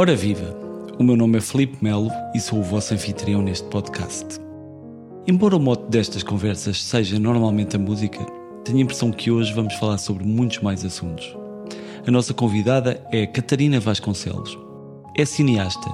Ora 0.00 0.14
viva! 0.14 0.56
O 0.96 1.02
meu 1.02 1.16
nome 1.16 1.38
é 1.38 1.40
Felipe 1.40 1.76
Melo 1.82 2.08
e 2.32 2.38
sou 2.38 2.60
o 2.60 2.62
vosso 2.62 2.94
anfitrião 2.94 3.42
neste 3.42 3.66
podcast. 3.66 4.38
Embora 5.26 5.56
o 5.56 5.60
mote 5.60 5.90
destas 5.90 6.22
conversas 6.22 6.84
seja 6.84 7.18
normalmente 7.18 7.74
a 7.74 7.80
música, 7.80 8.24
tenho 8.64 8.78
a 8.78 8.82
impressão 8.82 9.10
que 9.10 9.28
hoje 9.28 9.52
vamos 9.52 9.74
falar 9.74 9.98
sobre 9.98 10.22
muitos 10.22 10.60
mais 10.60 10.84
assuntos. 10.84 11.36
A 12.06 12.12
nossa 12.12 12.32
convidada 12.32 13.04
é 13.10 13.26
Catarina 13.26 13.80
Vasconcelos. 13.80 14.56
É 15.16 15.24
cineasta. 15.24 15.90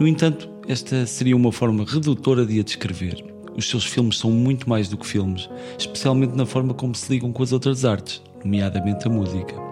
No 0.00 0.08
entanto, 0.08 0.50
esta 0.66 1.06
seria 1.06 1.36
uma 1.36 1.52
forma 1.52 1.84
redutora 1.84 2.44
de 2.44 2.58
a 2.58 2.64
descrever. 2.64 3.24
Os 3.56 3.70
seus 3.70 3.84
filmes 3.84 4.18
são 4.18 4.32
muito 4.32 4.68
mais 4.68 4.88
do 4.88 4.98
que 4.98 5.06
filmes, 5.06 5.48
especialmente 5.78 6.34
na 6.34 6.46
forma 6.46 6.74
como 6.74 6.96
se 6.96 7.12
ligam 7.12 7.30
com 7.30 7.44
as 7.44 7.52
outras 7.52 7.84
artes, 7.84 8.20
nomeadamente 8.44 9.06
a 9.06 9.08
música. 9.10 9.65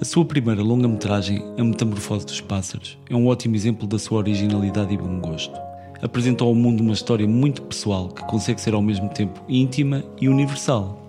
A 0.00 0.04
sua 0.04 0.24
primeira 0.24 0.62
longa-metragem, 0.62 1.42
A 1.58 1.64
Metamorfose 1.64 2.24
dos 2.24 2.40
Pássaros, 2.40 2.96
é 3.10 3.16
um 3.16 3.26
ótimo 3.26 3.56
exemplo 3.56 3.84
da 3.84 3.98
sua 3.98 4.18
originalidade 4.18 4.94
e 4.94 4.96
bom 4.96 5.18
gosto. 5.18 5.58
Apresenta 6.00 6.44
ao 6.44 6.54
mundo 6.54 6.82
uma 6.82 6.92
história 6.92 7.26
muito 7.26 7.62
pessoal 7.62 8.08
que 8.08 8.24
consegue 8.26 8.60
ser 8.60 8.74
ao 8.74 8.80
mesmo 8.80 9.08
tempo 9.08 9.42
íntima 9.48 10.04
e 10.20 10.28
universal. 10.28 11.02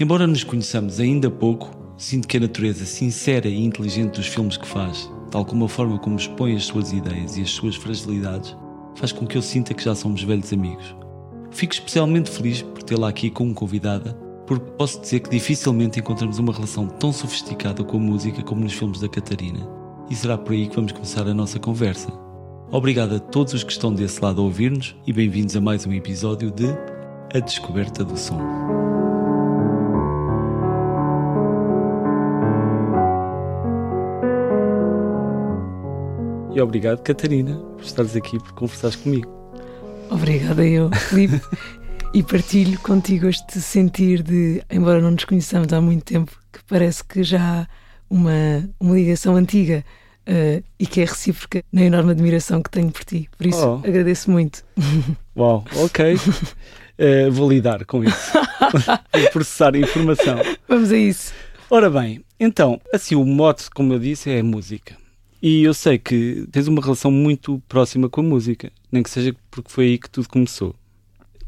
Embora 0.00 0.26
nos 0.26 0.42
conheçamos 0.42 1.00
ainda 1.00 1.30
pouco, 1.30 1.70
sinto 1.98 2.26
que 2.26 2.38
a 2.38 2.40
natureza 2.40 2.86
sincera 2.86 3.46
e 3.46 3.62
inteligente 3.62 4.16
dos 4.16 4.26
filmes 4.26 4.56
que 4.56 4.66
faz, 4.66 5.12
tal 5.30 5.44
como 5.44 5.66
a 5.66 5.68
forma 5.68 5.98
como 5.98 6.16
expõe 6.16 6.56
as 6.56 6.64
suas 6.64 6.94
ideias 6.94 7.36
e 7.36 7.42
as 7.42 7.50
suas 7.50 7.76
fragilidades, 7.76 8.56
faz 8.94 9.12
com 9.12 9.26
que 9.26 9.36
eu 9.36 9.42
sinta 9.42 9.74
que 9.74 9.84
já 9.84 9.94
somos 9.94 10.22
velhos 10.22 10.50
amigos. 10.50 10.96
Fico 11.50 11.74
especialmente 11.74 12.30
feliz 12.30 12.62
por 12.62 12.82
tê-la 12.82 13.10
aqui 13.10 13.28
como 13.28 13.52
convidada 13.52 14.16
porque 14.46 14.70
posso 14.76 15.00
dizer 15.00 15.20
que 15.20 15.30
dificilmente 15.30 16.00
encontramos 16.00 16.38
uma 16.38 16.52
relação 16.52 16.86
tão 16.86 17.12
sofisticada 17.12 17.84
com 17.84 17.96
a 17.96 18.00
música 18.00 18.42
como 18.42 18.62
nos 18.62 18.72
filmes 18.72 19.00
da 19.00 19.08
Catarina. 19.08 19.68
E 20.10 20.14
será 20.14 20.36
por 20.36 20.52
aí 20.52 20.66
que 20.66 20.76
vamos 20.76 20.92
começar 20.92 21.26
a 21.26 21.34
nossa 21.34 21.58
conversa. 21.58 22.12
Obrigado 22.70 23.14
a 23.14 23.18
todos 23.20 23.54
os 23.54 23.62
que 23.62 23.72
estão 23.72 23.92
desse 23.92 24.22
lado 24.22 24.40
a 24.40 24.44
ouvir-nos 24.44 24.96
e 25.06 25.12
bem-vindos 25.12 25.56
a 25.56 25.60
mais 25.60 25.86
um 25.86 25.92
episódio 25.92 26.50
de 26.50 26.66
A 27.34 27.38
Descoberta 27.38 28.02
do 28.04 28.18
Som. 28.18 28.40
E 36.54 36.60
obrigado, 36.60 37.02
Catarina, 37.02 37.56
por 37.56 37.84
estares 37.84 38.14
aqui 38.14 38.38
por 38.38 38.52
conversares 38.52 38.96
comigo. 38.96 39.30
Obrigada 40.10 40.66
eu, 40.66 40.90
Filipe. 40.90 41.40
e 42.14 42.22
partilho 42.22 42.78
contigo 42.80 43.26
este 43.26 43.58
sentir 43.58 44.22
de, 44.22 44.62
embora 44.70 45.00
não 45.00 45.12
nos 45.12 45.24
conheçamos 45.24 45.72
há 45.72 45.80
muito 45.80 46.04
tempo, 46.04 46.30
que 46.52 46.62
parece 46.64 47.02
que 47.02 47.22
já 47.22 47.62
há 47.62 47.66
uma, 48.10 48.68
uma 48.78 48.94
ligação 48.94 49.34
antiga 49.34 49.82
uh, 50.28 50.62
e 50.78 50.86
que 50.86 51.00
é 51.00 51.04
recíproca 51.06 51.64
na 51.72 51.82
enorme 51.82 52.10
admiração 52.10 52.62
que 52.62 52.70
tenho 52.70 52.90
por 52.90 53.02
ti. 53.04 53.30
Por 53.36 53.46
isso, 53.46 53.66
oh. 53.66 53.76
agradeço 53.76 54.30
muito. 54.30 54.62
Uau, 55.34 55.64
ok. 55.74 56.14
Uh, 56.14 57.32
vou 57.32 57.50
lidar 57.50 57.84
com 57.86 58.04
isso. 58.04 58.32
vou 59.14 59.30
processar 59.30 59.74
a 59.74 59.78
informação. 59.78 60.38
Vamos 60.68 60.92
a 60.92 60.96
isso. 60.96 61.32
Ora 61.70 61.88
bem, 61.88 62.22
então, 62.38 62.78
assim, 62.92 63.14
o 63.14 63.24
mote, 63.24 63.70
como 63.70 63.94
eu 63.94 63.98
disse, 63.98 64.30
é 64.30 64.40
a 64.40 64.44
música. 64.44 64.94
E 65.40 65.62
eu 65.64 65.72
sei 65.72 65.98
que 65.98 66.46
tens 66.52 66.68
uma 66.68 66.82
relação 66.82 67.10
muito 67.10 67.60
próxima 67.66 68.08
com 68.10 68.20
a 68.20 68.24
música, 68.24 68.70
nem 68.92 69.02
que 69.02 69.08
seja 69.08 69.34
porque 69.50 69.70
foi 69.70 69.86
aí 69.86 69.98
que 69.98 70.10
tudo 70.10 70.28
começou 70.28 70.74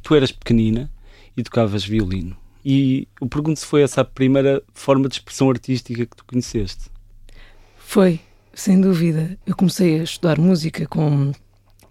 tu 0.05 0.15
eras 0.15 0.31
pequenina 0.31 0.89
e 1.37 1.43
tocavas 1.43 1.85
violino. 1.85 2.37
E 2.65 3.09
eu 3.21 3.27
pergunto 3.27 3.59
se 3.59 3.67
foi 3.67 3.83
essa 3.83 4.03
a 4.03 4.05
primeira 4.05 4.63
forma 4.73 5.09
de 5.09 5.17
expressão 5.17 5.51
artística 5.51 6.07
que 6.07 6.17
tu 6.17 6.25
conheceste. 6.25 6.85
Foi, 7.77 8.21
sem 8.55 8.81
dúvida. 8.81 9.37
Eu 9.47 9.57
comecei 9.57 10.01
a 10.01 10.05
estudar 10.05 10.39
música 10.39 10.87
com 10.87 11.33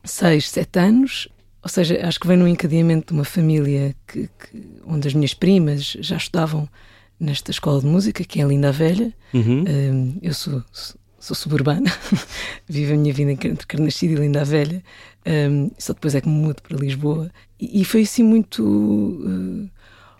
6, 0.03 0.49
7 0.49 0.79
anos, 0.79 1.27
ou 1.61 1.69
seja, 1.69 1.99
acho 2.05 2.19
que 2.19 2.27
vem 2.27 2.37
no 2.37 2.47
encadeamento 2.47 3.13
de 3.13 3.19
uma 3.19 3.25
família 3.25 3.95
que, 4.07 4.27
que, 4.27 4.63
onde 4.85 5.07
as 5.07 5.13
minhas 5.13 5.33
primas 5.33 5.97
já 5.99 6.17
estudavam 6.17 6.67
nesta 7.19 7.51
escola 7.51 7.79
de 7.79 7.87
música, 7.87 8.23
que 8.23 8.41
é 8.41 8.43
a 8.43 8.47
Linda 8.47 8.71
Velha. 8.71 9.13
Uhum. 9.33 10.19
eu 10.21 10.33
sou, 10.33 10.63
sou 11.19 11.35
suburbana, 11.35 11.91
vivo 12.67 12.93
a 12.93 12.97
minha 12.97 13.13
vida 13.13 13.31
entre 13.31 13.65
Carnascido 13.65 14.13
e 14.13 14.17
Linda 14.17 14.43
Velha, 14.43 14.83
um, 15.25 15.71
só 15.77 15.93
depois 15.93 16.15
é 16.15 16.21
que 16.21 16.27
me 16.27 16.35
mudo 16.35 16.61
para 16.61 16.77
Lisboa. 16.77 17.31
E, 17.63 17.81
e 17.81 17.85
foi 17.85 18.01
assim 18.01 18.23
muito. 18.23 18.61
Uh, 18.61 19.69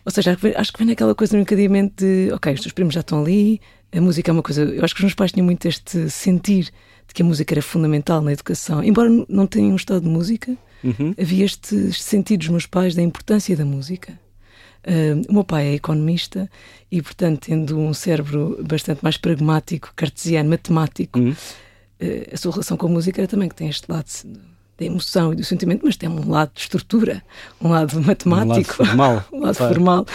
ou 0.06 0.12
seja, 0.12 0.38
acho 0.56 0.72
que 0.72 0.80
vem 0.80 0.88
naquela 0.88 1.16
coisa 1.16 1.36
no 1.36 1.42
encadeamento 1.42 2.04
de, 2.04 2.32
ok, 2.34 2.54
os 2.54 2.62
teus 2.62 2.74
primos 2.74 2.94
já 2.94 3.00
estão 3.02 3.22
ali, 3.22 3.62
a 3.92 4.02
música 4.02 4.32
é 4.32 4.34
uma 4.34 4.44
coisa. 4.44 4.64
Eu 4.64 4.84
acho 4.84 4.94
que 4.94 5.00
os 5.00 5.04
meus 5.04 5.14
pais 5.14 5.32
tinham 5.32 5.46
muito 5.46 5.66
este 5.66 6.10
sentir 6.10 6.66
de 7.08 7.14
que 7.14 7.22
a 7.22 7.26
música 7.26 7.54
era 7.54 7.62
fundamental 7.62 8.22
na 8.22 8.34
educação. 8.34 8.84
Embora 8.84 9.10
não 9.28 9.48
tenham 9.48 9.76
estado 9.76 10.02
de 10.02 10.10
música, 10.10 10.58
uhum. 10.84 11.14
havia 11.20 11.46
este 11.46 11.94
sentido 11.94 12.40
dos 12.40 12.50
meus 12.50 12.66
pais 12.66 12.96
da 12.96 13.02
importância 13.02 13.56
da 13.56 13.66
música. 13.66 14.20
Uh, 14.86 15.22
o 15.30 15.34
meu 15.34 15.44
pai 15.46 15.68
é 15.68 15.74
economista 15.76 16.50
e, 16.92 17.02
portanto, 17.02 17.46
tendo 17.48 17.80
um 17.80 17.94
cérebro 17.94 18.62
bastante 18.68 19.02
mais 19.02 19.16
pragmático, 19.16 19.94
cartesiano, 19.96 20.50
matemático, 20.50 21.18
uhum. 21.18 21.32
uh, 21.32 22.34
a 22.34 22.38
sua 22.38 22.52
relação 22.52 22.76
com 22.76 22.88
a 22.88 22.90
música 22.90 23.22
era 23.22 23.28
também 23.28 23.48
que 23.48 23.56
tem 23.56 23.70
este 23.70 23.90
lado 23.90 24.10
da 24.84 24.92
emoção 24.92 25.34
e 25.34 25.36
do 25.36 25.44
sentimento, 25.44 25.82
mas 25.86 25.96
tem 25.96 26.10
um 26.10 26.30
lado 26.30 26.52
de 26.54 26.62
estrutura, 26.62 27.24
um 27.62 27.70
lado 27.70 28.00
matemático, 28.02 28.84
um 28.84 28.86
lado 28.86 28.88
formal, 28.88 29.26
um 29.32 29.40
lado 29.40 29.56
formal. 29.56 30.06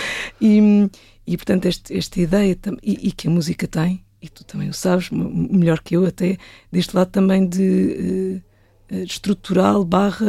E, 0.41 0.91
e 1.27 1.37
portanto, 1.37 1.67
este, 1.67 1.97
esta 1.97 2.21
ideia 2.21 2.59
e, 2.83 3.09
e, 3.09 3.13
que 3.13 3.29
a 3.29 3.31
música 3.31 3.67
tem, 3.67 4.05
e 4.21 4.29
tu 4.29 4.45
também 4.45 4.69
o 4.69 4.75
sabes, 4.75 5.11
melhor 5.11 5.81
que 5.81 5.97
eu 5.97 6.05
até, 6.05 6.37
deste 6.71 6.97
lado 6.97 7.11
também 7.11 7.47
de, 7.47 8.43
uh, 8.91 8.95
estrutural 9.03 9.85
barra 9.85 10.27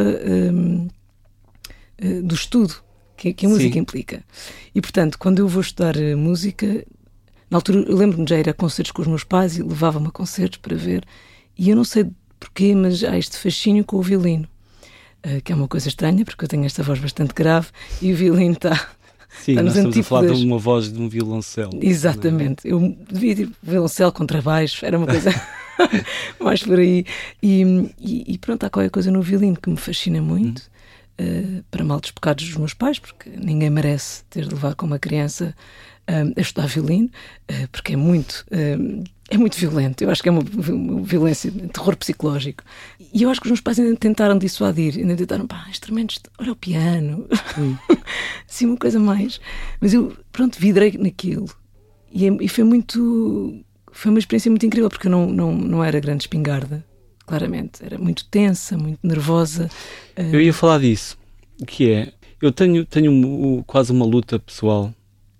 do 2.24 2.34
estudo 2.34 2.76
que, 3.20 3.34
que 3.34 3.46
a 3.46 3.50
música 3.50 3.74
Sim. 3.74 3.80
implica. 3.80 4.24
E, 4.74 4.80
portanto, 4.80 5.20
quando 5.20 5.40
eu 5.40 5.48
vou 5.48 5.62
estudar 5.62 5.98
eh, 5.98 6.16
música, 6.16 6.86
na 7.50 7.58
altura 7.58 7.80
eu 7.80 7.96
lembro-me 7.98 8.24
de 8.24 8.30
já 8.30 8.40
ir 8.40 8.48
a 8.48 8.54
concertos 8.54 8.92
com 8.92 9.02
os 9.02 9.08
meus 9.08 9.26
pais 9.26 9.58
e 9.58 9.62
levava-me 9.62 10.08
a 10.08 10.12
concertos 10.12 10.58
para 10.60 10.78
ver, 10.78 11.06
e 11.58 11.70
eu 11.70 11.76
não 11.76 11.84
sei 11.84 12.10
porquê, 12.40 12.74
mas 12.76 13.04
há 13.04 13.18
este 13.18 13.38
fascínio 13.38 13.84
com 13.84 13.98
o 13.98 14.02
violino, 14.02 14.48
uh, 15.26 15.42
que 15.44 15.52
é 15.52 15.56
uma 15.56 15.68
coisa 15.68 15.88
estranha, 15.88 16.24
porque 16.24 16.46
eu 16.46 16.50
tenho 16.50 16.66
esta 16.66 16.84
voz 16.84 17.00
bastante 17.00 17.34
grave 17.34 17.68
e 18.02 18.14
o 18.14 18.16
violino 18.16 18.54
está. 18.54 18.90
Sim, 19.42 19.52
está 19.52 19.64
nós 19.64 19.76
estamos 19.76 19.98
a 19.98 20.04
falar 20.04 20.34
de 20.34 20.46
uma 20.46 20.58
voz 20.58 20.92
de 20.92 21.00
um 21.00 21.08
violoncelo. 21.08 21.80
É? 21.82 21.86
Exatamente. 21.86 22.68
É? 22.68 22.72
Eu 22.72 22.98
devia 23.12 23.36
ter 23.36 23.50
violoncelo 23.62 24.12
contra 24.12 24.42
baixo, 24.42 24.86
era 24.86 24.98
uma 24.98 25.08
coisa 25.08 25.30
mais 26.40 26.64
por 26.64 26.80
aí. 26.80 27.06
E, 27.42 27.62
e, 28.00 28.34
e, 28.34 28.38
pronto, 28.38 28.66
há 28.66 28.70
qualquer 28.70 28.90
coisa 28.90 29.12
no 29.12 29.22
violino 29.22 29.58
que 29.62 29.70
me 29.70 29.78
fascina 29.78 30.22
muito. 30.22 30.62
Hum 30.64 30.80
uh, 31.20 31.64
para 31.70 31.84
mal 31.84 32.00
dos 32.00 32.12
pecados 32.12 32.46
dos 32.46 32.56
meus 32.56 32.74
pais, 32.74 32.98
porque 32.98 33.30
ninguém 33.30 33.70
merece 33.70 34.24
ter 34.30 34.46
de 34.46 34.54
levar 34.54 34.76
com 34.76 34.86
uma 34.86 35.00
criança 35.00 35.54
uh, 36.10 36.34
a 36.36 36.42
estudar 36.42 36.68
violino, 36.68 37.10
uh, 37.52 37.68
porque 37.72 37.94
é 37.94 37.96
muito, 37.96 38.46
é 39.30 39.38
muito 39.38 39.58
violento. 39.58 40.02
Eu 40.04 40.10
acho 40.10 40.22
que 40.22 40.30
é 40.30 40.32
uma, 40.32 40.42
uma, 40.42 41.02
violência, 41.02 41.52
um 41.52 41.68
terror 41.68 41.96
psicológico. 41.96 42.64
E 43.14 43.24
eu 43.24 43.30
acho 43.30 43.40
que 43.40 43.48
os 43.48 43.52
meus 43.52 43.62
pais 43.62 43.80
ainda 43.80 43.96
tentaram 43.96 44.38
dissuadir, 44.38 44.98
ainda 44.98 45.16
tentaram, 45.16 45.46
pá, 45.46 45.66
instrumentos, 45.70 46.20
olha 46.38 46.52
o 46.52 46.56
piano, 46.56 47.28
assim, 48.48 48.66
uma 48.68 48.78
coisa 48.78 49.00
mais. 49.00 49.40
Mas 49.80 49.94
eu, 49.94 50.16
pronto, 50.32 50.60
vidrei 50.60 50.98
naquilo. 50.98 51.50
E, 52.12 52.26
e 52.26 52.48
foi 52.48 52.64
muito. 52.64 53.64
Foi 53.92 54.10
uma 54.12 54.20
experiência 54.20 54.50
muito 54.50 54.66
incrível, 54.66 54.90
porque 54.90 55.08
eu 55.08 55.12
não, 55.12 55.28
não, 55.28 55.52
não 55.54 55.84
era 55.84 56.00
grande 56.00 56.24
espingarda 56.24 56.84
claramente. 57.26 57.84
Era 57.84 57.98
muito 57.98 58.26
tensa, 58.26 58.78
muito 58.78 59.00
nervosa. 59.04 59.70
Eu 60.16 60.42
ia 60.42 60.54
falar 60.54 60.80
disso, 60.80 61.18
que 61.68 61.92
é, 61.92 62.14
eu 62.42 62.52
tenho, 62.52 62.86
tenho 62.86 63.64
quase 63.68 63.92
uma 63.92 64.06
luta 64.06 64.40
pessoal 64.40 64.94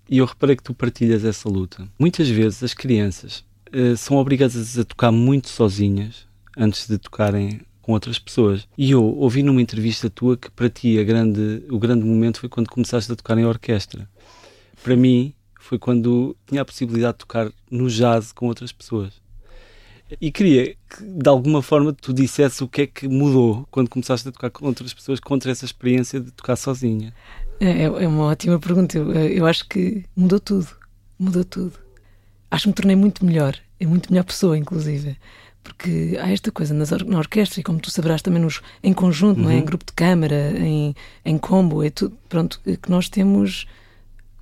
e 0.08 0.18
eu 0.18 0.24
reparei 0.24 0.56
que 0.56 0.62
tu 0.62 0.74
partilhas 0.74 1.24
essa 1.24 1.48
luta. 1.48 1.88
Muitas 1.98 2.28
vezes 2.28 2.62
as 2.62 2.74
crianças 2.74 3.44
uh, 3.74 3.96
são 3.96 4.16
obrigadas 4.16 4.78
a 4.78 4.84
tocar 4.84 5.10
muito 5.10 5.48
sozinhas 5.48 6.26
antes 6.56 6.88
de 6.88 6.98
tocarem 6.98 7.60
com 7.80 7.92
outras 7.92 8.18
pessoas. 8.18 8.68
E 8.76 8.90
eu 8.90 9.02
ouvi 9.02 9.42
numa 9.42 9.60
entrevista 9.60 10.08
tua 10.08 10.36
que 10.36 10.50
para 10.50 10.68
ti 10.68 11.02
grande, 11.04 11.64
o 11.70 11.78
grande 11.78 12.04
momento 12.04 12.40
foi 12.40 12.48
quando 12.48 12.70
começaste 12.70 13.10
a 13.10 13.16
tocar 13.16 13.36
em 13.38 13.44
orquestra. 13.44 14.08
Para 14.82 14.96
mim 14.96 15.34
foi 15.58 15.78
quando 15.78 16.36
tinha 16.46 16.62
a 16.62 16.64
possibilidade 16.64 17.14
de 17.14 17.18
tocar 17.18 17.50
no 17.70 17.88
jazz 17.88 18.32
com 18.32 18.46
outras 18.46 18.72
pessoas. 18.72 19.20
E 20.20 20.32
queria 20.32 20.74
que, 20.88 21.04
de 21.04 21.28
alguma 21.28 21.62
forma, 21.62 21.92
tu 21.92 22.12
dissesse 22.12 22.64
o 22.64 22.68
que 22.68 22.82
é 22.82 22.86
que 22.86 23.06
mudou 23.06 23.66
quando 23.70 23.88
começaste 23.88 24.28
a 24.28 24.32
tocar 24.32 24.50
com 24.50 24.66
outras 24.66 24.92
pessoas 24.92 25.20
contra 25.20 25.52
essa 25.52 25.64
experiência 25.64 26.20
de 26.20 26.32
tocar 26.32 26.56
sozinha. 26.56 27.14
É, 27.60 27.84
é 27.84 28.08
uma 28.08 28.24
ótima 28.24 28.58
pergunta. 28.58 28.98
Eu, 28.98 29.12
eu 29.12 29.46
acho 29.46 29.68
que 29.68 30.04
mudou 30.16 30.40
tudo. 30.40 30.68
Mudou 31.18 31.44
tudo. 31.44 31.78
Acho 32.50 32.64
que 32.64 32.68
me 32.68 32.74
tornei 32.74 32.96
muito 32.96 33.24
melhor. 33.24 33.56
É 33.78 33.86
muito 33.86 34.10
melhor 34.10 34.24
pessoa, 34.24 34.58
inclusive. 34.58 35.16
Porque 35.62 36.18
há 36.20 36.30
esta 36.30 36.50
coisa 36.50 36.72
nas 36.72 36.90
or 36.90 37.04
na 37.04 37.18
orquestra, 37.18 37.60
e 37.60 37.62
como 37.62 37.78
tu 37.78 37.90
saberás 37.90 38.22
também 38.22 38.42
nos, 38.42 38.60
em 38.82 38.92
conjunto, 38.92 39.38
uhum. 39.38 39.44
não 39.44 39.50
é? 39.50 39.54
em 39.54 39.58
uhum. 39.58 39.64
grupo 39.64 39.84
de 39.84 39.92
câmara, 39.92 40.52
em, 40.58 40.94
em 41.24 41.38
combo, 41.38 41.82
é 41.84 41.90
tudo, 41.90 42.16
pronto, 42.28 42.60
que 42.64 42.90
nós 42.90 43.08
temos 43.08 43.66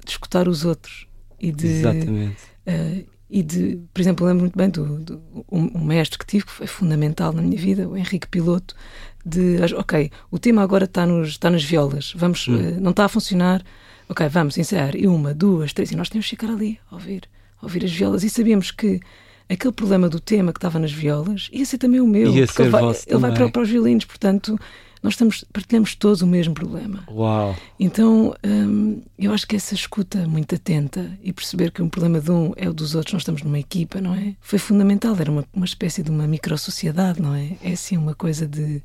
de 0.04 0.12
escutar 0.12 0.48
os 0.48 0.64
outros 0.64 1.06
e 1.40 1.52
de. 1.52 1.66
Exatamente. 1.66 2.36
Uh, 2.66 3.18
e 3.30 3.42
de, 3.42 3.78
por 3.92 4.00
exemplo, 4.00 4.26
lembro 4.26 4.40
muito 4.40 4.56
bem 4.56 4.70
do, 4.70 5.00
do 5.00 5.22
um, 5.52 5.84
mestre 5.84 6.18
que 6.18 6.24
tive, 6.24 6.46
que 6.46 6.50
foi 6.52 6.66
fundamental 6.66 7.32
na 7.32 7.42
minha 7.42 7.58
vida, 7.58 7.86
o 7.86 7.94
Henrique 7.94 8.26
Piloto, 8.26 8.74
de, 9.24 9.58
ok, 9.74 10.10
o 10.30 10.38
tema 10.38 10.62
agora 10.62 10.86
está, 10.86 11.06
nos, 11.06 11.28
está 11.28 11.50
nas 11.50 11.62
violas, 11.62 12.14
vamos, 12.16 12.48
hum. 12.48 12.56
uh, 12.56 12.80
não 12.80 12.92
está 12.92 13.04
a 13.04 13.08
funcionar, 13.08 13.62
ok, 14.08 14.26
vamos 14.28 14.56
ensaiar, 14.56 14.96
e 14.96 15.06
uma, 15.06 15.34
duas, 15.34 15.74
três, 15.74 15.92
e 15.92 15.96
nós 15.96 16.08
tínhamos 16.08 16.24
que 16.24 16.36
ficar 16.36 16.50
ali 16.50 16.78
a 16.90 16.94
ouvir, 16.94 17.28
ouvir 17.62 17.84
as 17.84 17.92
violas, 17.92 18.24
e 18.24 18.30
sabíamos 18.30 18.70
que 18.70 19.00
aquele 19.48 19.72
problema 19.72 20.08
do 20.08 20.20
tema 20.20 20.52
que 20.52 20.58
estava 20.58 20.78
nas 20.78 20.92
violas 20.92 21.48
ia 21.52 21.64
ser 21.64 21.78
também 21.78 22.00
o 22.00 22.06
meu, 22.06 22.32
ia 22.34 22.46
porque 22.46 22.62
ele 22.62 22.70
vai, 22.70 22.82
ele 22.84 23.18
vai 23.18 23.34
para, 23.34 23.48
para 23.50 23.62
os 23.62 23.68
violinos, 23.68 24.04
portanto 24.04 24.58
nós 25.02 25.14
estamos, 25.14 25.44
partilhamos 25.52 25.94
todos 25.94 26.22
o 26.22 26.26
mesmo 26.26 26.54
problema. 26.54 27.04
Uau! 27.08 27.56
Então, 27.78 28.34
hum, 28.44 29.00
eu 29.18 29.32
acho 29.32 29.46
que 29.46 29.54
essa 29.54 29.74
escuta 29.74 30.26
muito 30.26 30.54
atenta 30.54 31.16
e 31.22 31.32
perceber 31.32 31.70
que 31.70 31.80
um 31.80 31.88
problema 31.88 32.20
de 32.20 32.30
um 32.30 32.52
é 32.56 32.68
o 32.68 32.72
dos 32.72 32.94
outros, 32.94 33.12
nós 33.12 33.22
estamos 33.22 33.42
numa 33.42 33.58
equipa, 33.58 34.00
não 34.00 34.14
é? 34.14 34.34
Foi 34.40 34.58
fundamental, 34.58 35.16
era 35.18 35.30
uma, 35.30 35.44
uma 35.52 35.64
espécie 35.64 36.02
de 36.02 36.10
uma 36.10 36.26
micro-sociedade, 36.26 37.22
não 37.22 37.34
é? 37.34 37.56
É 37.62 37.72
assim 37.72 37.96
uma 37.96 38.14
coisa 38.14 38.46
de. 38.46 38.82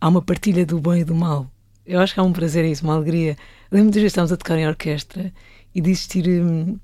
Há 0.00 0.08
uma 0.08 0.22
partilha 0.22 0.64
do 0.64 0.78
bom 0.78 0.94
e 0.94 1.04
do 1.04 1.14
mal. 1.14 1.50
Eu 1.84 1.98
acho 2.00 2.14
que 2.14 2.20
há 2.20 2.22
um 2.22 2.32
prazer 2.32 2.64
isso, 2.64 2.84
uma 2.84 2.94
alegria. 2.94 3.36
Lembro 3.70 3.86
muitas 3.86 4.02
vezes 4.02 4.12
estávamos 4.12 4.32
a 4.32 4.36
tocar 4.36 4.56
em 4.56 4.68
orquestra 4.68 5.32
e 5.74 5.80
de 5.80 5.90
existir 5.90 6.28
hum, 6.28 6.78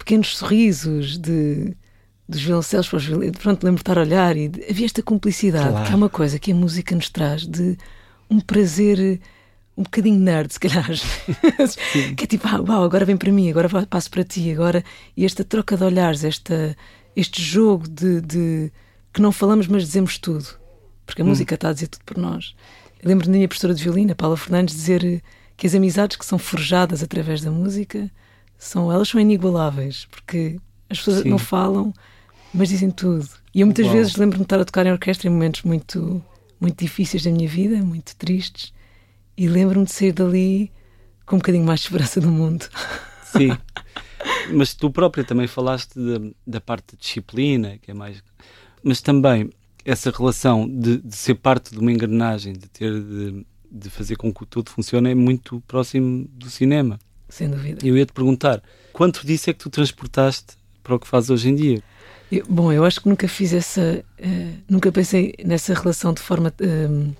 pequenos 0.00 0.36
sorrisos 0.36 1.16
de 1.16 1.76
dos 2.28 2.42
violoncelos 2.42 2.88
para 2.88 2.96
os 2.96 3.04
violinos, 3.04 3.36
pronto, 3.38 3.64
lembro 3.64 3.78
de 3.78 3.82
estar 3.82 3.98
a 3.98 4.02
olhar 4.02 4.36
e 4.36 4.48
de, 4.48 4.64
havia 4.70 4.86
esta 4.86 5.02
cumplicidade, 5.02 5.68
claro. 5.68 5.86
que 5.86 5.92
é 5.92 5.96
uma 5.96 6.08
coisa 6.08 6.38
que 6.38 6.52
a 6.52 6.54
música 6.54 6.94
nos 6.94 7.08
traz 7.10 7.44
de 7.44 7.76
um 8.30 8.38
prazer 8.38 9.20
um 9.76 9.82
bocadinho 9.82 10.20
nerd, 10.20 10.52
se 10.52 10.60
calhar. 10.60 10.86
que 12.16 12.24
é 12.24 12.26
tipo, 12.26 12.46
ah, 12.46 12.60
uau, 12.60 12.84
agora 12.84 13.04
vem 13.04 13.16
para 13.16 13.32
mim, 13.32 13.50
agora 13.50 13.68
passo 13.86 14.10
para 14.10 14.22
ti, 14.22 14.52
agora. 14.52 14.84
E 15.16 15.24
esta 15.24 15.42
troca 15.42 15.76
de 15.76 15.82
olhares, 15.82 16.22
esta, 16.22 16.76
este 17.16 17.42
jogo 17.42 17.88
de, 17.88 18.20
de 18.20 18.72
que 19.12 19.20
não 19.20 19.32
falamos, 19.32 19.66
mas 19.66 19.82
dizemos 19.82 20.18
tudo. 20.18 20.46
Porque 21.06 21.22
a 21.22 21.24
hum. 21.24 21.28
música 21.28 21.54
está 21.54 21.70
a 21.70 21.72
dizer 21.72 21.88
tudo 21.88 22.04
por 22.04 22.18
nós. 22.18 22.54
Eu 23.02 23.08
lembro 23.08 23.26
da 23.26 23.32
minha 23.32 23.48
professora 23.48 23.74
de 23.74 23.82
violino, 23.82 24.14
Paula 24.14 24.36
Fernandes, 24.36 24.74
dizer 24.74 25.22
que 25.56 25.66
as 25.66 25.74
amizades 25.74 26.16
que 26.16 26.26
são 26.26 26.38
forjadas 26.38 27.02
através 27.02 27.40
da 27.40 27.50
música 27.50 28.10
são, 28.60 28.92
elas 28.92 29.08
são 29.08 29.18
inigualáveis, 29.18 30.06
porque 30.10 30.60
as 30.88 30.98
pessoas 30.98 31.22
Sim. 31.22 31.30
não 31.30 31.38
falam, 31.38 31.94
mas 32.52 32.68
dizem 32.68 32.90
tudo. 32.90 33.26
E 33.54 33.62
eu 33.62 33.66
muitas 33.66 33.86
Uau. 33.86 33.94
vezes 33.94 34.16
lembro-me 34.16 34.42
de 34.42 34.46
estar 34.46 34.60
a 34.60 34.64
tocar 34.64 34.86
em 34.86 34.92
orquestra 34.92 35.28
em 35.28 35.32
momentos 35.32 35.62
muito, 35.62 36.22
muito 36.60 36.78
difíceis 36.78 37.24
da 37.24 37.30
minha 37.30 37.48
vida, 37.48 37.78
muito 37.78 38.14
tristes, 38.16 38.72
e 39.36 39.48
lembro-me 39.48 39.86
de 39.86 39.92
sair 39.92 40.12
dali 40.12 40.70
com 41.24 41.36
um 41.36 41.38
bocadinho 41.38 41.64
mais 41.64 41.80
de 41.80 41.86
esperança 41.86 42.20
do 42.20 42.28
mundo. 42.28 42.68
Sim. 43.24 43.56
Mas 44.52 44.74
tu 44.74 44.90
própria 44.90 45.24
também 45.24 45.46
falaste 45.46 45.94
de, 45.94 46.34
da 46.46 46.60
parte 46.60 46.94
da 46.94 46.98
disciplina, 47.00 47.78
que 47.78 47.90
é 47.90 47.94
mais. 47.94 48.22
Mas 48.82 49.00
também 49.00 49.48
essa 49.84 50.10
relação 50.10 50.68
de, 50.68 50.98
de 50.98 51.16
ser 51.16 51.36
parte 51.36 51.70
de 51.70 51.78
uma 51.78 51.90
engrenagem, 51.90 52.52
de 52.52 52.68
ter 52.68 52.92
de, 52.92 53.46
de, 53.70 53.88
fazer 53.88 54.16
com 54.16 54.32
que 54.32 54.44
tudo 54.44 54.68
funcione, 54.68 55.10
é 55.10 55.14
muito 55.14 55.62
próximo 55.66 56.28
do 56.32 56.50
cinema. 56.50 56.98
Sem 57.30 57.48
dúvida. 57.48 57.86
Eu 57.86 57.96
ia 57.96 58.04
te 58.04 58.12
perguntar, 58.12 58.62
quanto 58.92 59.26
disso 59.26 59.48
é 59.48 59.52
que 59.52 59.60
tu 59.60 59.70
transportaste 59.70 60.58
para 60.82 60.94
o 60.94 60.98
que 60.98 61.06
fazes 61.06 61.30
hoje 61.30 61.48
em 61.48 61.54
dia? 61.54 61.82
Eu, 62.30 62.44
bom, 62.48 62.72
eu 62.72 62.84
acho 62.84 63.00
que 63.00 63.08
nunca 63.08 63.26
fiz 63.26 63.52
essa. 63.52 64.04
Uh, 64.18 64.58
nunca 64.68 64.92
pensei 64.92 65.34
nessa 65.44 65.74
relação 65.74 66.12
de 66.12 66.20
forma 66.20 66.52
uh, 66.60 67.16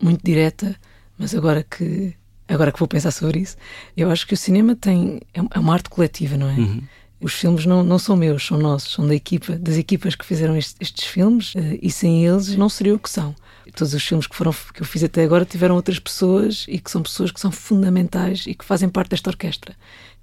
muito 0.00 0.24
direta, 0.24 0.74
mas 1.18 1.34
agora 1.34 1.62
que, 1.62 2.14
agora 2.48 2.72
que 2.72 2.78
vou 2.78 2.88
pensar 2.88 3.10
sobre 3.10 3.40
isso, 3.40 3.56
eu 3.96 4.10
acho 4.10 4.26
que 4.26 4.34
o 4.34 4.36
cinema 4.36 4.74
tem. 4.74 5.20
é, 5.34 5.40
é 5.40 5.58
uma 5.58 5.72
arte 5.72 5.90
coletiva, 5.90 6.36
não 6.36 6.48
é? 6.48 6.54
Uhum. 6.54 6.82
Os 7.20 7.32
filmes 7.32 7.64
não, 7.64 7.82
não 7.82 7.98
são 7.98 8.16
meus, 8.16 8.46
são 8.46 8.58
nossos, 8.58 8.92
são 8.92 9.06
da 9.06 9.14
equipa, 9.14 9.56
das 9.56 9.76
equipas 9.76 10.14
que 10.14 10.24
fizeram 10.24 10.56
estes, 10.56 10.76
estes 10.80 11.04
filmes 11.06 11.54
uh, 11.54 11.78
e 11.80 11.90
sem 11.90 12.26
eles 12.26 12.56
não 12.56 12.68
seria 12.68 12.94
o 12.94 12.98
que 12.98 13.10
são. 13.10 13.34
Todos 13.76 13.92
os 13.92 14.02
filmes 14.02 14.26
que, 14.26 14.34
foram, 14.34 14.54
que 14.72 14.80
eu 14.80 14.86
fiz 14.86 15.04
até 15.04 15.22
agora 15.22 15.44
tiveram 15.44 15.74
outras 15.74 15.98
pessoas 15.98 16.64
e 16.66 16.78
que 16.78 16.90
são 16.90 17.02
pessoas 17.02 17.30
que 17.30 17.38
são 17.38 17.52
fundamentais 17.52 18.44
e 18.46 18.54
que 18.54 18.64
fazem 18.64 18.88
parte 18.88 19.10
desta 19.10 19.28
orquestra. 19.28 19.76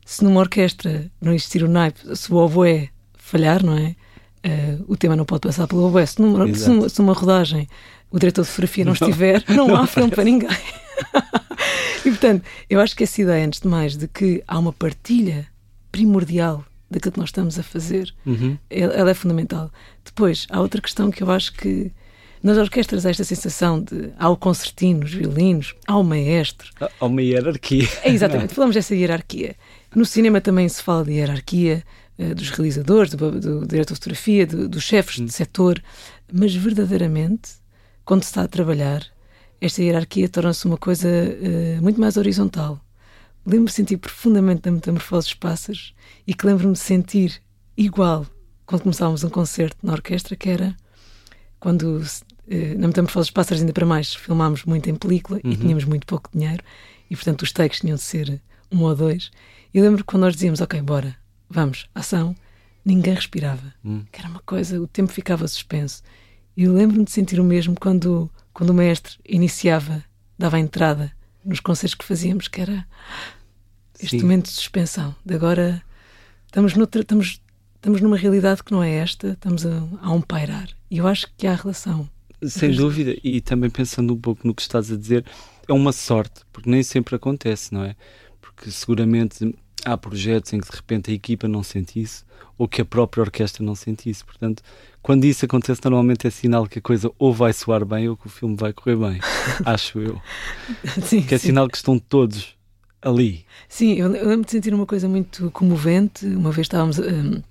Se 0.03 0.23
numa 0.23 0.39
orquestra 0.39 1.09
não 1.21 1.31
existir 1.31 1.63
o 1.63 1.69
naipe, 1.69 1.99
se 2.15 2.33
o 2.33 2.37
oboé 2.37 2.89
falhar, 3.15 3.63
não 3.63 3.77
é? 3.77 3.95
Uh, 4.45 4.83
o 4.87 4.97
tema 4.97 5.15
não 5.15 5.23
pode 5.23 5.41
passar 5.41 5.67
pelo 5.67 5.85
oboé. 5.85 6.03
Se 6.03 6.19
numa, 6.19 6.51
se, 6.51 6.67
numa, 6.67 6.89
se 6.89 6.99
numa 6.99 7.13
rodagem 7.13 7.69
o 8.09 8.17
diretor 8.17 8.41
de 8.41 8.49
fotografia 8.49 8.85
não, 8.85 8.93
não 8.99 9.07
estiver, 9.07 9.43
não, 9.47 9.67
não 9.69 9.75
há 9.75 9.85
filme 9.85 10.09
para 10.09 10.23
ninguém. 10.23 10.49
e 12.03 12.09
portanto, 12.09 12.43
eu 12.67 12.79
acho 12.79 12.95
que 12.95 13.03
essa 13.03 13.21
ideia, 13.21 13.45
antes 13.45 13.61
de 13.61 13.67
mais, 13.67 13.95
de 13.95 14.07
que 14.07 14.43
há 14.47 14.57
uma 14.57 14.73
partilha 14.73 15.47
primordial 15.91 16.65
daquilo 16.89 17.11
que 17.11 17.19
nós 17.19 17.29
estamos 17.29 17.59
a 17.59 17.63
fazer, 17.63 18.11
uhum. 18.25 18.57
ela 18.67 19.11
é 19.11 19.13
fundamental. 19.13 19.71
Depois, 20.03 20.47
há 20.49 20.59
outra 20.59 20.81
questão 20.81 21.11
que 21.11 21.21
eu 21.21 21.29
acho 21.29 21.53
que 21.53 21.91
nas 22.43 22.57
orquestras 22.57 23.05
há 23.05 23.09
esta 23.09 23.23
sensação 23.23 23.81
de 23.81 24.11
há 24.19 24.29
o 24.29 24.35
concertino, 24.35 25.05
os 25.05 25.13
violinos, 25.13 25.73
há 25.87 25.97
o 25.97 26.03
maestro. 26.03 26.69
Há 26.99 27.05
uma 27.05 27.21
hierarquia. 27.21 27.87
É, 28.03 28.09
exatamente, 28.09 28.53
falamos 28.53 28.75
dessa 28.75 28.93
hierarquia. 28.93 29.55
No 29.95 30.05
cinema 30.05 30.41
também 30.41 30.67
se 30.67 30.83
fala 30.83 31.05
de 31.05 31.13
hierarquia, 31.13 31.83
eh, 32.17 32.33
dos 32.33 32.49
realizadores, 32.49 33.13
do, 33.13 33.31
do 33.31 33.65
diretor 33.65 33.93
de 33.93 33.99
fotografia, 33.99 34.45
do, 34.45 34.67
dos 34.67 34.83
chefes 34.83 35.15
de 35.15 35.23
hum. 35.23 35.29
setor, 35.29 35.81
mas 36.31 36.53
verdadeiramente, 36.53 37.51
quando 38.03 38.23
se 38.23 38.29
está 38.29 38.43
a 38.43 38.47
trabalhar, 38.47 39.03
esta 39.61 39.81
hierarquia 39.81 40.27
torna-se 40.27 40.65
uma 40.65 40.77
coisa 40.77 41.07
uh, 41.07 41.81
muito 41.81 41.99
mais 41.99 42.17
horizontal. 42.17 42.81
Lembro-me 43.45 43.67
de 43.67 43.73
sentir 43.73 43.97
profundamente 43.97 44.63
da 44.63 44.71
metamorfose 44.71 45.27
dos 45.27 45.33
pássaros 45.35 45.95
e 46.27 46.33
que 46.33 46.45
lembro-me 46.45 46.73
de 46.73 46.79
sentir 46.79 47.41
igual 47.77 48.27
quando 48.65 48.81
começávamos 48.81 49.23
um 49.23 49.29
concerto 49.29 49.77
na 49.81 49.93
orquestra, 49.93 50.35
que 50.35 50.49
era 50.49 50.75
quando 51.59 52.03
na 52.47 52.87
metamorfose 52.87 53.27
dos 53.27 53.31
pássaros, 53.31 53.61
ainda 53.61 53.73
para 53.73 53.85
mais, 53.85 54.13
filmámos 54.13 54.65
muito 54.65 54.89
em 54.89 54.95
película 54.95 55.39
uhum. 55.43 55.51
e 55.51 55.57
tínhamos 55.57 55.85
muito 55.85 56.05
pouco 56.05 56.29
dinheiro 56.33 56.63
e, 57.09 57.15
portanto, 57.15 57.43
os 57.43 57.51
takes 57.51 57.79
tinham 57.79 57.95
de 57.95 58.01
ser 58.01 58.41
um 58.71 58.81
ou 58.81 58.95
dois. 58.95 59.31
E 59.73 59.81
lembro 59.81 59.99
que 59.99 60.05
quando 60.05 60.23
nós 60.23 60.33
dizíamos, 60.33 60.61
ok, 60.61 60.81
bora, 60.81 61.15
vamos, 61.49 61.89
ação, 61.93 62.35
ninguém 62.83 63.13
respirava. 63.13 63.73
Hum. 63.83 64.03
Que 64.11 64.19
era 64.19 64.29
uma 64.29 64.39
coisa, 64.39 64.79
o 64.81 64.87
tempo 64.87 65.11
ficava 65.11 65.47
suspenso. 65.47 66.01
E 66.55 66.63
eu 66.63 66.73
lembro-me 66.73 67.05
de 67.05 67.11
sentir 67.11 67.39
o 67.39 67.43
mesmo 67.43 67.75
quando, 67.79 68.29
quando 68.53 68.71
o 68.71 68.73
mestre 68.73 69.15
iniciava, 69.27 70.03
dava 70.37 70.57
a 70.57 70.59
entrada 70.59 71.11
nos 71.43 71.59
concertos 71.59 71.95
que 71.95 72.05
fazíamos, 72.05 72.47
que 72.47 72.61
era 72.61 72.85
este 73.99 74.17
Sim. 74.17 74.23
momento 74.23 74.45
de 74.45 74.51
suspensão. 74.51 75.15
De 75.25 75.33
agora 75.33 75.81
estamos, 76.45 76.75
noutra, 76.75 77.01
estamos, 77.01 77.41
estamos 77.75 78.01
numa 78.01 78.17
realidade 78.17 78.63
que 78.63 78.71
não 78.71 78.83
é 78.83 78.91
esta, 78.95 79.29
estamos 79.29 79.65
a, 79.65 79.83
a 80.01 80.11
um 80.11 80.21
pairar. 80.21 80.69
E 80.89 80.97
eu 80.97 81.07
acho 81.07 81.27
que 81.35 81.47
há 81.47 81.55
relação. 81.55 82.07
Sem 82.47 82.71
dúvida, 82.71 83.15
e 83.23 83.41
também 83.41 83.69
pensando 83.69 84.13
um 84.13 84.19
pouco 84.19 84.47
no 84.47 84.53
que 84.53 84.61
estás 84.61 84.91
a 84.91 84.97
dizer, 84.97 85.25
é 85.67 85.73
uma 85.73 85.91
sorte, 85.91 86.41
porque 86.51 86.69
nem 86.69 86.83
sempre 86.83 87.15
acontece, 87.15 87.73
não 87.73 87.83
é? 87.83 87.95
Porque 88.41 88.69
seguramente 88.71 89.55
há 89.85 89.97
projetos 89.97 90.53
em 90.53 90.59
que 90.59 90.69
de 90.69 90.75
repente 90.75 91.11
a 91.11 91.13
equipa 91.13 91.47
não 91.47 91.63
sente 91.63 92.01
isso 92.01 92.25
ou 92.57 92.67
que 92.67 92.81
a 92.81 92.85
própria 92.85 93.21
orquestra 93.21 93.63
não 93.63 93.75
sente 93.75 94.09
isso. 94.09 94.25
Portanto, 94.25 94.61
quando 95.01 95.25
isso 95.25 95.45
acontece, 95.45 95.81
normalmente 95.83 96.27
é 96.27 96.29
sinal 96.29 96.67
que 96.67 96.79
a 96.79 96.81
coisa 96.81 97.11
ou 97.17 97.33
vai 97.33 97.51
soar 97.51 97.85
bem 97.85 98.07
ou 98.07 98.15
que 98.15 98.27
o 98.27 98.29
filme 98.29 98.55
vai 98.55 98.71
correr 98.73 98.95
bem, 98.95 99.19
acho 99.65 99.99
eu. 99.99 100.21
Sim, 101.03 101.23
que 101.23 101.35
é 101.35 101.37
sim. 101.37 101.47
sinal 101.47 101.67
que 101.67 101.77
estão 101.77 101.97
todos 101.97 102.55
ali. 103.01 103.45
Sim, 103.67 103.93
eu, 103.93 104.13
eu 104.15 104.27
lembro 104.27 104.45
de 104.45 104.51
sentir 104.51 104.73
uma 104.73 104.85
coisa 104.85 105.07
muito 105.07 105.49
comovente. 105.51 106.25
Uma 106.25 106.51
vez 106.51 106.65
estávamos. 106.65 106.99
Um, 106.99 107.41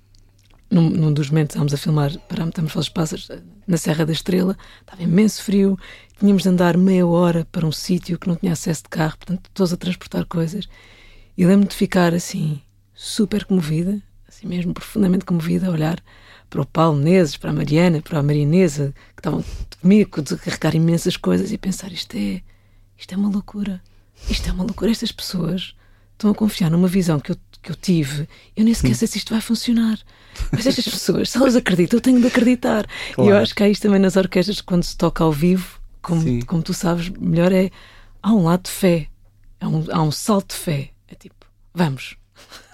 num, 0.73 0.89
num, 0.89 1.13
dos 1.13 1.29
momentos 1.29 1.53
estávamos 1.53 1.73
a 1.73 1.77
filmar 1.77 2.17
para 2.27 2.45
Metamorfoses 2.45 2.89
Pássaros 2.89 3.29
na 3.67 3.77
Serra 3.77 4.05
da 4.05 4.11
Estrela, 4.11 4.57
estava 4.81 5.03
imenso 5.03 5.43
frio, 5.43 5.77
tínhamos 6.19 6.43
de 6.43 6.49
andar 6.49 6.77
meia 6.77 7.05
hora 7.05 7.47
para 7.51 7.65
um 7.65 7.71
sítio 7.71 8.17
que 8.17 8.27
não 8.27 8.35
tinha 8.35 8.53
acesso 8.53 8.83
de 8.83 8.89
carro, 8.89 9.17
portanto, 9.17 9.49
todos 9.53 9.71
a 9.71 9.77
transportar 9.77 10.25
coisas. 10.25 10.67
E 11.37 11.45
lembro-me 11.45 11.69
de 11.69 11.75
ficar 11.75 12.13
assim, 12.13 12.61
super 12.93 13.45
comovida, 13.45 14.01
assim 14.27 14.47
mesmo 14.47 14.73
profundamente 14.73 15.25
comovida, 15.25 15.67
a 15.67 15.71
olhar 15.71 16.01
para 16.49 16.61
o 16.61 16.65
Paulo 16.65 16.99
Neses, 16.99 17.37
para 17.37 17.51
a 17.51 17.53
Mariana, 17.53 18.01
para 18.01 18.19
a 18.19 18.23
Marinesa, 18.23 18.93
que 19.15 19.19
estavam 19.19 19.43
comigo 19.81 20.21
de 20.21 20.37
carregar 20.37 20.75
imensas 20.75 21.17
coisas 21.17 21.51
e 21.51 21.57
pensar: 21.57 21.91
isto 21.91 22.15
é, 22.15 22.41
isto 22.97 23.13
é 23.13 23.17
uma 23.17 23.29
loucura, 23.29 23.81
isto 24.29 24.49
é 24.49 24.51
uma 24.51 24.63
loucura. 24.63 24.91
Estas 24.91 25.11
pessoas 25.11 25.75
estão 26.13 26.31
a 26.31 26.35
confiar 26.35 26.69
numa 26.69 26.87
visão 26.87 27.19
que 27.19 27.31
eu, 27.31 27.37
que 27.63 27.71
eu 27.71 27.75
tive, 27.75 28.27
eu 28.55 28.63
nem 28.63 28.73
sequer 28.73 28.95
sei 28.95 29.07
se 29.07 29.17
isto 29.17 29.33
vai 29.33 29.41
funcionar. 29.41 29.97
Mas 30.51 30.67
estas 30.67 30.87
pessoas, 30.87 31.29
se 31.29 31.37
elas 31.37 31.55
acreditam, 31.55 31.97
eu 31.97 32.01
tenho 32.01 32.19
de 32.19 32.27
acreditar. 32.27 32.85
Claro. 33.13 33.29
E 33.29 33.33
eu 33.33 33.37
acho 33.37 33.55
que 33.55 33.63
há 33.63 33.69
isto 33.69 33.83
também 33.83 33.99
nas 33.99 34.15
orquestras, 34.15 34.61
quando 34.61 34.83
se 34.83 34.97
toca 34.97 35.23
ao 35.23 35.31
vivo, 35.31 35.79
como, 36.01 36.45
como 36.45 36.61
tu 36.61 36.73
sabes 36.73 37.09
melhor, 37.09 37.51
é 37.51 37.71
há 38.21 38.33
um 38.33 38.43
lado 38.43 38.63
de 38.63 38.71
fé, 38.71 39.07
há 39.59 39.67
um, 39.67 39.85
há 39.91 40.01
um 40.03 40.11
salto 40.11 40.53
de 40.53 40.59
fé 40.59 40.93
é 41.13 41.15
tipo, 41.15 41.45
vamos. 41.73 42.17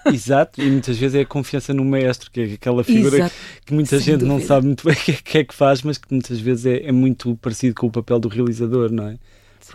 Exato, 0.06 0.62
e 0.62 0.72
muitas 0.72 0.98
vezes 0.98 1.16
é 1.16 1.22
a 1.22 1.26
confiança 1.26 1.74
no 1.74 1.84
maestro, 1.84 2.32
que 2.32 2.40
é 2.40 2.44
aquela 2.54 2.84
figura 2.84 3.18
Exato. 3.18 3.36
que 3.66 3.74
muita 3.74 4.00
gente 4.00 4.20
dúvida. 4.20 4.28
não 4.28 4.42
sabe 4.42 4.66
muito 4.66 4.86
bem 4.86 4.96
o 4.98 4.98
que, 4.98 5.12
é, 5.12 5.16
que, 5.16 5.38
é 5.40 5.44
que 5.44 5.54
faz, 5.54 5.82
mas 5.82 5.98
que 5.98 6.08
muitas 6.10 6.40
vezes 6.40 6.66
é, 6.66 6.88
é, 6.88 6.92
muito 6.92 7.36
parecido 7.36 7.76
com 7.76 7.88
o 7.88 7.92
papel 7.92 8.20
do 8.20 8.30
realizador, 8.30 8.92
não 8.92 9.08
é? 9.08 9.18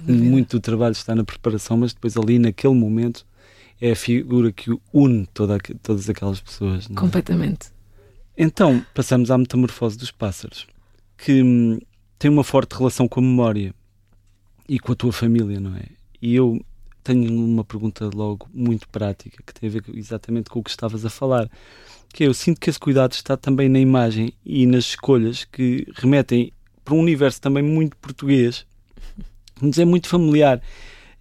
Muito 0.02 0.56
do 0.56 0.60
trabalho 0.60 0.92
está 0.92 1.14
na 1.14 1.22
preparação, 1.22 1.76
mas 1.76 1.92
depois 1.92 2.16
ali 2.16 2.38
naquele 2.38 2.74
momento 2.74 3.24
é 3.80 3.92
a 3.92 3.96
figura 3.96 4.52
que 4.52 4.70
une 4.92 5.26
toda, 5.26 5.58
todas 5.82 6.08
aquelas 6.08 6.40
pessoas. 6.40 6.88
É? 6.90 6.94
Completamente. 6.94 7.68
Então, 8.36 8.84
passamos 8.94 9.30
à 9.30 9.38
metamorfose 9.38 9.96
dos 9.96 10.10
pássaros, 10.10 10.66
que 11.16 11.42
hum, 11.42 11.78
tem 12.18 12.30
uma 12.30 12.44
forte 12.44 12.74
relação 12.74 13.06
com 13.06 13.20
a 13.20 13.22
memória 13.22 13.74
e 14.68 14.78
com 14.78 14.92
a 14.92 14.96
tua 14.96 15.12
família, 15.12 15.60
não 15.60 15.76
é? 15.76 15.84
E 16.20 16.34
eu 16.34 16.60
tenho 17.02 17.30
uma 17.32 17.62
pergunta 17.62 18.08
logo 18.12 18.48
muito 18.52 18.88
prática 18.88 19.42
que 19.46 19.52
tem 19.52 19.68
a 19.68 19.72
ver 19.72 19.84
exatamente 19.94 20.48
com 20.48 20.58
o 20.58 20.62
que 20.62 20.70
estavas 20.70 21.04
a 21.04 21.10
falar, 21.10 21.50
que 22.12 22.24
é, 22.24 22.26
eu 22.26 22.34
sinto 22.34 22.60
que 22.60 22.70
esse 22.70 22.78
cuidado 22.78 23.12
está 23.12 23.36
também 23.36 23.68
na 23.68 23.78
imagem 23.78 24.32
e 24.44 24.66
nas 24.66 24.84
escolhas 24.84 25.44
que 25.44 25.86
remetem 25.94 26.52
para 26.84 26.94
um 26.94 27.00
universo 27.00 27.40
também 27.40 27.62
muito 27.62 27.96
português, 27.96 28.66
nos 29.60 29.78
é 29.78 29.84
muito 29.84 30.08
familiar. 30.08 30.60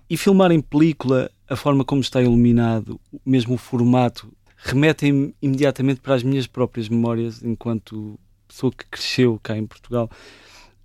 E 0.10 0.18
filmar 0.18 0.52
em 0.52 0.62
película, 0.62 1.32
a 1.50 1.56
forma 1.56 1.84
como 1.84 2.02
está 2.02 2.22
iluminado, 2.22 3.00
mesmo 3.26 3.56
o 3.56 3.58
formato, 3.58 4.32
remetem 4.58 5.34
imediatamente 5.42 6.00
para 6.00 6.16
as 6.16 6.24
minhas 6.24 6.48
próprias 6.48 6.88
memórias 6.90 7.44
enquanto 7.44 8.20
pessoa 8.48 8.72
que 8.72 8.86
cresceu 8.86 9.40
cá 9.42 9.58
em 9.58 9.66
Portugal. 9.66 10.10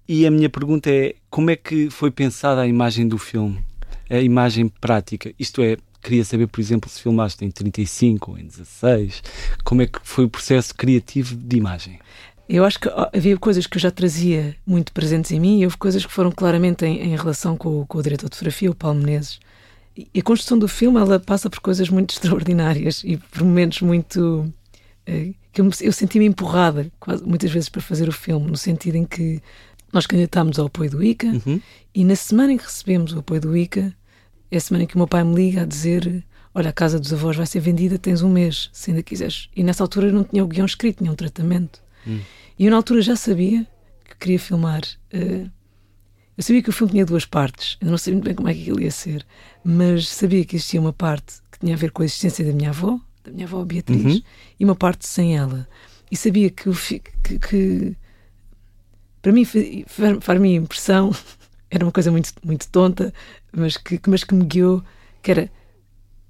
E 0.09 0.27
a 0.27 0.31
minha 0.31 0.49
pergunta 0.49 0.91
é: 0.91 1.15
como 1.31 1.51
é 1.51 1.57
que 1.57 1.91
foi 1.91 2.11
pensada 2.11 2.63
a 2.63 2.67
imagem 2.67 3.07
do 3.07 3.19
filme? 3.19 3.63
A 4.09 4.19
imagem 4.19 4.69
prática? 4.69 5.33
Isto 5.39 5.63
é, 5.63 5.77
queria 6.03 6.25
saber, 6.25 6.47
por 6.47 6.61
exemplo, 6.61 6.89
se 6.89 7.03
filmaste 7.03 7.45
em 7.45 7.51
35 7.51 8.31
ou 8.31 8.39
em 8.39 8.47
16. 8.47 9.23
Como 9.63 9.83
é 9.83 9.87
que 9.87 9.99
foi 10.03 10.25
o 10.25 10.31
processo 10.31 10.75
criativo 10.75 11.37
de 11.37 11.57
imagem? 11.57 12.01
Eu 12.49 12.65
acho 12.65 12.81
que 12.81 12.89
havia 13.13 13.37
coisas 13.37 13.67
que 13.67 13.77
eu 13.77 13.81
já 13.81 13.91
trazia 13.91 14.57
muito 14.67 14.91
presentes 14.95 15.31
em 15.31 15.39
mim 15.39 15.61
e 15.61 15.65
houve 15.67 15.77
coisas 15.77 16.07
que 16.07 16.11
foram 16.11 16.33
claramente 16.33 16.87
em, 16.87 17.13
em 17.13 17.15
relação 17.15 17.55
com, 17.55 17.85
com, 17.85 17.99
o 17.99 18.03
diretor 18.03 18.31
de 18.31 18.37
fotografia, 18.37 18.71
o 18.71 18.75
Paulo 18.75 18.99
Menezes. 18.99 19.39
E 20.15 20.21
a 20.21 20.23
construção 20.23 20.59
do 20.59 20.69
filme 20.69 21.01
ela 21.01 21.19
passa 21.19 21.51
por 21.51 21.59
coisas 21.61 21.89
muito 21.89 22.13
extraordinárias 22.15 23.03
e 23.05 23.17
por 23.17 23.43
momentos 23.43 23.83
muito. 23.83 24.53
Eh, 25.07 25.33
que 25.53 25.61
eu, 25.61 25.69
eu 25.81 25.93
senti-me 25.93 26.27
empurrada 26.27 26.91
quase, 27.01 27.25
muitas 27.25 27.51
vezes 27.51 27.69
para 27.69 27.81
fazer 27.81 28.09
o 28.09 28.13
filme, 28.13 28.49
no 28.49 28.57
sentido 28.57 28.97
em 28.97 29.05
que 29.05 29.43
nós 29.93 30.07
candidatámos 30.07 30.59
ao 30.59 30.67
apoio 30.67 30.91
do 30.91 31.03
ICA 31.03 31.29
uhum. 31.29 31.61
e 31.95 32.05
na 32.05 32.15
semana 32.15 32.53
em 32.53 32.59
que 32.59 32.65
recebemos 32.65 33.13
o 33.13 33.19
apoio 33.21 33.41
do 33.41 33.57
ICA, 33.57 33.93
é 34.51 34.57
a 34.57 34.61
semana 34.61 34.85
em 34.85 34.87
que 34.87 34.95
o 34.95 34.99
meu 34.99 35.09
pai 35.09 35.25
me 35.25 35.35
liga 35.35 35.63
a 35.63 35.65
dizer: 35.65 36.25
Olha, 36.55 36.71
a 36.71 36.73
casa 36.73 37.01
dos 37.01 37.13
avós 37.13 37.37
vai 37.37 37.47
ser 37.47 37.61
vendida, 37.61 37.99
tens 37.99 38.23
um 38.23 38.31
mês, 38.31 38.71
se 38.73 38.91
ainda 38.91 39.03
quiseres. 39.03 39.49
E 39.57 39.63
nessa 39.63 39.83
altura 39.83 40.09
eu 40.09 40.13
não 40.13 40.25
tinha 40.25 40.45
o 40.45 40.47
guião 40.47 40.67
escrito, 40.67 40.99
tinha 40.99 41.11
um 41.11 41.17
tratamento. 41.17 41.83
Hum. 42.07 42.21
E 42.59 42.67
eu 42.67 42.71
na 42.71 42.77
altura 42.77 43.03
já 43.03 43.17
sabia 43.17 43.67
que 44.05 44.17
queria 44.17 44.39
filmar. 44.39 44.83
Uh, 45.13 45.51
eu 46.39 46.45
sabia 46.45 46.63
que 46.63 46.71
o 46.71 46.73
filme 46.73 46.93
tinha 46.93 47.05
duas 47.05 47.27
partes, 47.27 47.77
eu 47.81 47.91
não 47.91 47.99
sabia 47.99 48.15
muito 48.15 48.25
bem 48.27 48.35
como 48.37 48.49
é 48.49 48.55
que 48.55 48.71
ele 48.71 48.85
ia 48.85 48.93
ser, 48.93 49.27
mas 49.65 50.07
sabia 50.07 50.45
que 50.45 50.55
existia 50.55 50.81
uma 50.81 50.93
parte 50.93 51.43
que 51.51 51.59
tinha 51.59 51.75
a 51.75 51.77
ver 51.77 51.91
com 51.91 52.03
a 52.03 52.05
existência 52.05 52.45
da 52.45 52.53
minha 52.53 52.71
avó, 52.71 53.01
da 53.25 53.33
minha 53.33 53.45
avó 53.45 53.65
Beatriz, 53.65 54.15
uhum. 54.15 54.23
e 54.61 54.65
uma 54.65 54.77
parte 54.77 55.05
sem 55.05 55.37
ela. 55.37 55.69
E 56.09 56.17
sabia 56.17 56.49
que, 56.49 56.71
que, 57.25 57.39
que 57.41 57.97
para 59.21 59.33
mim 59.33 59.45
faz-me 60.21 60.55
impressão, 60.55 61.11
era 61.69 61.85
uma 61.85 61.91
coisa 61.91 62.13
muito, 62.13 62.33
muito 62.45 62.69
tonta, 62.69 63.13
mas 63.53 63.77
que, 63.77 64.01
mas 64.07 64.23
que 64.23 64.33
me 64.33 64.45
guiou, 64.45 64.81
que 65.21 65.33
era 65.33 65.51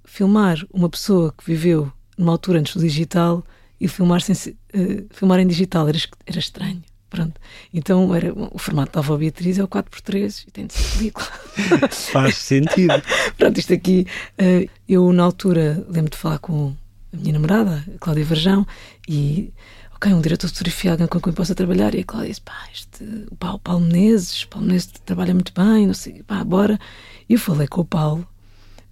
filmar 0.07 0.57
uma 0.73 0.89
pessoa 0.89 1.35
que 1.37 1.45
viveu 1.45 1.93
numa 2.17 2.33
altura 2.33 2.61
antes 2.61 2.75
do 2.75 2.81
digital 2.81 3.45
e 3.79 3.87
filmar, 3.87 4.23
sem, 4.23 4.35
uh, 4.35 5.07
filmar 5.11 5.39
em 5.39 5.47
digital 5.47 5.87
era, 5.87 5.99
era 6.25 6.39
estranho. 6.39 6.83
Pronto. 7.11 7.41
Então 7.73 8.15
era, 8.15 8.33
o 8.35 8.59
formato 8.59 8.93
da 8.93 9.01
avó 9.01 9.17
Beatriz 9.17 9.59
é 9.59 9.65
o 9.65 9.69
4x3 9.69 10.45
e 10.47 10.51
tem 10.51 10.67
de 10.67 10.75
ser 10.75 10.99
película. 10.99 11.27
Faz 11.91 12.37
sentido. 12.37 13.03
Pronto, 13.37 13.59
isto 13.59 13.73
aqui, 13.73 14.07
uh, 14.39 14.69
eu 14.89 15.11
na 15.13 15.23
altura 15.23 15.85
lembro 15.89 16.11
de 16.11 16.17
falar 16.17 16.39
com 16.39 16.75
a 17.13 17.17
minha 17.17 17.33
namorada, 17.33 17.85
a 17.95 17.99
Cláudia 17.99 18.25
Verjão, 18.25 18.67
e 19.09 19.53
ok, 19.95 20.13
um 20.13 20.21
diretor 20.21 20.49
de 20.49 20.53
fotografia, 20.53 20.91
alguém 20.93 21.07
com 21.07 21.21
quem 21.21 21.33
possa 21.33 21.55
trabalhar, 21.55 21.95
e 21.95 22.01
a 22.01 22.05
Cláudia 22.05 22.29
disse, 22.29 22.43
pá, 22.43 22.69
este, 22.73 23.05
o 23.31 23.37
Paulo, 23.37 23.59
Paulo 23.59 23.85
Menezes, 23.87 24.45
Paulo 24.45 24.67
Menezes 24.67 24.93
trabalha 25.07 25.33
muito 25.33 25.53
bem, 25.55 25.87
não 25.87 25.95
sei, 25.95 26.23
pá, 26.23 26.45
bora. 26.45 26.79
E 27.27 27.33
eu 27.33 27.39
falei 27.39 27.67
com 27.67 27.81
o 27.81 27.85
Paulo, 27.85 28.27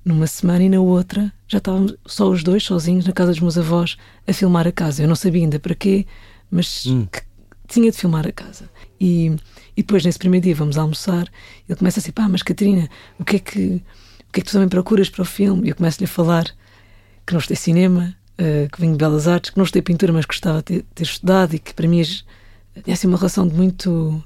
numa 0.03 0.27
semana 0.27 0.63
e 0.63 0.69
na 0.69 0.81
outra 0.81 1.33
já 1.49 1.59
estávamos 1.59 1.95
só 2.07 2.29
os 2.29 2.43
dois 2.43 2.63
sozinhos 2.65 3.05
na 3.05 3.13
casa 3.13 3.33
dos 3.33 3.41
meus 3.41 3.59
avós 3.59 3.97
a 4.27 4.33
filmar 4.33 4.67
a 4.67 4.73
casa. 4.73 5.03
Eu 5.03 5.09
não 5.09 5.17
sabia 5.17 5.43
ainda 5.43 5.59
para 5.59 5.75
quê, 5.75 6.07
mas 6.51 6.87
hum. 6.87 7.07
Tinha 7.67 7.91
de 7.91 7.97
filmar 7.97 8.27
a 8.27 8.33
casa. 8.33 8.69
E, 9.01 9.27
e 9.77 9.83
depois, 9.83 10.05
nesse 10.05 10.19
primeiro 10.19 10.45
dia, 10.45 10.55
vamos 10.55 10.79
almoçar. 10.79 11.29
Ele 11.69 11.79
começa 11.79 12.01
assim: 12.01 12.13
pá, 12.13 12.29
mas 12.29 12.43
Catarina, 12.43 12.89
o 13.19 13.25
que 13.25 13.37
é 13.37 13.39
que, 13.39 13.83
o 14.29 14.33
que, 14.33 14.41
é 14.41 14.43
que 14.43 14.45
tu 14.45 14.53
também 14.53 14.69
procuras 14.69 15.09
para 15.09 15.23
o 15.23 15.25
filme? 15.25 15.67
E 15.67 15.71
eu 15.71 15.77
começo-lhe 15.77 16.05
a 16.05 16.09
falar 16.09 16.45
que 17.27 17.33
não 17.33 17.41
estudei 17.41 17.57
cinema, 17.57 18.17
uh, 18.41 18.71
que 18.71 18.81
venho 18.81 18.93
de 18.93 18.99
Belas 18.99 19.27
Artes, 19.27 19.51
que 19.51 19.57
não 19.57 19.65
estudei 19.65 19.83
pintura, 19.83 20.13
mas 20.13 20.25
gostava 20.25 20.63
de 20.63 20.83
ter, 20.83 21.03
estudado 21.03 21.55
e 21.55 21.59
que 21.59 21.75
para 21.75 21.89
mim 21.89 22.03
tinha 22.03 22.95
assim 22.95 23.07
uma 23.07 23.19
relação 23.19 23.47
de 23.47 23.55
muito. 23.55 24.23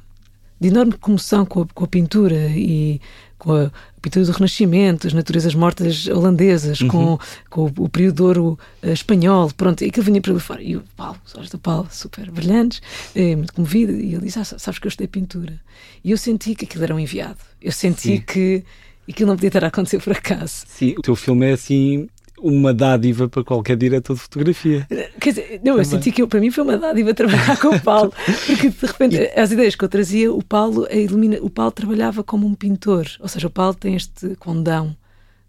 de 0.61 0.69
enorme 0.69 0.93
comoção 0.93 1.47
com 1.47 1.63
a, 1.63 1.67
com 1.67 1.85
a 1.85 1.89
pintura 1.89 2.49
e 2.51 3.01
com 3.41 3.53
a 3.55 3.71
pintura 4.01 4.25
do 4.25 4.33
Renascimento, 4.33 5.07
as 5.07 5.13
naturezas 5.13 5.55
mortas 5.55 6.07
holandesas, 6.07 6.81
uhum. 6.83 6.89
com, 6.89 7.19
com 7.49 7.63
o, 7.63 7.85
o 7.85 7.89
período 7.89 8.25
ouro 8.25 8.59
uh, 8.83 8.91
espanhol, 8.91 9.51
pronto, 9.57 9.83
e 9.83 9.89
aquilo 9.89 10.05
vinha 10.05 10.21
para 10.21 10.39
fora. 10.39 10.63
E 10.63 10.77
o 10.77 10.85
Paulo, 10.97 11.19
os 11.25 11.35
olhos 11.35 11.51
do 11.51 11.59
Paulo, 11.59 11.89
super 11.91 12.31
brilhantes, 12.31 12.81
eh, 13.15 13.35
muito 13.35 13.55
comovido, 13.55 13.93
e 13.93 14.15
ele 14.15 14.27
disse: 14.27 14.39
ah, 14.39 14.45
Sabes 14.45 14.79
que 14.79 14.87
eu 14.87 14.91
estudei 14.91 15.09
pintura. 15.09 15.59
E 16.05 16.11
eu 16.11 16.19
senti 16.19 16.55
que 16.55 16.67
aquilo 16.67 16.85
era 16.85 16.95
um 16.95 17.01
enviado. 17.01 17.39
Eu 17.61 17.73
senti 17.73 18.17
Sim. 18.17 18.21
que 18.21 18.63
aquilo 19.09 19.29
não 19.29 19.37
podia 19.37 19.49
estar 19.49 19.65
a 19.65 19.69
acontecer 19.69 20.01
por 20.01 20.13
acaso. 20.13 20.65
Sim, 20.69 20.95
o 20.99 21.03
teu 21.03 21.17
filme 21.17 21.47
é 21.47 21.53
assim 21.53 22.09
uma 22.43 22.73
dádiva 22.73 23.29
para 23.29 23.45
qualquer 23.45 23.77
diretor 23.77 24.15
de 24.15 24.21
fotografia. 24.21 24.87
Quer 25.21 25.31
dizer, 25.31 25.61
não, 25.65 25.79
eu 25.79 25.85
senti 25.85 26.11
que 26.11 26.23
eu, 26.23 26.29
para 26.29 26.41
mim 26.41 26.51
foi 26.51 26.65
uma 26.65 26.77
dádiva 26.77 27.15
trabalhar 27.15 27.59
com 27.59 27.69
o 27.69 27.81
Paulo, 27.81 28.13
porque 28.47 28.69
de 28.71 28.87
repente 28.87 29.17
as 29.37 29.53
ideias 29.53 29.75
que 29.75 29.85
eu 29.85 29.89
trazia, 29.89 30.33
o 30.33 30.43
Paulo, 30.43 30.87
a 30.91 30.95
ilumina, 30.95 31.39
o 31.41 31.51
Paulo 31.51 31.73
trabalhava 31.73 32.25
como 32.25 32.47
um 32.47 32.55
pintor, 32.55 33.07
ou 33.21 33.29
seja, 33.29 33.47
o 33.47 33.51
Paulo 33.51 33.75
tem 33.75 33.95
este 33.95 34.35
condão 34.37 34.97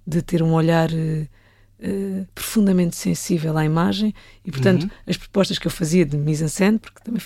de 0.06 0.22
ter 0.22 0.42
um 0.44 0.54
olhar 0.54 0.90
uh, 0.92 2.28
profundamente 2.34 2.96
sensível 2.96 3.58
à 3.58 3.64
imagem 3.64 4.14
e, 4.44 4.52
portanto, 4.52 4.84
uhum. 4.84 4.90
as 5.08 5.16
propostas 5.16 5.58
que 5.58 5.68
eu 5.68 5.72
fazia 5.72 6.06
de 6.06 6.18
mise-en-scène, 6.18 6.80
porque 6.80 7.00
também... 7.04 7.22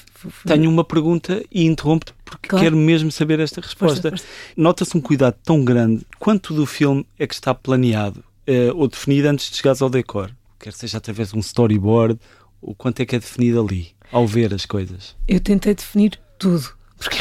Tenho 0.45 0.69
uma 0.69 0.83
pergunta 0.83 1.43
e 1.51 1.65
interrompo-te 1.65 2.13
porque 2.23 2.49
claro. 2.49 2.63
quero 2.63 2.77
mesmo 2.77 3.11
saber 3.11 3.39
esta 3.39 3.61
resposta. 3.61 4.13
Nota-se 4.55 4.95
um 4.97 5.01
cuidado 5.01 5.35
tão 5.43 5.63
grande. 5.63 6.05
Quanto 6.19 6.53
do 6.53 6.65
filme 6.65 7.05
é 7.17 7.25
que 7.25 7.33
está 7.33 7.53
planeado? 7.53 8.23
Uh, 8.47 8.75
ou 8.75 8.87
definida 8.87 9.31
antes 9.31 9.49
de 9.49 9.57
chegares 9.57 9.81
ao 9.81 9.89
decor, 9.89 10.31
quer 10.59 10.73
seja 10.73 10.97
através 10.97 11.29
de 11.29 11.37
um 11.37 11.39
storyboard, 11.39 12.19
o 12.61 12.73
quanto 12.73 12.99
é 13.01 13.05
que 13.05 13.15
é 13.15 13.19
definido 13.19 13.61
ali, 13.61 13.91
ao 14.11 14.25
ver 14.25 14.53
as 14.53 14.65
coisas? 14.65 15.15
Eu 15.27 15.39
tentei 15.39 15.73
definir 15.75 16.19
tudo, 16.37 16.67
porque, 16.97 17.17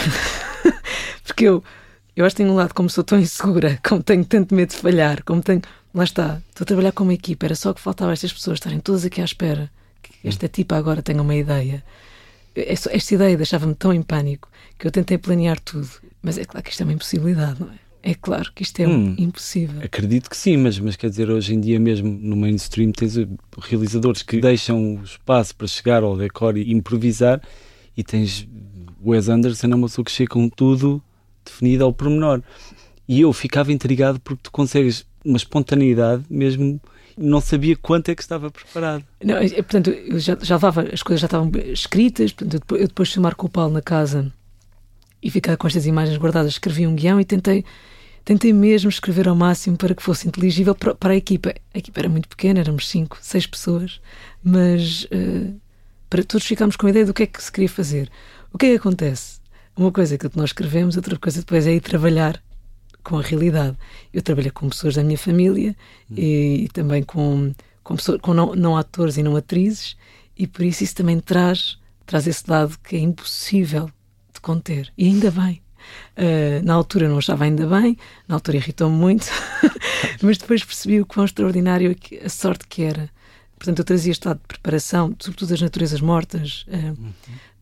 porque 1.24 1.44
eu, 1.44 1.62
eu 2.16 2.24
acho 2.24 2.34
que 2.36 2.42
tenho 2.42 2.52
um 2.52 2.56
lado 2.56 2.74
como 2.74 2.88
sou 2.88 3.04
tão 3.04 3.18
insegura, 3.18 3.78
como 3.86 4.02
tenho 4.02 4.24
tanto 4.24 4.54
medo 4.54 4.70
de 4.70 4.76
falhar, 4.76 5.22
como 5.24 5.42
tenho. 5.42 5.62
Lá 5.94 6.04
está, 6.04 6.42
estou 6.48 6.64
a 6.64 6.66
trabalhar 6.66 6.92
com 6.92 7.04
uma 7.04 7.14
equipa, 7.14 7.46
era 7.46 7.54
só 7.54 7.72
que 7.72 7.80
faltava 7.80 8.12
estas 8.12 8.32
pessoas 8.32 8.56
estarem 8.56 8.80
todas 8.80 9.04
aqui 9.04 9.20
à 9.20 9.24
espera 9.24 9.70
que 10.02 10.28
esta 10.28 10.48
tipa 10.48 10.76
agora 10.76 11.02
tenha 11.02 11.22
uma 11.22 11.34
ideia. 11.34 11.84
Esta 12.54 13.14
ideia 13.14 13.36
deixava-me 13.36 13.74
tão 13.74 13.92
em 13.92 14.02
pânico 14.02 14.48
que 14.78 14.86
eu 14.86 14.90
tentei 14.90 15.18
planear 15.18 15.58
tudo. 15.60 15.88
Mas 16.22 16.38
é 16.38 16.44
claro 16.44 16.64
que 16.64 16.70
isto 16.70 16.80
é 16.80 16.84
uma 16.84 16.92
impossibilidade, 16.92 17.60
não 17.60 17.68
é? 17.68 17.78
É 18.06 18.14
claro 18.14 18.52
que 18.54 18.62
isto 18.62 18.80
é 18.80 18.86
hum, 18.86 19.14
impossível. 19.16 19.80
Acredito 19.82 20.28
que 20.28 20.36
sim, 20.36 20.58
mas, 20.58 20.78
mas 20.78 20.94
quer 20.94 21.08
dizer, 21.08 21.30
hoje 21.30 21.54
em 21.54 21.60
dia 21.60 21.80
mesmo 21.80 22.06
no 22.06 22.36
mainstream 22.36 22.92
tens 22.92 23.14
realizadores 23.58 24.22
que 24.22 24.42
deixam 24.42 24.96
o 24.96 25.02
espaço 25.02 25.56
para 25.56 25.66
chegar 25.66 26.02
ao 26.02 26.14
decor 26.14 26.58
e 26.58 26.70
improvisar 26.70 27.40
e 27.96 28.04
tens 28.04 28.46
Wes 29.02 29.30
Anderson 29.30 29.68
é 29.68 29.74
uma 29.74 29.86
pessoa 29.86 30.04
que 30.04 30.10
chega 30.10 30.28
com 30.28 30.50
tudo 30.50 31.02
definido 31.42 31.82
ao 31.82 31.94
pormenor. 31.94 32.42
E 33.08 33.22
eu 33.22 33.32
ficava 33.32 33.72
intrigado 33.72 34.20
porque 34.20 34.40
tu 34.42 34.52
consegues 34.52 35.06
uma 35.24 35.38
espontaneidade 35.38 36.24
mesmo 36.28 36.78
não 37.16 37.40
sabia 37.40 37.74
quanto 37.74 38.10
é 38.10 38.14
que 38.14 38.22
estava 38.22 38.50
preparado. 38.50 39.02
Não, 39.22 39.36
é, 39.36 39.48
portanto, 39.48 39.88
eu 39.88 40.18
já, 40.18 40.36
já 40.42 40.56
levava, 40.56 40.82
as 40.92 41.02
coisas 41.02 41.20
já 41.20 41.26
estavam 41.26 41.50
escritas, 41.72 42.32
portanto, 42.32 42.76
eu 42.76 42.88
depois 42.88 43.08
de 43.08 43.14
filmar 43.14 43.34
com 43.34 43.46
o 43.46 43.50
Paulo 43.50 43.72
na 43.72 43.80
casa 43.80 44.30
e 45.22 45.30
ficar 45.30 45.56
com 45.56 45.66
estas 45.66 45.86
imagens 45.86 46.18
guardadas, 46.18 46.52
escrevi 46.52 46.86
um 46.86 46.94
guião 46.94 47.18
e 47.20 47.24
tentei 47.24 47.64
tentei 48.24 48.52
mesmo 48.52 48.88
escrever 48.88 49.28
ao 49.28 49.36
máximo 49.36 49.76
para 49.76 49.94
que 49.94 50.02
fosse 50.02 50.26
inteligível 50.26 50.74
para, 50.74 50.94
para 50.94 51.12
a 51.12 51.16
equipa. 51.16 51.54
A 51.72 51.78
equipa 51.78 52.00
era 52.00 52.08
muito 52.08 52.28
pequena, 52.28 52.60
éramos 52.60 52.88
cinco, 52.88 53.18
seis 53.20 53.46
pessoas, 53.46 54.00
mas 54.42 55.04
uh, 55.04 55.60
para 56.08 56.24
todos 56.24 56.46
ficámos 56.46 56.76
com 56.76 56.86
a 56.86 56.90
ideia 56.90 57.04
do 57.04 57.12
que 57.12 57.24
é 57.24 57.26
que 57.26 57.42
se 57.42 57.52
queria 57.52 57.68
fazer. 57.68 58.10
O 58.52 58.58
que 58.58 58.66
é 58.66 58.70
que 58.70 58.76
acontece? 58.76 59.40
Uma 59.76 59.90
coisa 59.90 60.14
é 60.14 60.18
que 60.18 60.30
nós 60.36 60.50
escrevemos, 60.50 60.96
outra 60.96 61.18
coisa 61.18 61.40
depois 61.40 61.66
é 61.66 61.74
ir 61.74 61.80
trabalhar 61.80 62.40
com 63.02 63.18
a 63.18 63.22
realidade. 63.22 63.76
Eu 64.12 64.22
trabalhei 64.22 64.50
com 64.50 64.68
pessoas 64.68 64.94
da 64.94 65.02
minha 65.02 65.18
família 65.18 65.76
hum. 66.10 66.14
e, 66.16 66.64
e, 66.64 66.68
também 66.68 67.02
com, 67.02 67.52
com, 67.82 67.96
pessoas, 67.96 68.20
com 68.20 68.32
não, 68.32 68.54
não 68.54 68.76
atores 68.76 69.16
e 69.16 69.22
não 69.22 69.36
atrizes, 69.36 69.96
e 70.36 70.46
por 70.46 70.64
isso 70.64 70.82
isso 70.82 70.94
também 70.94 71.20
traz, 71.20 71.78
traz 72.06 72.26
esse 72.26 72.44
lado 72.48 72.78
que 72.78 72.96
é 72.96 73.00
impossível 73.00 73.90
de 74.32 74.40
conter. 74.40 74.92
E 74.96 75.06
ainda 75.06 75.30
bem, 75.30 75.60
Uh, 76.16 76.64
na 76.64 76.74
altura 76.74 77.08
não 77.08 77.18
achava 77.18 77.44
ainda 77.44 77.66
bem, 77.66 77.96
na 78.28 78.36
altura 78.36 78.56
irritou-me 78.58 78.96
muito, 78.96 79.26
mas 80.22 80.38
depois 80.38 80.64
percebi 80.64 81.00
o 81.00 81.06
quão 81.06 81.24
extraordinário 81.24 81.96
a 82.24 82.28
sorte 82.28 82.66
que 82.68 82.82
era. 82.82 83.10
Portanto, 83.56 83.78
eu 83.78 83.84
trazia 83.84 84.12
estado 84.12 84.38
de 84.38 84.46
preparação, 84.46 85.14
sobretudo 85.18 85.48
das 85.48 85.62
naturezas 85.62 86.00
mortas, 86.00 86.66
uh, 86.68 86.98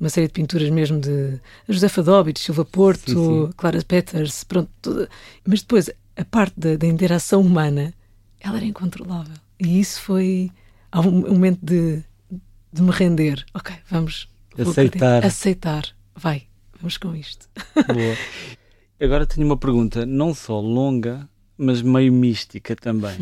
uma 0.00 0.08
série 0.08 0.26
de 0.26 0.32
pinturas 0.32 0.68
mesmo 0.68 0.98
de 1.00 1.40
Josefa 1.68 2.02
Dobit, 2.02 2.40
Silva 2.40 2.64
Porto, 2.64 3.10
sim, 3.12 3.46
sim. 3.46 3.52
Clara 3.56 3.82
Peters, 3.82 4.44
pronto, 4.44 4.70
toda. 4.80 5.08
mas 5.46 5.60
depois 5.60 5.88
a 6.16 6.24
parte 6.24 6.58
da, 6.58 6.76
da 6.76 6.86
interação 6.86 7.40
humana, 7.40 7.94
ela 8.40 8.56
era 8.56 8.66
incontrolável. 8.66 9.36
E 9.58 9.78
isso 9.78 10.00
foi 10.00 10.50
um 10.94 11.32
momento 11.32 11.60
de, 11.62 12.02
de 12.72 12.82
me 12.82 12.90
render. 12.90 13.44
Ok, 13.54 13.74
vamos 13.90 14.28
aceitar. 14.58 15.24
Aceitar. 15.24 15.86
Vai, 16.16 16.46
vamos 16.82 16.98
com 16.98 17.14
isto. 17.14 17.48
Boa. 17.74 18.16
Agora 19.00 19.26
tenho 19.26 19.46
uma 19.46 19.56
pergunta, 19.56 20.04
não 20.04 20.34
só 20.34 20.60
longa, 20.60 21.28
mas 21.56 21.80
meio 21.80 22.12
mística 22.12 22.76
também. 22.76 23.16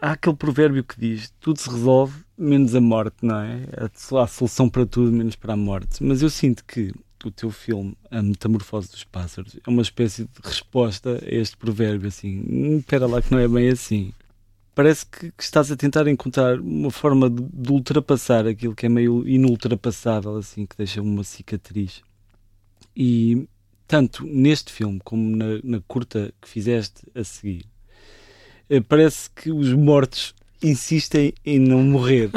Há 0.00 0.12
aquele 0.12 0.36
provérbio 0.36 0.82
que 0.82 0.98
diz: 0.98 1.32
tudo 1.38 1.60
se 1.60 1.70
resolve 1.70 2.24
menos 2.36 2.74
a 2.74 2.80
morte, 2.80 3.16
não 3.22 3.38
é? 3.38 3.62
Há 3.76 4.26
solução 4.26 4.68
para 4.68 4.84
tudo 4.84 5.12
menos 5.12 5.36
para 5.36 5.52
a 5.52 5.56
morte. 5.56 6.02
Mas 6.02 6.22
eu 6.22 6.30
sinto 6.30 6.64
que 6.64 6.92
o 7.24 7.30
teu 7.30 7.50
filme, 7.50 7.96
A 8.10 8.22
Metamorfose 8.22 8.90
dos 8.90 9.04
Pássaros, 9.04 9.56
é 9.56 9.70
uma 9.70 9.82
espécie 9.82 10.24
de 10.24 10.40
resposta 10.42 11.18
a 11.22 11.34
este 11.34 11.56
provérbio. 11.56 12.08
Assim, 12.08 12.44
hum, 12.48 12.78
espera 12.78 13.06
lá 13.06 13.22
que 13.22 13.30
não 13.30 13.38
é 13.38 13.48
bem 13.48 13.68
assim 13.68 14.12
parece 14.76 15.06
que, 15.06 15.32
que, 15.32 15.42
estás 15.42 15.72
a 15.72 15.76
tentar 15.76 16.06
encontrar 16.06 16.60
uma 16.60 16.90
forma 16.90 17.30
de, 17.30 17.42
de, 17.42 17.72
ultrapassar 17.72 18.46
aquilo 18.46 18.74
que 18.74 18.84
é 18.84 18.88
meio 18.90 19.26
inultrapassável, 19.26 20.36
assim, 20.36 20.66
que 20.66 20.76
deixa 20.76 21.00
uma 21.00 21.24
cicatriz. 21.24 22.02
E 22.96 23.46
tanto 23.86 24.24
neste 24.24 24.72
filme 24.72 25.00
como 25.04 25.36
na, 25.36 25.60
na 25.62 25.80
curta 25.86 26.32
que 26.40 26.48
fizeste 26.48 27.02
a 27.14 27.22
seguir, 27.22 27.66
eh, 28.68 28.80
parece 28.80 29.30
que 29.30 29.50
os 29.52 29.72
mortos 29.72 30.34
insistem 30.62 31.32
em 31.44 31.58
não 31.58 31.82
morrer. 31.82 32.30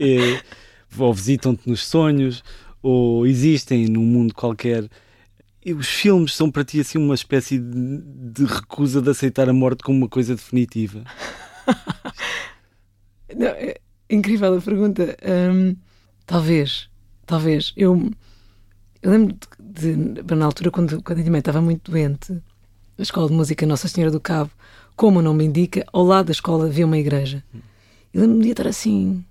é, 0.00 0.42
ou 0.98 1.12
visitam-te 1.12 1.68
nos 1.68 1.86
sonhos, 1.86 2.42
ou 2.82 3.26
existem 3.26 3.86
num 3.88 4.04
mundo 4.04 4.34
qualquer. 4.34 4.88
E 5.64 5.72
os 5.74 5.88
filmes 5.88 6.34
são 6.34 6.50
para 6.50 6.64
ti 6.64 6.80
assim 6.80 6.98
uma 6.98 7.14
espécie 7.14 7.58
de, 7.58 7.98
de 8.32 8.44
recusa 8.44 9.02
de 9.02 9.10
aceitar 9.10 9.48
a 9.48 9.52
morte 9.52 9.82
como 9.82 9.98
uma 9.98 10.08
coisa 10.08 10.34
definitiva. 10.34 11.04
Não, 13.36 13.48
é 13.48 13.76
incrível 14.08 14.56
a 14.56 14.60
pergunta. 14.60 15.16
Um, 15.22 15.76
talvez, 16.24 16.88
talvez. 17.26 17.72
Eu, 17.76 18.10
eu 19.02 19.10
lembro 19.10 19.34
de, 19.34 19.40
de, 19.68 20.34
na 20.34 20.44
altura, 20.44 20.70
quando, 20.70 21.02
quando 21.02 21.18
a 21.18 21.20
minha 21.20 21.30
mãe 21.30 21.38
estava 21.38 21.60
muito 21.60 21.90
doente, 21.90 22.32
na 22.32 23.02
escola 23.02 23.28
de 23.28 23.34
música 23.34 23.66
Nossa 23.66 23.88
Senhora 23.88 24.10
do 24.10 24.20
Cabo, 24.20 24.50
como 24.96 25.20
o 25.20 25.22
nome 25.22 25.44
indica, 25.44 25.84
ao 25.92 26.04
lado 26.04 26.26
da 26.26 26.32
escola 26.32 26.66
havia 26.66 26.86
uma 26.86 26.98
igreja. 26.98 27.44
Eu 28.12 28.22
lembro-me 28.22 28.44
de 28.44 28.50
estar 28.50 28.66
assim, 28.66 29.24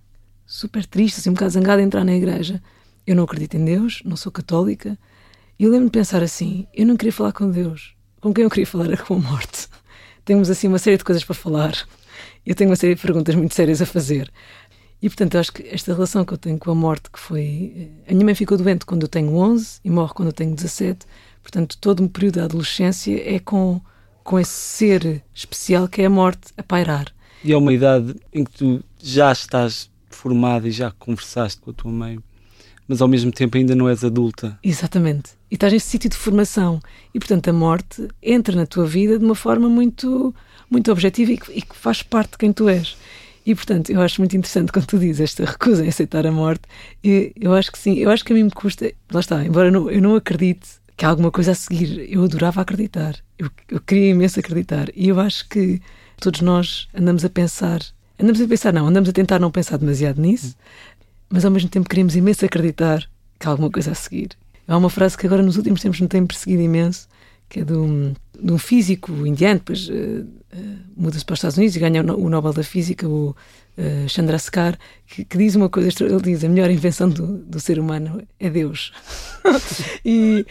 super 0.46 0.86
triste, 0.86 1.20
assim, 1.20 1.30
um 1.30 1.34
bocado 1.34 1.52
zangada 1.52 1.82
a 1.82 1.86
entrar 1.86 2.06
na 2.06 2.16
igreja. 2.16 2.62
Eu 3.06 3.16
não 3.16 3.24
acredito 3.24 3.56
em 3.56 3.66
Deus, 3.66 4.02
não 4.06 4.16
sou 4.16 4.32
católica. 4.32 4.98
E 5.60 5.64
eu 5.64 5.70
lembro-me 5.70 5.90
de 5.90 5.98
pensar 5.98 6.24
assim: 6.24 6.68
eu 6.74 6.86
não 6.86 6.96
queria 6.96 7.12
falar 7.12 7.34
com 7.34 7.50
Deus. 7.50 7.94
Com 8.22 8.34
quem 8.34 8.44
eu 8.44 8.50
queria 8.50 8.68
falar 8.68 8.86
era 8.86 8.98
com 8.98 9.16
a 9.16 9.20
morte. 9.20 9.68
Temos 10.24 10.50
assim 10.50 10.68
uma 10.68 10.80
série 10.80 10.98
de 10.98 11.04
coisas 11.04 11.24
para 11.24 11.36
falar 11.36 11.88
eu 12.48 12.56
tenho 12.56 12.70
uma 12.70 12.78
série 12.78 12.96
de 12.96 13.02
perguntas 13.02 13.36
muito 13.36 13.54
sérias 13.54 13.82
a 13.82 13.86
fazer. 13.86 14.32
E 15.02 15.10
portanto, 15.10 15.38
acho 15.38 15.54
que 15.54 15.68
esta 15.68 15.94
relação 15.94 16.26
que 16.26 16.34
eu 16.34 16.38
tenho 16.38 16.58
com 16.58 16.72
a 16.72 16.76
morte, 16.76 17.10
que 17.12 17.20
foi. 17.20 17.92
A 18.08 18.14
minha 18.14 18.26
mãe 18.26 18.36
ficou 18.36 18.58
doente 18.58 18.86
quando 18.86 19.04
eu 19.04 19.08
tenho 19.08 19.36
11 19.36 19.80
e 19.84 19.90
morre 19.90 20.14
quando 20.14 20.30
eu 20.30 20.34
tenho 20.34 20.56
17. 20.56 21.06
Portanto, 21.44 21.78
todo 21.80 22.04
um 22.04 22.08
período 22.08 22.36
da 22.36 22.46
adolescência 22.46 23.22
é 23.24 23.40
com, 23.40 23.80
com 24.24 24.40
esse 24.40 24.52
ser 24.52 25.24
especial 25.34 25.88
que 25.88 26.02
é 26.02 26.06
a 26.06 26.10
morte 26.10 26.52
a 26.58 26.64
pairar. 26.64 27.14
E 27.44 27.54
é 27.54 27.58
uma 27.58 27.72
idade 27.72 28.16
em 28.34 28.44
que 28.44 28.52
tu 28.52 28.84
já 29.02 29.32
estás 29.32 29.90
formada 30.10 30.68
e 30.68 30.72
já 30.72 30.92
conversaste 30.92 31.62
com 31.62 31.70
a 31.70 31.74
tua 31.74 31.92
mãe, 31.92 32.20
mas 32.88 33.02
ao 33.02 33.08
mesmo 33.08 33.32
tempo 33.32 33.56
ainda 33.56 33.76
não 33.76 33.88
és 33.88 34.04
adulta. 34.04 34.58
Exatamente. 34.64 35.32
E 35.50 35.54
estás 35.54 35.72
nesse 35.72 35.88
sítio 35.88 36.10
de 36.10 36.18
formação. 36.18 36.82
E 37.14 37.20
portanto, 37.20 37.48
a 37.50 37.54
morte 37.54 38.08
entra 38.22 38.56
na 38.56 38.66
tua 38.66 38.86
vida 38.86 39.20
de 39.20 39.24
uma 39.24 39.36
forma 39.36 39.70
muito 39.70 40.34
muito 40.70 40.92
objetiva 40.92 41.32
e 41.32 41.38
que, 41.38 41.52
e 41.52 41.62
que 41.62 41.76
faz 41.76 42.04
parte 42.04 42.32
de 42.32 42.38
quem 42.40 42.52
tu 42.52 42.68
és. 42.68 42.98
E, 43.48 43.56
portanto, 43.56 43.90
eu 43.90 44.02
acho 44.02 44.20
muito 44.20 44.36
interessante 44.36 44.74
quando 44.74 44.88
tu 44.88 45.00
dizes 45.00 45.22
esta 45.22 45.46
recusa 45.46 45.86
em 45.86 45.88
aceitar 45.88 46.28
a 46.28 46.32
morte. 46.34 46.64
Eu, 47.02 47.32
eu 47.34 47.54
acho 47.54 47.72
que 47.72 47.80
sim, 47.80 47.94
eu 47.94 48.12
acho 48.12 48.26
que 48.26 48.34
a 48.34 48.36
mim 48.36 48.44
me 48.44 48.52
custa. 48.52 48.92
Lá 49.10 49.22
está, 49.22 49.42
embora 49.46 49.70
eu 49.70 49.72
não, 49.72 49.90
eu 49.90 50.02
não 50.02 50.16
acredite 50.18 50.68
que 50.98 51.06
há 51.06 51.10
alguma 51.10 51.32
coisa 51.32 51.54
a 51.54 51.56
seguir, 51.56 52.12
eu 52.12 52.26
adorava 52.26 52.60
acreditar. 52.60 53.16
Eu, 53.40 53.50
eu 53.70 53.80
queria 53.80 54.10
imenso 54.10 54.38
acreditar. 54.38 54.90
E 54.94 55.08
eu 55.08 55.18
acho 55.18 55.48
que 55.48 55.82
todos 56.20 56.42
nós 56.42 56.90
andamos 56.94 57.24
a 57.24 57.30
pensar. 57.30 57.80
Andamos 58.20 58.42
a 58.42 58.48
pensar, 58.50 58.74
não, 58.74 58.86
andamos 58.86 59.08
a 59.08 59.14
tentar 59.14 59.40
não 59.40 59.50
pensar 59.50 59.78
demasiado 59.78 60.22
nisso, 60.22 60.54
mas 61.30 61.46
ao 61.46 61.52
mesmo 61.52 61.70
tempo 61.70 61.88
queríamos 61.88 62.18
imenso 62.18 62.44
acreditar 62.44 63.10
que 63.40 63.48
há 63.48 63.50
alguma 63.50 63.72
coisa 63.72 63.92
a 63.92 63.96
seguir. 63.96 64.32
Há 64.68 64.76
uma 64.76 64.90
frase 64.90 65.18
que 65.18 65.26
agora 65.26 65.42
nos 65.42 65.56
últimos 65.56 65.80
tempos 65.80 66.02
me 66.02 66.10
tem 66.10 66.26
perseguido 66.26 66.64
imenso, 66.64 67.08
que 67.48 67.62
é 67.62 67.64
de 67.64 67.72
um, 67.72 68.14
de 68.38 68.52
um 68.52 68.58
físico 68.58 69.26
indiano, 69.26 69.60
depois 69.60 69.88
uh, 69.88 70.28
muda-se 70.98 71.24
para 71.24 71.34
os 71.34 71.40
Estados 71.40 71.58
Unidos 71.58 71.76
e 71.76 71.80
ganha 71.80 72.02
o, 72.02 72.30
Nobel 72.30 72.54
da 72.54 72.64
Física, 72.64 73.08
o 73.08 73.30
uh, 73.78 74.10
Chandrasekhar, 74.10 74.78
que, 75.06 75.24
que, 75.24 75.38
diz 75.38 75.56
uma 75.56 75.70
coisa, 75.70 75.90
ele 76.04 76.22
diz, 76.22 76.44
a 76.44 76.50
melhor 76.50 76.70
invenção 76.70 77.10
do, 77.10 77.38
do 77.38 77.60
ser 77.60 77.80
humano 77.80 78.22
é 78.40 78.50
Deus. 78.50 78.92
e 80.04 80.46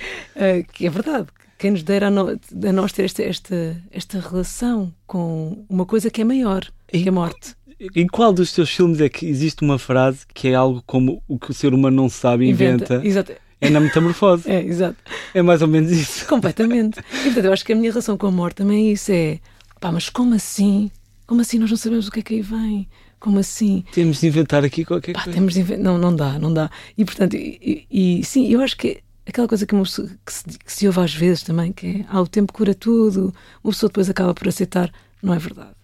que 0.72 0.86
é 0.86 0.90
verdade, 0.90 1.28
quem 1.58 1.70
nos 1.70 1.82
dera 1.82 2.08
a, 2.08 2.10
no, 2.10 2.28
a 2.28 2.72
nós 2.72 2.92
ter 2.92 3.04
esta, 3.04 3.22
esta, 3.22 3.76
esta 3.90 4.20
relação 4.20 4.92
com 5.06 5.64
uma 5.68 5.86
coisa 5.86 6.10
que 6.10 6.20
é 6.20 6.24
maior, 6.24 6.64
e, 6.92 7.02
que 7.02 7.08
é 7.08 7.10
a 7.10 7.12
morte. 7.12 7.54
Em 7.94 8.06
qual 8.06 8.32
dos 8.32 8.52
teus 8.52 8.70
filmes 8.70 9.00
é 9.00 9.08
que 9.08 9.26
existe 9.26 9.62
uma 9.62 9.78
frase 9.78 10.20
que 10.32 10.48
é 10.48 10.54
algo 10.54 10.82
como 10.86 11.22
o 11.28 11.38
que 11.38 11.50
o 11.50 11.54
ser 11.54 11.74
humano 11.74 11.96
não 11.96 12.08
sabe 12.08 12.48
inventa? 12.48 12.94
inventa. 12.94 13.06
Exato. 13.06 13.32
É 13.60 13.70
na 13.70 13.80
metamorfose. 13.80 14.44
É, 14.50 14.62
exato. 14.62 14.96
É 15.34 15.42
mais 15.42 15.62
ou 15.62 15.68
menos 15.68 15.90
isso. 15.90 16.26
Completamente. 16.26 17.00
E 17.00 17.24
portanto, 17.24 17.44
eu 17.44 17.52
acho 17.52 17.64
que 17.64 17.72
a 17.72 17.76
minha 17.76 17.90
relação 17.90 18.16
com 18.16 18.26
a 18.26 18.30
morte 18.30 18.56
também 18.56 18.88
é 18.88 18.92
isso: 18.92 19.12
é 19.12 19.38
pá, 19.80 19.92
mas 19.92 20.08
como 20.08 20.34
assim? 20.34 20.90
Como 21.26 21.40
assim 21.40 21.58
nós 21.58 21.70
não 21.70 21.76
sabemos 21.76 22.08
o 22.08 22.10
que 22.10 22.20
é 22.20 22.22
que 22.22 22.34
aí 22.34 22.42
vem? 22.42 22.88
Como 23.18 23.38
assim? 23.38 23.84
Temos 23.92 24.20
de 24.20 24.26
inventar 24.26 24.64
aqui 24.64 24.84
qualquer 24.84 25.12
pá, 25.12 25.24
coisa. 25.24 25.36
Temos 25.36 25.54
de 25.54 25.60
inventar. 25.60 25.84
Não, 25.84 25.98
não 25.98 26.14
dá, 26.14 26.38
não 26.38 26.52
dá. 26.52 26.70
E 26.96 27.04
portanto, 27.04 27.34
e, 27.34 27.86
e, 27.90 28.24
sim, 28.24 28.48
eu 28.48 28.60
acho 28.60 28.76
que 28.76 29.02
aquela 29.26 29.48
coisa 29.48 29.66
que, 29.66 29.74
uma 29.74 29.84
pessoa, 29.84 30.08
que, 30.24 30.32
se, 30.32 30.44
que 30.44 30.72
se 30.72 30.86
ouve 30.86 31.00
às 31.00 31.14
vezes 31.14 31.42
também, 31.42 31.72
que 31.72 31.86
é 31.86 32.04
ah, 32.08 32.20
o 32.20 32.26
tempo 32.28 32.52
cura 32.52 32.74
tudo, 32.74 33.34
uma 33.64 33.72
pessoa 33.72 33.88
depois 33.88 34.08
acaba 34.08 34.34
por 34.34 34.48
aceitar, 34.48 34.92
não 35.22 35.34
é 35.34 35.38
verdade 35.38 35.76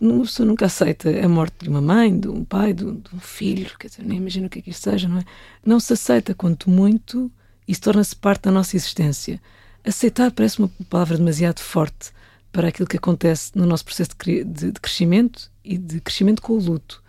uma 0.00 0.24
pessoa 0.24 0.46
nunca 0.46 0.66
aceita 0.66 1.08
a 1.24 1.28
morte 1.28 1.54
de 1.62 1.68
uma 1.68 1.80
mãe, 1.80 2.18
de 2.18 2.28
um 2.28 2.44
pai, 2.44 2.72
de 2.72 2.84
um, 2.84 2.94
de 2.94 3.14
um 3.14 3.20
filho, 3.20 3.70
quer 3.78 3.88
dizer, 3.88 4.02
nem 4.04 4.18
imagino 4.18 4.46
o 4.46 4.50
que 4.50 4.58
é 4.58 4.62
que 4.62 4.70
isso 4.70 4.80
seja, 4.80 5.08
não 5.08 5.18
é? 5.18 5.24
Não 5.64 5.78
se 5.78 5.92
aceita, 5.92 6.34
quanto 6.34 6.68
muito, 6.68 7.30
isso 7.66 7.82
torna-se 7.82 8.16
parte 8.16 8.42
da 8.42 8.50
nossa 8.50 8.76
existência. 8.76 9.40
Aceitar 9.84 10.30
parece 10.32 10.58
uma 10.58 10.70
palavra 10.88 11.16
demasiado 11.16 11.60
forte 11.60 12.10
para 12.56 12.68
aquilo 12.68 12.88
que 12.88 12.96
acontece 12.96 13.52
no 13.54 13.66
nosso 13.66 13.84
processo 13.84 14.12
de, 14.24 14.42
de, 14.42 14.72
de 14.72 14.80
crescimento 14.80 15.52
e 15.62 15.76
de 15.76 16.00
crescimento 16.00 16.40
com 16.40 16.54
o 16.54 16.58
luto. 16.58 17.02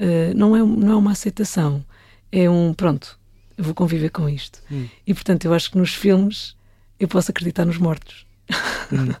Uh, 0.00 0.34
não, 0.34 0.56
é, 0.56 0.60
não 0.60 0.92
é 0.92 0.96
uma 0.96 1.12
aceitação, 1.12 1.84
é 2.32 2.48
um 2.48 2.72
pronto, 2.72 3.18
eu 3.54 3.64
vou 3.64 3.74
conviver 3.74 4.08
com 4.08 4.26
isto. 4.30 4.62
Hum. 4.72 4.88
E 5.06 5.12
portanto, 5.12 5.44
eu 5.44 5.52
acho 5.52 5.70
que 5.70 5.76
nos 5.76 5.92
filmes 5.92 6.56
eu 6.98 7.06
posso 7.06 7.30
acreditar 7.30 7.66
nos 7.66 7.76
mortos. 7.76 8.24
Hum. 8.90 9.12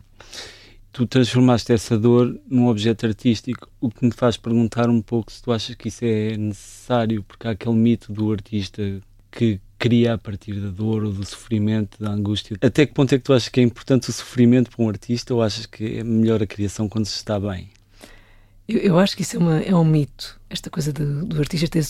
tu 0.90 1.06
transformaste 1.06 1.70
essa 1.70 1.98
dor 1.98 2.34
num 2.48 2.66
objeto 2.68 3.04
artístico, 3.04 3.68
o 3.78 3.90
que 3.90 4.06
me 4.06 4.10
faz 4.10 4.38
perguntar 4.38 4.88
um 4.88 5.02
pouco 5.02 5.30
se 5.30 5.42
tu 5.42 5.52
achas 5.52 5.74
que 5.74 5.88
isso 5.88 6.02
é 6.02 6.34
necessário, 6.34 7.22
porque 7.24 7.46
há 7.46 7.50
aquele 7.50 7.76
mito 7.76 8.10
do 8.10 8.32
artista 8.32 9.02
que 9.30 9.60
cria 9.78 10.14
a 10.14 10.18
partir 10.18 10.54
da 10.54 10.68
dor 10.68 11.04
ou 11.04 11.12
do 11.12 11.24
sofrimento, 11.24 12.02
da 12.02 12.10
angústia. 12.10 12.56
Até 12.60 12.86
que 12.86 12.94
ponto 12.94 13.14
é 13.14 13.18
que 13.18 13.24
tu 13.24 13.32
achas 13.32 13.48
que 13.48 13.60
é 13.60 13.62
importante 13.62 14.08
o 14.08 14.12
sofrimento 14.12 14.70
para 14.70 14.84
um 14.84 14.88
artista 14.88 15.34
ou 15.34 15.42
achas 15.42 15.66
que 15.66 15.98
é 15.98 16.04
melhor 16.04 16.42
a 16.42 16.46
criação 16.46 16.88
quando 16.88 17.06
se 17.06 17.16
está 17.16 17.38
bem? 17.38 17.68
Eu, 18.68 18.78
eu 18.78 18.98
acho 18.98 19.16
que 19.16 19.22
isso 19.22 19.36
é, 19.36 19.38
uma, 19.38 19.60
é 19.60 19.74
um 19.74 19.84
mito, 19.84 20.40
esta 20.48 20.70
coisa 20.70 20.92
do, 20.92 21.26
do 21.26 21.38
artista 21.38 21.68
ter. 21.68 21.84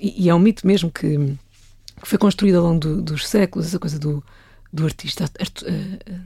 E, 0.00 0.24
e, 0.24 0.28
é 0.28 0.34
um 0.34 0.38
mito 0.38 0.66
mesmo 0.66 0.90
que, 0.90 1.16
que 1.16 2.08
foi 2.08 2.18
construído 2.18 2.56
ao 2.56 2.64
longo 2.64 2.80
do, 2.80 3.02
dos 3.02 3.28
séculos, 3.28 3.68
essa 3.68 3.78
coisa 3.78 3.98
do, 3.98 4.22
do 4.72 4.84
artista 4.84 5.30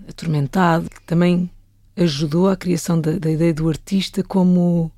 atormentado, 0.09 0.88
que 0.88 1.03
também 1.03 1.51
ajudou 1.96 2.49
à 2.49 2.57
criação 2.57 2.99
da, 2.99 3.12
da 3.18 3.31
ideia 3.31 3.53
do 3.53 3.68
artista 3.68 4.23
como 4.23 4.90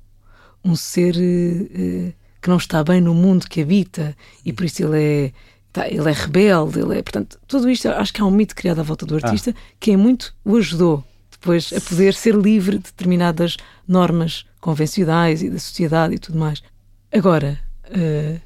um 0.63 0.75
ser 0.75 1.15
uh, 1.15 2.13
que 2.41 2.49
não 2.49 2.57
está 2.57 2.83
bem 2.83 3.01
no 3.01 3.13
mundo 3.13 3.47
que 3.47 3.61
habita 3.61 4.15
e 4.45 4.53
por 4.53 4.65
isso 4.65 4.83
ele 4.83 5.01
é 5.01 5.33
tá, 5.73 5.87
ele 5.87 6.09
é 6.09 6.13
rebelde, 6.13 6.79
ele 6.79 6.99
é, 6.99 7.01
portanto, 7.01 7.39
tudo 7.47 7.69
isto 7.69 7.89
acho 7.89 8.13
que 8.13 8.21
é 8.21 8.23
um 8.23 8.31
mito 8.31 8.55
criado 8.55 8.79
à 8.79 8.83
volta 8.83 9.05
do 9.05 9.15
artista 9.15 9.51
ah. 9.51 9.61
que 9.79 9.91
em 9.91 9.97
muito 9.97 10.33
o 10.45 10.55
ajudou 10.55 11.03
depois 11.31 11.73
a 11.73 11.81
poder 11.81 12.13
ser 12.13 12.35
livre 12.35 12.77
de 12.77 12.85
determinadas 12.85 13.57
normas 13.85 14.45
convencionais 14.61 15.43
e 15.43 15.49
da 15.49 15.59
sociedade 15.59 16.15
e 16.15 16.19
tudo 16.19 16.39
mais. 16.39 16.63
Agora, 17.11 17.59
uh, 17.89 18.39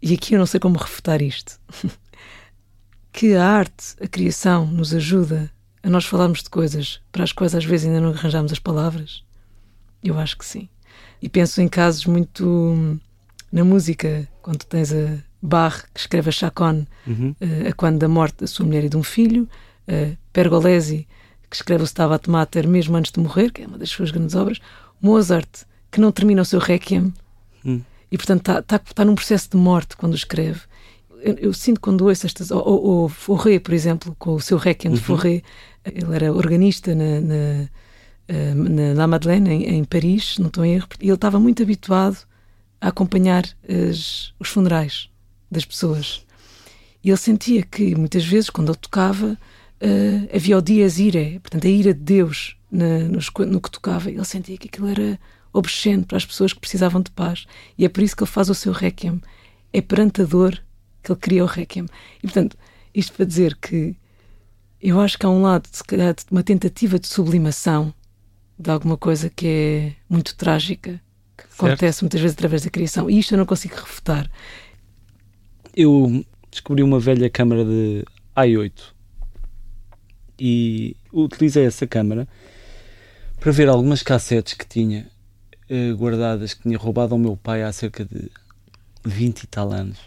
e 0.00 0.14
aqui 0.14 0.34
eu 0.34 0.38
não 0.38 0.46
sei 0.46 0.60
como 0.60 0.78
refutar 0.78 1.20
isto, 1.20 1.58
que 3.10 3.34
a 3.34 3.44
arte, 3.44 3.96
a 4.00 4.06
criação, 4.06 4.66
nos 4.66 4.94
ajuda 4.94 5.50
a 5.82 5.90
nós 5.90 6.04
falarmos 6.04 6.42
de 6.42 6.50
coisas 6.50 7.00
para 7.10 7.24
as 7.24 7.32
quais 7.32 7.54
às 7.54 7.64
vezes 7.64 7.86
ainda 7.86 8.00
não 8.00 8.10
arranjamos 8.10 8.52
as 8.52 8.58
palavras? 8.60 9.24
Eu 10.02 10.18
acho 10.18 10.38
que 10.38 10.44
sim. 10.44 10.68
E 11.20 11.28
penso 11.28 11.60
em 11.60 11.68
casos 11.68 12.06
muito 12.06 12.46
hum, 12.46 13.00
na 13.50 13.64
música, 13.64 14.28
quando 14.40 14.64
tens 14.64 14.92
a 14.92 15.18
Bach, 15.46 15.84
que 15.94 16.00
escreve 16.00 16.28
a 16.28 16.32
Chacon, 16.32 16.86
uhum. 17.06 17.34
uh, 17.40 17.68
a 17.68 17.72
quando 17.72 17.98
da 17.98 18.08
morte 18.08 18.40
da 18.40 18.46
sua 18.46 18.66
mulher 18.66 18.84
e 18.84 18.88
de 18.88 18.96
um 18.96 19.02
filho, 19.02 19.48
uh, 19.88 20.16
Pergolesi, 20.32 21.06
que 21.48 21.56
escreve 21.56 21.82
o 21.82 21.86
Stabat 21.86 22.28
Mater 22.28 22.66
mesmo 22.68 22.96
antes 22.96 23.12
de 23.12 23.20
morrer, 23.20 23.50
que 23.50 23.62
é 23.62 23.66
uma 23.66 23.78
das 23.78 23.90
suas 23.90 24.10
grandes 24.10 24.34
obras, 24.34 24.60
Mozart, 25.00 25.64
que 25.90 26.00
não 26.00 26.10
termina 26.10 26.42
o 26.42 26.44
seu 26.44 26.58
Requiem, 26.58 27.12
uhum. 27.64 27.80
e 28.10 28.16
portanto 28.16 28.40
está 28.40 28.62
tá, 28.62 28.78
tá 28.78 29.04
num 29.04 29.14
processo 29.14 29.50
de 29.50 29.56
morte 29.56 29.96
quando 29.96 30.14
escreve. 30.14 30.60
Eu, 31.22 31.34
eu 31.34 31.52
sinto 31.52 31.80
quando 31.80 32.02
ouço 32.02 32.26
estas. 32.26 32.50
Ou, 32.50 32.62
ou, 32.62 33.08
Fauré, 33.08 33.58
por 33.58 33.72
exemplo, 33.72 34.14
com 34.18 34.34
o 34.34 34.40
seu 34.40 34.58
Requiem 34.58 34.92
uhum. 34.92 34.98
de 34.98 35.04
Fauré, 35.04 35.42
ele 35.84 36.14
era 36.14 36.32
organista 36.32 36.94
na, 36.94 37.20
na, 37.20 37.68
eh, 38.28 38.54
na 38.94 39.06
Madeleine, 39.06 39.50
em, 39.50 39.76
em 39.76 39.84
Paris, 39.84 40.36
não 40.38 40.48
estou 40.48 40.64
em 40.64 40.74
erro, 40.74 40.88
e 41.00 41.06
ele 41.06 41.14
estava 41.14 41.38
muito 41.38 41.62
habituado 41.62 42.18
a 42.80 42.88
acompanhar 42.88 43.44
as, 43.68 44.32
os 44.38 44.48
funerais 44.48 45.08
das 45.50 45.64
pessoas. 45.64 46.24
E 47.02 47.10
ele 47.10 47.16
sentia 47.16 47.62
que 47.62 47.94
muitas 47.94 48.24
vezes, 48.24 48.50
quando 48.50 48.70
ele 48.70 48.78
tocava, 48.78 49.38
uh, 49.80 50.36
havia 50.36 50.58
o 50.58 50.62
dias 50.62 50.98
ire, 50.98 51.38
portanto, 51.40 51.66
a 51.66 51.70
ira 51.70 51.94
de 51.94 52.00
Deus 52.00 52.56
na, 52.70 53.00
no, 53.00 53.20
no, 53.46 53.60
que 53.60 53.70
tocava. 53.70 54.10
Ele 54.10 54.24
sentia 54.24 54.58
que 54.58 54.68
aquilo 54.68 54.88
era 54.88 55.18
obsceno 55.52 56.04
para 56.04 56.16
as 56.16 56.26
pessoas 56.26 56.52
que 56.52 56.60
precisavam 56.60 57.00
de 57.00 57.10
paz. 57.10 57.46
E 57.78 57.84
é 57.84 57.88
por 57.88 58.02
isso 58.02 58.16
que 58.16 58.22
ele 58.22 58.30
faz 58.30 58.50
o 58.50 58.54
seu 58.54 58.72
requiem. 58.72 59.20
É 59.72 59.80
perante 59.80 60.22
a 60.22 60.24
dor 60.24 60.62
que 61.02 61.12
ele 61.12 61.20
cria 61.20 61.44
o 61.44 61.46
requiem. 61.46 61.86
E, 62.18 62.22
portanto, 62.22 62.56
isto 62.94 63.12
para 63.12 63.24
dizer 63.24 63.56
que 63.56 63.96
eu 64.80 65.00
acho 65.00 65.18
que 65.18 65.26
há 65.26 65.30
um 65.30 65.42
lado, 65.42 65.68
se 65.70 65.84
calhar, 65.84 66.14
de 66.14 66.24
uma 66.30 66.42
tentativa 66.42 66.98
de 66.98 67.06
sublimação 67.06 67.94
de 68.58 68.70
alguma 68.70 68.96
coisa 68.96 69.30
que 69.30 69.46
é 69.46 69.92
muito 70.08 70.34
trágica, 70.34 71.00
que 71.36 71.44
certo. 71.44 71.66
acontece 71.66 72.02
muitas 72.02 72.20
vezes 72.20 72.34
através 72.34 72.62
da 72.64 72.70
criação. 72.70 73.10
E 73.10 73.18
isto 73.18 73.34
eu 73.34 73.38
não 73.38 73.46
consigo 73.46 73.74
refutar. 73.74 74.30
Eu 75.76 76.24
descobri 76.50 76.82
uma 76.82 76.98
velha 76.98 77.28
câmara 77.28 77.62
de 77.62 78.02
i8 78.34 78.94
e 80.40 80.96
utilizei 81.12 81.66
essa 81.66 81.86
câmara 81.86 82.26
para 83.38 83.52
ver 83.52 83.68
algumas 83.68 84.02
cassetes 84.02 84.54
que 84.54 84.66
tinha 84.66 85.06
eh, 85.68 85.92
guardadas 85.92 86.54
que 86.54 86.62
tinha 86.62 86.78
roubado 86.78 87.12
ao 87.12 87.18
meu 87.18 87.36
pai 87.36 87.62
há 87.62 87.70
cerca 87.72 88.06
de 88.06 88.30
20 89.04 89.42
e 89.42 89.46
tal 89.48 89.70
anos. 89.70 89.98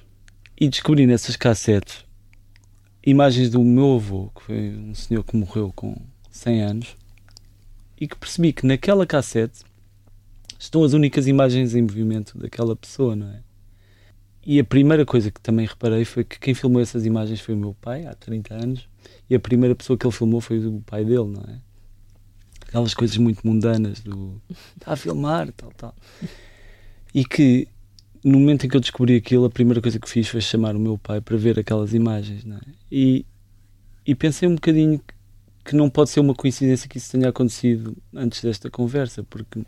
E 0.60 0.67
descobri 0.67 1.05
nessas 1.05 1.36
cassetes 1.36 2.03
imagens 3.05 3.51
do 3.51 3.63
meu 3.63 3.97
avô, 3.97 4.32
que 4.36 4.41
foi 4.45 4.69
um 4.71 4.95
senhor 4.95 5.23
que 5.23 5.38
morreu 5.38 5.71
com 5.75 5.95
100 6.32 6.63
anos, 6.63 6.97
e 8.01 8.08
que 8.08 8.15
percebi 8.15 8.53
que 8.53 8.65
naquela 8.65 9.05
cassete 9.05 9.60
estão 10.58 10.84
as 10.84 10.93
únicas 10.93 11.27
imagens 11.27 11.75
em 11.75 11.84
movimento 11.84 12.39
daquela 12.39 12.75
pessoa, 12.75 13.15
não 13.15 13.27
é? 13.27 13.48
E 14.45 14.60
a 14.60 14.63
primeira 14.63 15.06
coisa 15.06 15.30
que 15.30 15.41
também 15.41 15.65
reparei 15.65 16.06
foi 16.06 16.23
que 16.23 16.39
quem 16.39 16.54
filmou 16.54 16.82
essas 16.82 17.06
imagens 17.06 17.39
foi 17.41 17.54
o 17.54 17.58
meu 17.58 17.75
pai, 17.82 18.06
há 18.06 18.13
30 18.15 18.54
anos, 18.54 18.89
e 19.30 19.36
a 19.36 19.39
primeira 19.39 19.75
pessoa 19.75 19.97
que 19.97 20.06
ele 20.06 20.13
filmou 20.13 20.41
foi 20.41 20.65
o 20.65 20.82
pai 20.82 21.04
dele, 21.04 21.25
não 21.25 21.43
é? 21.47 21.60
Aquelas 22.67 22.93
coisas 22.93 23.17
muito 23.17 23.45
mundanas 23.45 23.99
do 23.99 24.41
está 24.78 24.93
a 24.93 24.95
filmar, 24.95 25.52
tal, 25.54 25.71
tal. 25.71 25.95
E 27.13 27.25
que 27.25 27.67
no 28.23 28.39
momento 28.39 28.65
em 28.65 28.69
que 28.69 28.75
eu 28.75 28.82
descobri 28.82 29.15
aquilo, 29.15 29.45
a 29.45 29.49
primeira 29.49 29.82
coisa 29.82 29.99
que 29.99 30.10
fiz 30.10 30.28
foi 30.28 30.41
chamar 30.41 30.75
o 30.75 30.80
meu 30.80 30.97
pai 30.97 31.21
para 31.21 31.38
ver 31.38 31.60
aquelas 31.60 31.93
imagens, 31.93 32.43
não 32.45 32.58
é? 32.58 32.62
E, 32.91 33.25
e 34.06 34.13
pensei 34.13 34.47
um 34.47 34.56
bocadinho 34.56 35.02
que 35.63 35.75
não 35.75 35.89
pode 35.89 36.10
ser 36.10 36.19
uma 36.19 36.34
coincidência 36.34 36.89
que 36.89 36.97
isso 36.97 37.12
tenha 37.12 37.30
acontecido 37.30 37.95
antes 38.13 38.41
desta 38.41 38.69
conversa, 38.69 39.23
porque 39.23 39.63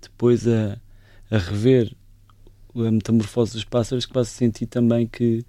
depois 0.00 0.46
a, 0.46 0.78
a 1.30 1.38
rever 1.38 1.94
a 2.86 2.90
metamorfose 2.90 3.52
dos 3.52 3.64
pássaros 3.64 4.06
que 4.06 4.12
vas 4.12 4.28
sentir 4.28 4.66
também 4.66 5.06
que, 5.06 5.44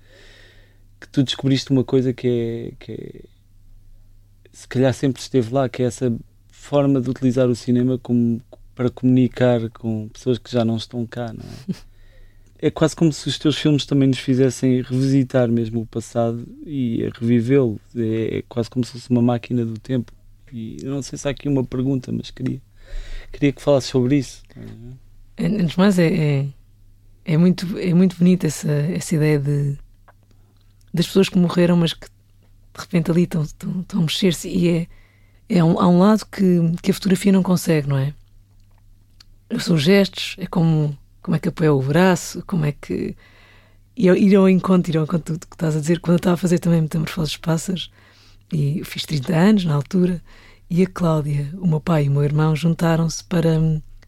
que 1.00 1.08
tu 1.10 1.24
descobriste 1.24 1.72
uma 1.72 1.84
coisa 1.84 2.14
que 2.14 2.28
é, 2.28 2.74
que 2.80 2.92
é 2.92 3.22
se 4.52 4.68
calhar 4.68 4.94
sempre 4.94 5.22
esteve 5.22 5.54
lá, 5.54 5.70
que 5.70 5.82
é 5.82 5.86
essa 5.86 6.16
forma 6.52 7.00
de 7.00 7.10
utilizar 7.10 7.48
o 7.48 7.56
cinema 7.56 7.98
como 7.98 8.42
para 8.76 8.90
comunicar 8.90 9.70
com 9.72 10.08
pessoas 10.10 10.38
que 10.38 10.52
já 10.52 10.64
não 10.64 10.78
estão 10.78 11.06
cá, 11.06 11.34
não 11.34 11.44
é? 11.44 11.76
é 12.62 12.70
quase 12.70 12.96
como 12.96 13.12
se 13.12 13.28
os 13.28 13.40
teus 13.40 13.58
filmes 13.58 13.86
também 13.86 14.08
nos 14.08 14.20
fizessem 14.20 14.82
revisitar 14.82 15.50
mesmo 15.50 15.82
o 15.82 15.86
passado 15.86 16.46
e 16.66 17.10
revivê-lo. 17.14 17.80
É, 17.96 18.38
é, 18.38 18.44
quase 18.48 18.70
como 18.70 18.86
se 18.86 18.92
fosse 18.92 19.10
uma 19.10 19.22
máquina 19.22 19.66
do 19.66 19.80
tempo. 19.80 20.12
E 20.52 20.78
eu 20.82 20.92
não 20.92 21.02
sei 21.02 21.18
se 21.18 21.28
há 21.28 21.32
aqui 21.32 21.48
uma 21.48 21.64
pergunta, 21.64 22.12
mas 22.12 22.32
queria, 22.32 22.62
queria 23.32 23.54
que 23.54 23.62
falasse 23.62 23.88
sobre 23.88 24.18
isso. 24.18 24.44
Antes 25.38 25.72
de 25.72 25.78
mais, 25.78 25.98
é, 25.98 26.08
é, 26.08 26.46
é, 27.30 27.38
muito, 27.38 27.78
é 27.78 27.94
muito 27.94 28.18
bonita 28.18 28.48
essa, 28.48 28.72
essa 28.72 29.16
ideia 29.16 29.40
de 29.40 29.78
das 30.92 31.06
pessoas 31.06 31.30
que 31.30 31.38
morreram, 31.38 31.78
mas 31.78 31.94
que 31.94 32.08
de 32.08 32.80
repente 32.80 33.12
ali 33.12 33.24
estão, 33.24 33.44
estão, 33.44 33.82
estão 33.82 34.00
a 34.00 34.04
mexer-se. 34.04 34.50
E 34.50 34.70
é, 34.70 34.88
é 35.48 35.64
um, 35.64 35.80
há 35.80 35.88
um 35.88 36.00
lado 36.00 36.26
que, 36.26 36.60
que 36.82 36.90
a 36.90 36.94
fotografia 36.94 37.32
não 37.32 37.44
consegue, 37.44 37.88
não 37.88 37.98
é? 37.98 38.14
São 39.60 39.78
gestos, 39.78 40.36
é 40.40 40.48
como 40.48 40.98
como 41.22 41.36
é 41.36 41.40
que 41.40 41.50
apoia 41.50 41.72
o 41.72 41.82
braço, 41.82 42.44
como 42.48 42.66
é 42.66 42.72
que. 42.72 43.16
E 43.96 44.08
ir 44.08 44.36
ao 44.36 44.50
encontro, 44.50 44.92
ir 44.92 44.98
ao 44.98 45.04
encontro 45.04 45.38
do 45.38 45.46
que 45.46 45.56
estás 45.56 45.76
a 45.76 45.80
dizer, 45.80 46.00
quando 46.00 46.14
eu 46.14 46.18
estava 46.18 46.34
a 46.34 46.38
fazer 46.38 46.58
também 46.58 46.82
Metamorfoses 46.82 47.38
Pássaros, 47.38 47.92
e 48.52 48.82
fiz 48.84 49.06
30 49.06 49.36
anos 49.36 49.66
na 49.66 49.76
altura, 49.76 50.24
e 50.70 50.82
a 50.82 50.88
Cláudia, 50.88 51.54
o 51.60 51.68
meu 51.68 51.80
pai 51.80 52.06
e 52.06 52.10
o 52.10 52.12
meu 52.12 52.24
irmão 52.24 52.56
juntaram-se 52.56 53.24
para 53.26 53.60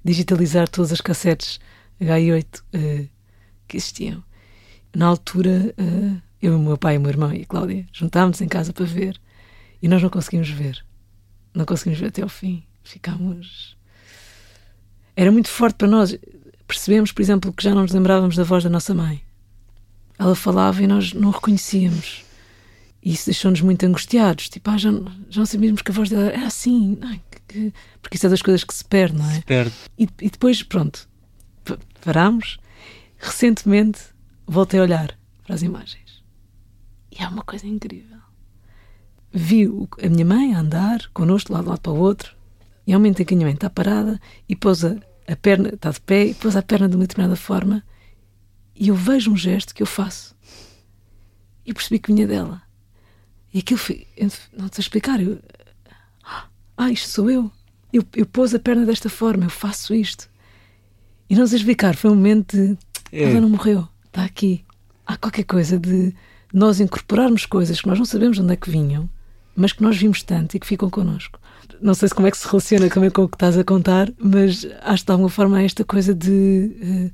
digitalizar 0.04 0.68
todas 0.68 0.92
as 0.92 1.02
cassetes 1.02 1.60
H8 2.02 2.60
uh, 2.60 2.64
eh, 2.74 3.08
que 3.68 3.78
existiam. 3.78 4.24
Na 4.94 5.08
altura, 5.08 5.74
uh, 5.80 6.22
eu, 6.42 6.58
o 6.58 6.60
meu 6.60 6.78
pai, 6.78 6.98
o 6.98 7.02
meu 7.02 7.10
irmão 7.10 7.34
e 7.34 7.44
a 7.44 7.46
Cláudia 7.46 7.86
juntámos 7.94 8.42
em 8.42 8.48
casa 8.48 8.74
para 8.74 8.86
ver 8.86 9.20
e 9.82 9.88
nós 9.88 10.02
não 10.02 10.10
conseguimos 10.10 10.50
ver. 10.50 10.84
Não 11.54 11.66
conseguimos 11.66 12.00
ver 12.00 12.08
até 12.08 12.22
ao 12.22 12.30
fim. 12.30 12.64
Ficámos. 12.84 13.78
Era 15.16 15.32
muito 15.32 15.50
forte 15.50 15.76
para 15.76 15.88
nós 15.88 16.18
percebemos, 16.72 17.12
por 17.12 17.22
exemplo, 17.22 17.52
que 17.52 17.64
já 17.64 17.76
não 17.76 17.82
nos 17.82 17.92
lembrávamos 17.92 18.36
da 18.36 18.44
voz 18.44 18.64
da 18.64 18.70
nossa 18.70 18.94
mãe. 18.94 19.22
Ela 20.18 20.36
falava 20.36 20.82
e 20.82 20.88
nós 20.88 21.14
não 21.14 21.30
reconhecíamos. 21.30 22.24
E 23.04 23.12
isso 23.12 23.26
deixou-nos 23.26 23.62
muito 23.62 23.86
angustiados. 23.86 24.48
Tipo, 24.48 24.70
ah, 24.70 24.78
já, 24.78 24.90
já 25.30 25.40
não 25.42 25.46
sabíamos 25.46 25.82
que 25.82 25.92
a 25.92 25.94
voz 25.94 26.10
dela 26.10 26.30
era 26.30 26.48
assim. 26.48 26.98
Não, 27.00 27.20
que, 27.48 27.74
porque 28.02 28.16
isso 28.16 28.26
é 28.26 28.30
das 28.30 28.42
coisas 28.42 28.64
que 28.64 28.74
se 28.74 28.86
perde, 28.86 29.18
não 29.18 29.30
é? 29.30 29.36
Se 29.36 29.42
perde. 29.42 29.74
E, 29.98 30.08
e 30.22 30.30
depois, 30.30 30.64
pronto, 30.64 31.10
parámos. 32.02 32.60
Recentemente 33.18 34.02
voltei 34.46 34.80
a 34.80 34.84
olhar 34.84 35.18
para 35.44 35.56
as 35.56 35.62
imagens. 35.62 36.24
E 37.12 37.24
há 37.24 37.30
uma 37.30 37.44
coisa 37.44 37.68
incrível. 37.68 38.18
Vi 39.32 39.66
a 40.04 40.10
minha 40.10 40.26
mãe 40.26 40.54
a 40.54 40.60
andar 40.60 41.08
connosco 41.14 41.48
de 41.48 41.54
lado, 41.54 41.70
lado 41.70 41.82
para 41.82 41.92
o 41.92 42.00
outro. 42.00 42.36
E 42.86 42.94
ao 42.94 43.00
momento 43.00 43.22
em 43.22 43.26
que 43.26 43.34
a 43.34 43.38
minha 43.38 43.48
mãe 43.48 43.54
está 43.54 43.70
parada 43.70 44.20
e 44.50 44.56
pôs 44.56 44.84
a, 44.84 44.96
a 45.28 45.36
perna 45.36 45.70
está 45.70 45.92
de 45.92 46.02
pé 46.02 46.26
e 46.26 46.34
pôs 46.34 46.56
a 46.56 46.62
perna 46.62 46.90
de 46.90 46.96
uma 46.96 47.06
determinada 47.06 47.36
forma 47.36 47.84
e 48.76 48.88
eu 48.88 48.96
vejo 48.96 49.32
um 49.32 49.38
gesto 49.38 49.76
que 49.76 49.84
eu 49.84 49.88
faço 49.88 50.36
e 51.64 51.72
percebi 51.72 52.00
que 52.00 52.12
vinha 52.12 52.26
dela. 52.26 52.64
E 53.54 53.60
aquilo 53.60 53.80
foi, 53.80 54.08
não 54.58 54.68
sei 54.72 54.82
explicar, 54.82 55.22
eu, 55.22 55.40
ah, 56.82 56.90
isto 56.90 57.10
sou 57.10 57.30
eu. 57.30 57.52
eu. 57.94 58.04
Eu 58.16 58.26
pôs 58.26 58.56
a 58.56 58.60
perna 58.60 58.84
desta 58.84 59.08
forma, 59.08 59.46
eu 59.46 59.52
faço 59.52 59.94
isto. 59.94 60.31
E 61.32 61.36
não 61.36 61.48
sei 61.48 61.60
explicar, 61.60 61.96
foi 61.96 62.12
um 62.12 62.16
momento 62.16 62.58
de 62.58 62.78
é. 63.12 63.24
ela 63.24 63.40
não 63.40 63.50
morreu, 63.50 63.88
está 64.06 64.26
aqui. 64.26 64.66
Há 65.08 65.16
qualquer 65.16 65.46
coisa 65.46 65.80
de 65.80 66.14
nós 66.54 66.80
incorporarmos 66.80 67.46
coisas 67.46 67.80
que 67.80 67.88
nós 67.88 67.98
não 67.98 68.06
sabemos 68.06 68.38
onde 68.38 68.54
é 68.54 68.56
que 68.58 68.70
vinham, 68.70 69.10
mas 69.56 69.72
que 69.72 69.82
nós 69.82 69.98
vimos 69.98 70.22
tanto 70.22 70.56
e 70.56 70.60
que 70.60 70.68
ficam 70.68 70.90
connosco 70.90 71.40
não 71.82 71.94
sei 71.94 72.08
se 72.08 72.14
como 72.14 72.28
é 72.28 72.32
que 72.32 72.38
se 72.38 72.48
relaciona 72.48 72.90
também 72.90 73.10
com 73.10 73.24
o 73.24 73.28
que 73.28 73.36
estás 73.36 73.58
a 73.58 73.64
contar, 73.64 74.12
mas 74.20 74.68
acho 74.82 75.04
que 75.04 75.08
de 75.08 75.12
alguma 75.12 75.30
forma 75.30 75.60
é 75.62 75.66
esta 75.66 75.84
coisa 75.84 76.14
de 76.14 76.30
uh, 76.30 77.12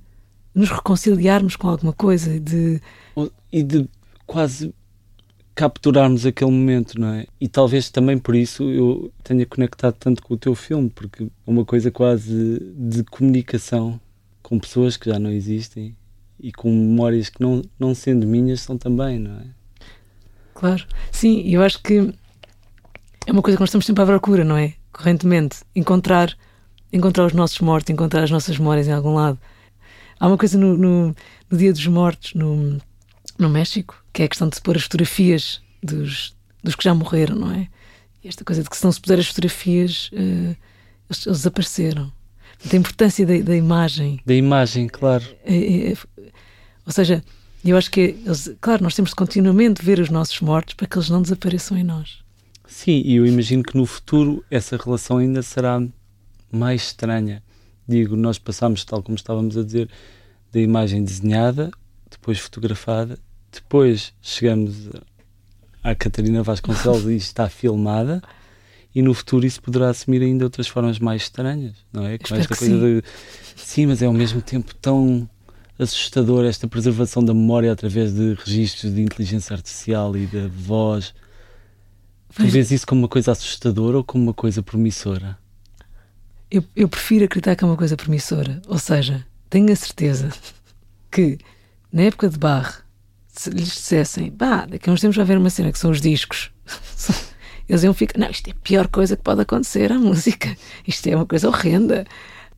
nos 0.53 0.69
reconciliarmos 0.69 1.55
com 1.55 1.69
alguma 1.69 1.93
coisa 1.93 2.39
de... 2.39 2.81
e 3.51 3.63
de 3.63 3.87
quase 4.25 4.73
capturarmos 5.55 6.25
aquele 6.25 6.51
momento, 6.51 6.99
não 6.99 7.13
é? 7.13 7.25
E 7.39 7.47
talvez 7.47 7.89
também 7.89 8.17
por 8.17 8.35
isso 8.35 8.63
eu 8.63 9.11
tenha 9.23 9.45
conectado 9.45 9.95
tanto 9.97 10.21
com 10.21 10.33
o 10.33 10.37
teu 10.37 10.53
filme, 10.53 10.89
porque 10.89 11.23
é 11.23 11.27
uma 11.45 11.63
coisa 11.63 11.89
quase 11.89 12.59
de 12.75 13.03
comunicação 13.05 13.99
com 14.47 14.57
pessoas 14.57 14.95
que 14.95 15.09
já 15.09 15.19
não 15.19 15.29
existem 15.29 15.93
e 16.39 16.53
com 16.53 16.71
memórias 16.71 17.27
que 17.27 17.41
não, 17.41 17.61
não 17.77 17.93
sendo 17.93 18.25
minhas 18.25 18.61
são 18.61 18.77
também, 18.77 19.19
não 19.19 19.41
é? 19.41 19.43
Claro, 20.53 20.87
sim, 21.11 21.41
eu 21.49 21.61
acho 21.61 21.83
que 21.83 22.13
é 23.25 23.31
uma 23.33 23.41
coisa 23.41 23.57
que 23.57 23.61
nós 23.61 23.67
estamos 23.67 23.85
sempre 23.85 24.03
à 24.03 24.05
procura, 24.05 24.45
não 24.45 24.55
é? 24.55 24.73
Correntemente. 24.93 25.57
Encontrar, 25.75 26.33
encontrar 26.93 27.25
os 27.25 27.33
nossos 27.33 27.59
mortos, 27.59 27.89
encontrar 27.89 28.23
as 28.23 28.31
nossas 28.31 28.57
memórias 28.57 28.87
em 28.87 28.93
algum 28.93 29.15
lado. 29.15 29.37
Há 30.17 30.27
uma 30.27 30.37
coisa 30.37 30.57
no, 30.57 30.77
no, 30.77 31.15
no 31.51 31.57
Dia 31.57 31.73
dos 31.73 31.85
Mortos, 31.85 32.33
no, 32.33 32.79
no 33.37 33.49
México, 33.49 34.01
que 34.13 34.21
é 34.21 34.25
a 34.25 34.29
questão 34.29 34.47
de 34.47 34.55
se 34.55 34.61
pôr 34.61 34.77
as 34.77 34.83
fotografias 34.83 35.61
dos, 35.83 36.33
dos 36.63 36.73
que 36.73 36.85
já 36.85 36.95
morreram, 36.95 37.35
não 37.35 37.51
é? 37.51 37.67
esta 38.23 38.45
coisa 38.45 38.63
de 38.63 38.69
que 38.69 38.77
se 38.77 38.85
não 38.85 38.93
se 38.93 39.01
puser 39.01 39.19
as 39.19 39.27
fotografias, 39.27 40.09
uh, 40.13 40.17
eles, 40.17 41.25
eles, 41.25 41.37
desapareceram. 41.39 42.13
A 42.71 42.75
importância 42.75 43.25
da, 43.25 43.37
da, 43.39 43.55
imagem. 43.55 44.19
Da 44.25 44.33
imagem, 44.33 44.87
claro. 44.87 45.23
É, 45.45 45.91
é, 45.91 45.97
ou 46.85 46.91
seja, 46.91 47.23
eu 47.63 47.77
acho 47.77 47.91
que, 47.91 48.01
eles, 48.25 48.51
claro, 48.61 48.83
nós 48.83 48.95
temos 48.95 49.11
de 49.11 49.15
continuamente 49.15 49.83
ver 49.83 49.99
os 49.99 50.09
nossos 50.09 50.39
mortos 50.41 50.73
para 50.73 50.87
que 50.87 50.97
eles 50.97 51.09
não 51.09 51.21
desapareçam 51.21 51.77
em 51.77 51.83
nós. 51.83 52.19
Sim, 52.67 53.01
e 53.05 53.15
eu 53.15 53.25
imagino 53.25 53.63
que 53.63 53.77
no 53.77 53.85
futuro 53.85 54.43
essa 54.49 54.77
relação 54.77 55.17
ainda 55.17 55.41
será 55.41 55.81
mais 56.51 56.83
estranha. 56.83 57.41
Digo, 57.87 58.15
nós 58.15 58.37
passamos, 58.37 58.83
tal 58.83 59.01
como 59.01 59.15
estávamos 59.15 59.57
a 59.57 59.63
dizer, 59.63 59.89
da 60.51 60.59
imagem 60.59 61.03
desenhada, 61.03 61.71
depois 62.09 62.39
fotografada, 62.39 63.17
depois 63.51 64.13
chegamos 64.21 64.89
à 65.83 65.95
Catarina 65.95 66.43
Vasconcelos 66.43 67.05
e 67.05 67.15
está 67.15 67.49
filmada, 67.49 68.21
e 68.97 69.01
no 69.03 69.13
futuro 69.13 69.45
isso 69.45 69.61
poderá 69.61 69.89
assumir 69.89 70.23
ainda 70.23 70.43
outras 70.43 70.67
formas 70.67 70.97
mais 70.97 71.21
estranhas, 71.21 71.75
não 71.93 72.03
é? 72.03 72.17
Com 72.17 72.35
esta 72.35 72.55
coisa 72.55 72.73
sim. 72.73 72.79
de. 72.79 73.03
Sim, 73.55 73.85
mas 73.85 74.01
é 74.01 74.07
ao 74.07 74.13
mesmo 74.13 74.41
tempo 74.41 74.73
tão 74.73 75.29
assustador 75.77 76.43
esta 76.43 76.67
preservação 76.67 77.23
da 77.23 77.31
memória 77.31 77.71
através 77.71 78.11
de 78.11 78.33
registros 78.33 78.91
de 78.95 79.03
inteligência 79.03 79.55
artificial 79.55 80.17
e 80.17 80.25
da 80.25 80.47
voz. 80.47 81.13
Tu 82.35 82.47
vês 82.47 82.71
isso 82.71 82.87
como 82.87 83.01
uma 83.01 83.07
coisa 83.07 83.33
assustadora 83.33 83.97
ou 83.97 84.03
como 84.03 84.23
uma 84.23 84.33
coisa 84.33 84.63
promissora? 84.63 85.37
Eu, 86.49 86.63
eu 86.75 86.89
prefiro 86.89 87.25
acreditar 87.25 87.55
que 87.55 87.63
é 87.63 87.67
uma 87.67 87.77
coisa 87.77 87.95
promissora. 87.95 88.63
Ou 88.67 88.79
seja, 88.79 89.23
tenho 89.47 89.71
a 89.71 89.75
certeza 89.75 90.31
que 91.11 91.37
na 91.93 92.01
época 92.01 92.29
de 92.29 92.39
Barre, 92.39 92.73
se 93.27 93.51
lhes 93.51 93.67
dissessem, 93.67 94.31
bah, 94.31 94.65
daqui 94.65 94.89
a 94.89 94.93
uns 94.93 95.01
tempos 95.01 95.17
vai 95.17 95.23
haver 95.23 95.37
uma 95.37 95.51
cena 95.51 95.71
que 95.71 95.77
são 95.77 95.91
os 95.91 96.01
discos, 96.01 96.49
eles 97.67 97.83
iam 97.83 97.93
ficar, 97.93 98.19
não, 98.19 98.29
isto 98.29 98.47
é 98.47 98.51
a 98.51 98.55
pior 98.55 98.87
coisa 98.87 99.15
que 99.15 99.23
pode 99.23 99.41
acontecer 99.41 99.91
à 99.91 99.97
música, 99.99 100.55
isto 100.87 101.07
é 101.07 101.15
uma 101.15 101.25
coisa 101.25 101.47
horrenda. 101.47 102.05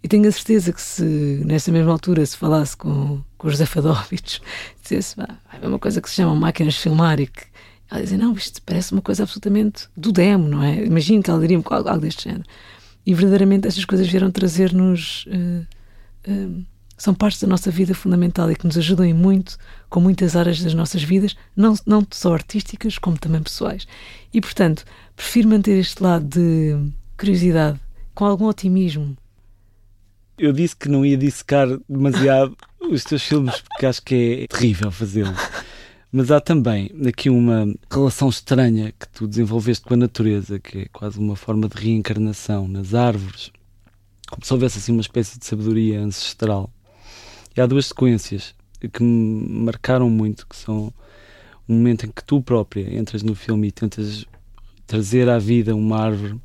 E 0.02 0.08
tenho 0.08 0.28
a 0.30 0.32
certeza 0.32 0.72
que 0.72 0.82
se 0.82 1.04
nessa 1.46 1.72
mesma 1.72 1.92
altura 1.92 2.26
se 2.26 2.38
falasse 2.38 2.78
com, 2.78 3.22
com 3.38 3.50
José 3.50 3.66
Fadovich, 3.66 4.42
dissesse, 4.82 5.18
vai 5.18 5.28
haver 5.52 5.68
uma 5.68 5.80
coisa 5.80 6.00
que 6.02 6.10
se 6.10 6.16
chama 6.16 6.34
máquinas 6.36 6.76
de 6.76 6.80
filmar 6.80 7.20
e 7.20 7.28
que 7.28 7.44
ela 7.92 8.02
dizia, 8.02 8.18
não, 8.18 8.34
isto 8.34 8.62
parece 8.62 8.94
uma 8.94 9.02
coisa 9.02 9.24
absolutamente 9.24 9.90
do 9.98 10.12
demo, 10.12 10.48
não 10.48 10.64
é? 10.64 10.86
Imagino 10.86 11.22
que 11.22 11.30
ela 11.30 11.40
diria 11.40 11.58
algo, 11.58 11.90
algo 11.90 12.02
deste 12.02 12.30
género. 12.30 12.46
E 13.06 13.14
verdadeiramente 13.14 13.68
estas 13.68 13.84
coisas 13.84 14.08
vieram 14.08 14.32
trazer-nos. 14.32 15.26
Uh, 15.26 15.66
uh, 16.32 16.66
são 17.00 17.14
partes 17.14 17.42
da 17.42 17.48
nossa 17.48 17.72
vida 17.72 17.96
fundamental 17.96 18.52
e 18.52 18.56
que 18.56 18.68
nos 18.68 18.78
ajudam 18.78 19.06
em 19.06 19.14
muito, 19.14 19.58
com 19.90 20.02
muitas 20.02 20.36
áreas 20.36 20.62
das 20.62 20.74
nossas 20.74 21.02
vidas, 21.02 21.36
não, 21.56 21.74
não 21.86 22.06
só 22.12 22.34
artísticas, 22.34 22.98
como 22.98 23.18
também 23.18 23.42
pessoais. 23.42 23.88
E, 24.34 24.42
portanto, 24.42 24.84
prefiro 25.16 25.48
manter 25.48 25.80
este 25.80 26.04
lado 26.04 26.26
de 26.26 26.92
curiosidade, 27.18 27.80
com 28.14 28.26
algum 28.26 28.46
otimismo. 28.46 29.18
Eu 30.38 30.52
disse 30.52 30.76
que 30.76 30.90
não 30.90 31.06
ia 31.06 31.18
dissecar 31.18 31.68
demasiado 31.88 32.56
os 32.92 33.04
teus 33.06 33.24
filmes, 33.24 33.62
porque 33.62 33.86
acho 33.86 34.02
que 34.04 34.44
é 34.44 34.48
terrível 34.48 34.92
fazê-lo. 34.92 35.34
Mas 36.12 36.32
há 36.32 36.42
também 36.42 36.92
aqui 37.08 37.30
uma 37.30 37.74
relação 37.90 38.28
estranha 38.28 38.92
que 38.92 39.08
tu 39.08 39.26
desenvolveste 39.26 39.86
com 39.86 39.94
a 39.94 39.98
natureza, 39.98 40.60
que 40.60 40.80
é 40.80 40.86
quase 40.92 41.18
uma 41.18 41.36
forma 41.36 41.70
de 41.70 41.82
reencarnação 41.82 42.68
nas 42.68 42.94
árvores, 42.94 43.52
como 44.30 44.44
se 44.44 44.52
houvesse 44.52 44.80
assim 44.80 44.92
uma 44.92 45.02
espécie 45.02 45.40
de 45.40 45.46
sabedoria 45.46 46.02
ancestral 46.02 46.70
e 47.56 47.62
há 47.62 47.66
duas 47.66 47.88
sequências 47.88 48.56
que 48.94 49.04
me 49.04 49.64
marcaram 49.64 50.10
muito, 50.10 50.48
que 50.48 50.56
são 50.56 50.94
um 51.68 51.76
momento 51.76 52.06
em 52.06 52.12
que 52.12 52.24
tu 52.24 52.42
própria 52.42 52.98
entras 52.98 53.22
no 53.22 53.36
filme 53.36 53.68
e 53.68 53.72
tentas 53.72 54.26
trazer 54.88 55.30
à 55.30 55.38
vida 55.38 55.76
uma 55.76 56.00
árvore 56.00 56.40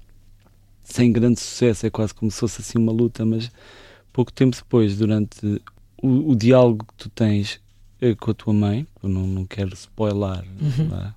sem 0.82 1.10
grande 1.10 1.40
sucesso, 1.40 1.86
é 1.86 1.90
quase 1.90 2.12
como 2.14 2.30
se 2.30 2.38
fosse 2.38 2.60
assim 2.60 2.78
uma 2.78 2.92
luta, 2.92 3.24
mas 3.24 3.50
pouco 4.12 4.30
tempo 4.32 4.54
depois, 4.54 4.98
durante 4.98 5.62
o, 6.02 6.32
o 6.32 6.36
diálogo 6.36 6.84
que 6.86 6.94
tu 6.94 7.08
tens 7.08 7.58
eh, 8.00 8.14
com 8.14 8.30
a 8.30 8.34
tua 8.34 8.52
mãe, 8.52 8.86
eu 9.02 9.08
não, 9.08 9.26
não 9.26 9.46
quero 9.46 9.72
spoiler, 9.72 10.44
uhum. 10.60 10.94
É? 10.94 11.14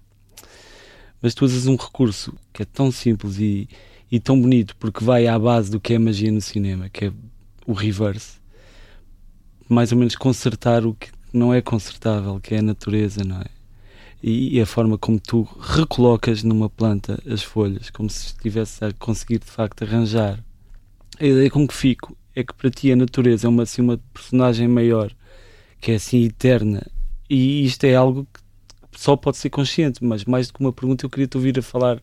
mas 1.21 1.33
tu 1.33 1.43
usas 1.43 1.67
um 1.67 1.75
recurso 1.75 2.33
que 2.53 2.61
é 2.61 2.65
tão 2.65 2.91
simples 2.91 3.39
e, 3.39 3.67
e 4.09 4.19
tão 4.19 4.39
bonito, 4.39 4.75
porque 4.77 5.03
vai 5.03 5.27
à 5.27 5.37
base 5.37 5.69
do 5.69 5.81
que 5.81 5.93
é 5.93 5.99
magia 5.99 6.31
no 6.31 6.41
cinema, 6.41 6.89
que 6.89 7.05
é 7.05 7.11
o 7.65 7.73
reverse 7.73 8.37
mais 9.69 9.91
ou 9.91 9.97
menos 9.97 10.15
consertar 10.15 10.85
o 10.85 10.93
que 10.93 11.09
não 11.33 11.53
é 11.53 11.61
consertável, 11.61 12.39
que 12.39 12.55
é 12.55 12.59
a 12.59 12.61
natureza, 12.61 13.23
não 13.23 13.39
é? 13.41 13.45
E, 14.21 14.57
e 14.57 14.61
a 14.61 14.65
forma 14.65 14.97
como 14.97 15.19
tu 15.19 15.43
recolocas 15.59 16.41
numa 16.43 16.69
planta 16.69 17.21
as 17.31 17.43
folhas, 17.43 17.89
como 17.89 18.09
se 18.09 18.27
estivesse 18.27 18.83
a 18.83 18.91
conseguir 18.93 19.39
de 19.39 19.45
facto 19.45 19.83
arranjar. 19.83 20.43
A 21.19 21.25
ideia 21.25 21.49
com 21.49 21.67
que 21.67 21.73
fico 21.73 22.17
é 22.35 22.43
que 22.43 22.53
para 22.53 22.69
ti 22.69 22.91
a 22.91 22.95
natureza 22.95 23.47
é 23.47 23.49
uma, 23.49 23.63
assim, 23.63 23.81
uma 23.81 23.99
personagem 24.13 24.67
maior, 24.67 25.11
que 25.79 25.91
é 25.91 25.95
assim 25.95 26.23
eterna, 26.23 26.85
e 27.29 27.65
isto 27.65 27.83
é 27.83 27.95
algo 27.95 28.27
que 28.33 28.39
só 28.99 29.15
pode 29.15 29.37
ser 29.37 29.49
consciente, 29.49 30.03
mas 30.03 30.25
mais 30.25 30.47
do 30.47 30.53
que 30.53 30.59
uma 30.59 30.73
pergunta 30.73 31.05
eu 31.05 31.09
queria 31.09 31.27
te 31.27 31.37
ouvir 31.37 31.59
a 31.59 31.61
falar 31.61 32.01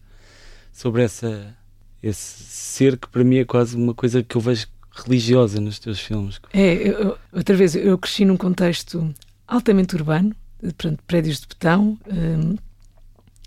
sobre 0.73 1.03
essa 1.03 1.57
esse 2.03 2.45
ser 2.45 2.99
que 2.99 3.09
para 3.09 3.25
mim 3.25 3.39
é 3.39 3.45
quase 3.47 3.75
uma 3.77 3.95
coisa 3.95 4.23
que 4.23 4.37
eu 4.37 4.41
vejo 4.41 4.67
religiosa 4.95 5.61
nos 5.61 5.79
teus 5.79 6.01
filmes. 6.01 6.41
É, 6.53 6.75
eu, 6.75 7.19
outra 7.33 7.57
vez, 7.57 7.75
eu 7.75 7.99
cresci 7.99 8.25
num 8.25 8.37
contexto 8.37 9.13
altamente 9.47 9.95
urbano, 9.95 10.35
portanto, 10.61 11.03
prédios 11.07 11.41
de 11.41 11.49
betão, 11.49 11.99
um, 12.07 12.57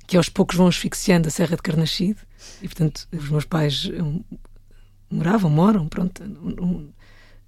que 0.05 0.17
aos 0.17 0.29
poucos 0.29 0.55
vão 0.55 0.67
asfixiando 0.67 1.27
a 1.27 1.31
Serra 1.31 1.55
de 1.55 1.61
Carnaxide, 1.61 2.19
e 2.61 2.67
portanto, 2.67 3.07
os 3.11 3.29
meus 3.29 3.45
pais 3.45 3.85
um, 3.85 4.21
moravam, 5.09 5.49
moram, 5.49 5.87
pronto, 5.87 6.23
um, 6.23 6.89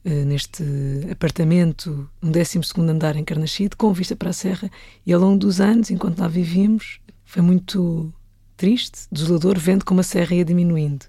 uh, 0.06 0.26
neste 0.26 0.64
apartamento, 1.12 2.10
um 2.22 2.32
12 2.32 2.60
andar 2.80 3.16
em 3.16 3.24
Carnaxide, 3.24 3.76
com 3.76 3.94
vista 3.94 4.16
para 4.16 4.30
a 4.30 4.34
Serra, 4.34 4.70
e 5.06 5.14
ao 5.14 5.22
longo 5.22 5.38
dos 5.38 5.62
anos, 5.62 5.92
enquanto 5.92 6.20
lá 6.20 6.28
vivíamos, 6.28 7.00
foi 7.26 7.42
muito 7.42 8.14
triste, 8.58 9.08
desolador, 9.10 9.58
vendo 9.58 9.86
como 9.86 10.02
a 10.02 10.04
serra 10.04 10.36
ia 10.36 10.44
diminuindo. 10.44 11.06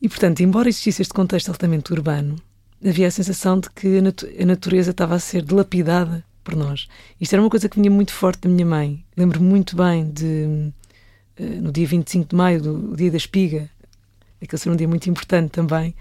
E, 0.00 0.08
portanto, 0.08 0.40
embora 0.40 0.68
existisse 0.68 1.02
este 1.02 1.12
contexto 1.12 1.50
altamente 1.50 1.92
urbano, 1.92 2.36
havia 2.84 3.08
a 3.08 3.10
sensação 3.10 3.60
de 3.60 3.70
que 3.70 3.98
a, 3.98 4.02
natu 4.02 4.26
a 4.26 4.44
natureza 4.46 4.90
estava 4.92 5.14
a 5.14 5.18
ser 5.18 5.42
dilapidada 5.42 6.24
por 6.42 6.56
nós. 6.56 6.88
Isto 7.20 7.34
era 7.34 7.42
uma 7.42 7.50
coisa 7.50 7.68
que 7.68 7.78
vinha 7.78 7.90
muito 7.90 8.12
forte 8.12 8.42
da 8.42 8.48
minha 8.48 8.64
mãe. 8.64 9.04
Lembro-me 9.16 9.46
muito 9.46 9.76
bem 9.76 10.10
de, 10.10 10.72
uh, 11.38 11.62
no 11.62 11.70
dia 11.70 11.86
25 11.86 12.30
de 12.30 12.36
maio, 12.36 12.62
do 12.62 12.96
dia 12.96 13.10
da 13.10 13.16
espiga, 13.16 13.68
aquele 14.42 14.60
ser 14.60 14.70
um 14.70 14.76
dia 14.76 14.88
muito 14.88 15.08
importante 15.10 15.50
também, 15.50 15.94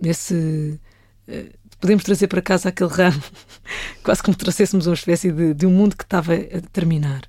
nesse. 0.00 0.80
Uh, 1.28 1.64
podemos 1.78 2.02
trazer 2.02 2.28
para 2.28 2.40
casa 2.40 2.70
aquele 2.70 2.90
ramo, 2.90 3.22
quase 4.02 4.22
como 4.22 4.34
trouxéssemos 4.34 4.86
uma 4.86 4.94
espécie 4.94 5.30
de, 5.30 5.52
de 5.52 5.66
um 5.66 5.70
mundo 5.70 5.94
que 5.94 6.04
estava 6.04 6.32
a 6.32 6.60
terminar. 6.72 7.28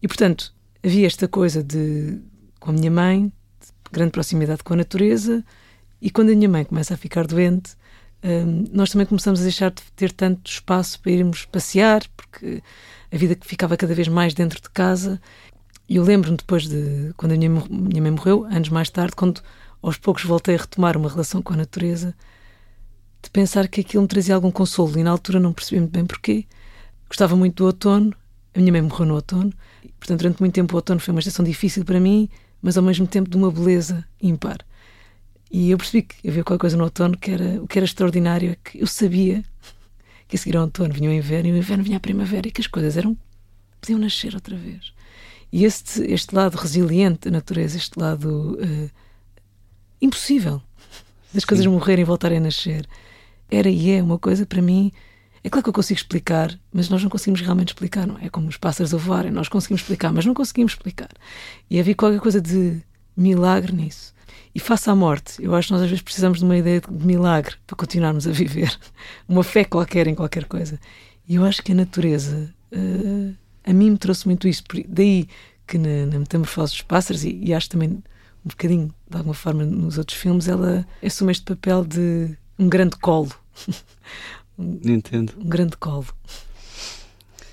E, 0.00 0.06
portanto, 0.06 0.54
havia 0.84 1.08
esta 1.08 1.26
coisa 1.26 1.60
de, 1.60 2.20
com 2.60 2.70
a 2.70 2.72
minha 2.72 2.90
mãe, 2.90 3.32
grande 3.92 4.12
proximidade 4.12 4.62
com 4.62 4.74
a 4.74 4.76
natureza, 4.76 5.44
e 6.00 6.10
quando 6.10 6.30
a 6.30 6.34
minha 6.34 6.48
mãe 6.48 6.64
começa 6.64 6.94
a 6.94 6.96
ficar 6.96 7.26
doente, 7.26 7.74
um, 8.22 8.64
nós 8.72 8.90
também 8.90 9.06
começamos 9.06 9.40
a 9.40 9.42
deixar 9.42 9.70
de 9.70 9.82
ter 9.94 10.12
tanto 10.12 10.50
espaço 10.50 11.00
para 11.00 11.12
irmos 11.12 11.44
passear, 11.44 12.02
porque 12.16 12.62
a 13.12 13.16
vida 13.16 13.36
ficava 13.40 13.76
cada 13.76 13.94
vez 13.94 14.08
mais 14.08 14.34
dentro 14.34 14.60
de 14.60 14.68
casa. 14.70 15.20
E 15.88 15.96
eu 15.96 16.02
lembro-me 16.02 16.36
depois 16.36 16.66
de 16.68 17.12
quando 17.16 17.32
a 17.32 17.36
minha, 17.36 17.50
minha 17.50 18.02
mãe 18.02 18.10
morreu, 18.10 18.44
anos 18.44 18.68
mais 18.68 18.90
tarde, 18.90 19.14
quando 19.14 19.40
aos 19.80 19.96
poucos 19.96 20.24
voltei 20.24 20.56
a 20.56 20.58
retomar 20.58 20.96
uma 20.96 21.08
relação 21.08 21.40
com 21.40 21.52
a 21.52 21.56
natureza, 21.56 22.14
de 23.22 23.30
pensar 23.30 23.68
que 23.68 23.80
aquilo 23.80 24.02
me 24.02 24.08
trazia 24.08 24.34
algum 24.34 24.50
consolo. 24.50 24.98
E 24.98 25.02
na 25.02 25.10
altura 25.10 25.38
não 25.38 25.52
percebi 25.52 25.80
muito 25.80 25.92
bem 25.92 26.04
porquê. 26.04 26.46
Gostava 27.08 27.36
muito 27.36 27.56
do 27.56 27.66
outono, 27.66 28.12
a 28.54 28.58
minha 28.58 28.72
mãe 28.72 28.82
morreu 28.82 29.06
no 29.06 29.14
outono, 29.14 29.52
portanto, 29.98 30.18
durante 30.20 30.40
muito 30.40 30.54
tempo 30.54 30.74
o 30.74 30.76
outono 30.76 30.98
foi 30.98 31.12
uma 31.12 31.20
estação 31.20 31.44
difícil 31.44 31.84
para 31.84 32.00
mim 32.00 32.28
mas 32.62 32.76
ao 32.76 32.82
mesmo 32.82 33.06
tempo 33.06 33.28
de 33.28 33.36
uma 33.36 33.50
beleza 33.50 34.04
ímpar. 34.20 34.58
E 35.50 35.70
eu 35.70 35.78
percebi 35.78 36.02
que 36.02 36.28
havia 36.28 36.42
qualquer 36.42 36.60
coisa 36.60 36.76
no 36.76 36.84
outono 36.84 37.16
que 37.16 37.30
era 37.30 37.62
o 37.62 37.68
que 37.68 37.78
era 37.78 37.84
extraordinário, 37.84 38.50
é 38.50 38.56
que 38.56 38.80
eu 38.80 38.86
sabia 38.86 39.44
que 40.28 40.36
a 40.36 40.38
seguir 40.38 40.56
ao 40.56 40.64
outono 40.64 40.92
vinha 40.92 41.08
o 41.08 41.12
inverno 41.12 41.48
e 41.48 41.52
o 41.52 41.56
inverno 41.56 41.84
vinha 41.84 41.96
a 41.96 42.00
primavera 42.00 42.48
e 42.48 42.50
que 42.50 42.60
as 42.60 42.66
coisas 42.66 42.96
eram 42.96 43.16
podiam 43.80 43.98
nascer 43.98 44.34
outra 44.34 44.56
vez. 44.56 44.92
E 45.52 45.64
este, 45.64 46.02
este 46.02 46.34
lado 46.34 46.56
resiliente 46.56 47.26
da 47.26 47.30
natureza, 47.30 47.76
este 47.76 47.98
lado 47.98 48.58
uh, 48.60 48.90
impossível 50.00 50.60
das 51.32 51.42
Sim. 51.42 51.48
coisas 51.48 51.66
morrerem 51.66 52.02
e 52.02 52.06
voltarem 52.06 52.38
a 52.38 52.40
nascer, 52.40 52.86
era 53.48 53.68
e 53.68 53.90
é 53.90 54.02
uma 54.02 54.18
coisa 54.18 54.44
para 54.44 54.60
mim 54.60 54.92
é 55.46 55.48
claro 55.48 55.62
que 55.62 55.68
eu 55.68 55.72
consigo 55.72 55.96
explicar, 55.96 56.58
mas 56.72 56.88
nós 56.88 57.00
não 57.04 57.08
conseguimos 57.08 57.40
realmente 57.40 57.68
explicar, 57.68 58.04
não 58.04 58.18
é? 58.18 58.26
É 58.26 58.28
como 58.28 58.48
os 58.48 58.56
pássaros 58.56 58.92
a 58.92 58.96
voarem, 58.96 59.30
nós 59.30 59.46
conseguimos 59.46 59.80
explicar, 59.80 60.12
mas 60.12 60.26
não 60.26 60.34
conseguimos 60.34 60.72
explicar. 60.72 61.08
E 61.70 61.78
havia 61.78 61.94
qualquer 61.94 62.18
coisa 62.18 62.40
de 62.40 62.82
milagre 63.16 63.72
nisso. 63.72 64.12
E 64.52 64.58
face 64.58 64.90
à 64.90 64.94
morte, 64.96 65.40
eu 65.40 65.54
acho 65.54 65.68
que 65.68 65.72
nós 65.72 65.82
às 65.82 65.88
vezes 65.88 66.02
precisamos 66.02 66.40
de 66.40 66.44
uma 66.44 66.56
ideia 66.56 66.80
de 66.80 67.06
milagre 67.06 67.54
para 67.64 67.76
continuarmos 67.76 68.26
a 68.26 68.32
viver. 68.32 68.76
Uma 69.28 69.44
fé 69.44 69.64
qualquer 69.64 70.08
em 70.08 70.16
qualquer 70.16 70.46
coisa. 70.46 70.80
E 71.28 71.36
eu 71.36 71.44
acho 71.44 71.62
que 71.62 71.70
a 71.70 71.76
natureza, 71.76 72.52
uh, 72.72 73.32
a 73.64 73.72
mim 73.72 73.92
me 73.92 73.98
trouxe 73.98 74.26
muito 74.26 74.48
isso. 74.48 74.64
Daí 74.88 75.28
que 75.64 75.78
na, 75.78 76.06
na 76.06 76.18
Metamorfose 76.18 76.72
dos 76.72 76.82
Pássaros, 76.82 77.22
e, 77.22 77.38
e 77.40 77.54
acho 77.54 77.70
também 77.70 77.90
um 77.90 78.48
bocadinho, 78.48 78.92
de 79.08 79.16
alguma 79.16 79.34
forma, 79.34 79.64
nos 79.64 79.96
outros 79.96 80.18
filmes, 80.18 80.48
ela 80.48 80.84
assume 81.04 81.30
este 81.30 81.44
papel 81.44 81.84
de 81.84 82.36
um 82.58 82.68
grande 82.68 82.96
colo. 82.96 83.30
Entendo. 84.58 85.34
Um 85.38 85.48
grande 85.48 85.76
colo. 85.76 86.06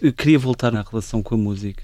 Eu 0.01 0.13
queria 0.13 0.39
voltar 0.39 0.71
na 0.71 0.81
relação 0.81 1.21
com 1.21 1.35
a 1.35 1.37
música. 1.37 1.83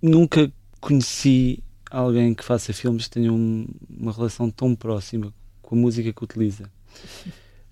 Nunca 0.00 0.52
conheci 0.80 1.62
alguém 1.90 2.34
que 2.34 2.44
faça 2.44 2.72
filmes 2.72 3.04
que 3.04 3.10
tenha 3.10 3.32
um, 3.32 3.66
uma 3.88 4.12
relação 4.12 4.50
tão 4.50 4.74
próxima 4.74 5.32
com 5.60 5.74
a 5.74 5.78
música 5.78 6.12
que 6.12 6.24
utiliza. 6.24 6.70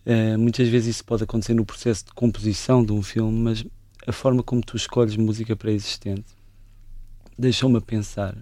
Uh, 0.06 0.36
muitas 0.38 0.68
vezes 0.68 0.96
isso 0.96 1.04
pode 1.04 1.24
acontecer 1.24 1.54
no 1.54 1.64
processo 1.64 2.04
de 2.06 2.12
composição 2.12 2.84
de 2.84 2.92
um 2.92 3.02
filme, 3.02 3.38
mas 3.38 3.64
a 4.06 4.12
forma 4.12 4.42
como 4.42 4.62
tu 4.62 4.76
escolhes 4.76 5.16
música 5.16 5.56
pré-existente 5.56 6.40
deixou-me 7.38 7.78
a 7.78 7.80
pensar. 7.80 8.36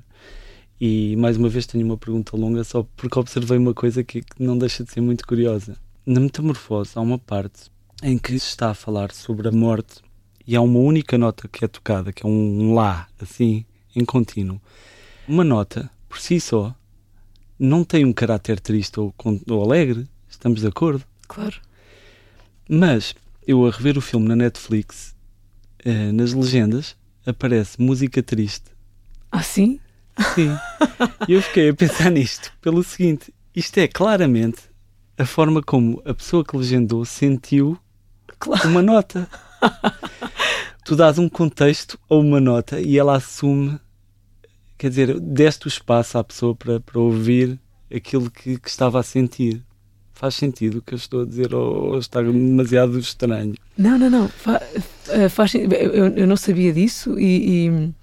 E 0.81 1.16
mais 1.16 1.37
uma 1.37 1.48
vez 1.48 1.66
tenho 1.66 1.85
uma 1.85 1.96
pergunta 1.96 2.37
longa 2.37 2.62
só 2.62 2.87
porque 2.96 3.18
observei 3.18 3.59
uma 3.59 3.74
coisa 3.74 4.05
que, 4.05 4.22
que 4.22 4.42
não 4.42 4.57
deixa 4.57 4.85
de 4.85 4.92
ser 4.92 5.01
muito 5.01 5.27
curiosa. 5.27 5.77
Na 6.05 6.20
Metamorfose 6.20 6.92
há 6.94 7.01
uma 7.01 7.18
parte 7.18 7.70
em 8.03 8.17
que 8.17 8.39
se 8.39 8.49
está 8.49 8.71
a 8.71 8.75
falar 8.75 9.13
sobre 9.13 9.49
a 9.49 9.53
morte 9.53 10.03
e 10.47 10.57
há 10.57 10.61
uma 10.61 10.79
única 10.79 11.19
nota 11.19 11.49
que 11.49 11.65
é 11.65 11.69
tocada, 11.69 12.13
que 12.13 12.25
é 12.25 12.29
um 12.29 12.75
Lá, 12.75 13.09
assim, 13.21 13.65
em 13.95 14.05
contínuo. 14.05 14.61
Uma 15.27 15.45
nota, 15.45 15.91
por 16.09 16.19
si 16.19 16.41
só, 16.41 16.75
não 17.59 17.85
tem 17.85 18.05
um 18.05 18.13
caráter 18.13 18.61
triste 18.61 18.99
ou, 19.01 19.15
ou 19.49 19.63
alegre, 19.63 20.09
estamos 20.29 20.61
de 20.61 20.69
acordo? 20.69 21.05
Claro. 21.27 21.57
Mas 22.69 23.15
eu 23.47 23.67
a 23.67 23.71
rever 23.71 23.99
o 23.99 24.01
filme 24.01 24.29
na 24.29 24.37
Netflix, 24.37 25.15
eh, 25.85 26.13
nas 26.13 26.33
legendas, 26.33 26.97
aparece 27.27 27.81
música 27.81 28.23
triste. 28.23 28.71
Ah, 29.31 29.43
sim? 29.43 29.81
Sim. 30.35 30.57
E 31.29 31.33
eu 31.33 31.43
fiquei 31.43 31.69
a 31.69 31.75
pensar 31.75 32.11
nisto 32.11 32.53
pelo 32.61 32.83
seguinte: 32.83 33.33
isto 33.55 33.77
é 33.79 33.87
claramente 33.87 34.63
a 35.17 35.27
forma 35.27 35.63
como 35.63 36.01
a 36.05 36.15
pessoa 36.15 36.45
que 36.45 36.57
legendou 36.57 37.05
sentiu 37.05 37.79
claro. 38.38 38.68
uma 38.68 38.83
nota. 38.83 39.29
tu 40.85 40.96
dás 40.96 41.18
um 41.18 41.29
contexto 41.29 41.98
a 42.09 42.14
uma 42.14 42.40
nota 42.40 42.81
e 42.81 42.98
ela 42.98 43.16
assume, 43.16 43.79
quer 44.77 44.88
dizer, 44.88 45.20
deste 45.20 45.66
o 45.66 45.68
espaço 45.68 46.18
à 46.18 46.24
pessoa 46.24 46.55
para, 46.55 46.81
para 46.81 46.98
ouvir 46.98 47.59
aquilo 47.94 48.31
que, 48.31 48.59
que 48.59 48.68
estava 48.68 49.01
a 49.01 49.03
sentir 49.03 49.62
faz 50.18 50.35
sentido 50.35 50.79
o 50.79 50.83
que 50.83 50.94
eu 50.94 50.96
estou 50.96 51.22
a 51.22 51.24
dizer 51.24 51.55
ou, 51.55 51.96
está 51.96 52.20
demasiado 52.20 52.98
estranho? 52.98 53.55
Não, 53.77 53.96
não, 53.96 54.11
não. 54.11 54.29
Fa, 54.29 54.61
eh, 55.11 55.29
faz, 55.29 55.55
eu, 55.55 56.09
eu 56.09 56.27
não 56.27 56.37
sabia 56.37 56.72
disso 56.72 57.16
e, 57.18 57.68
e, 57.68 57.94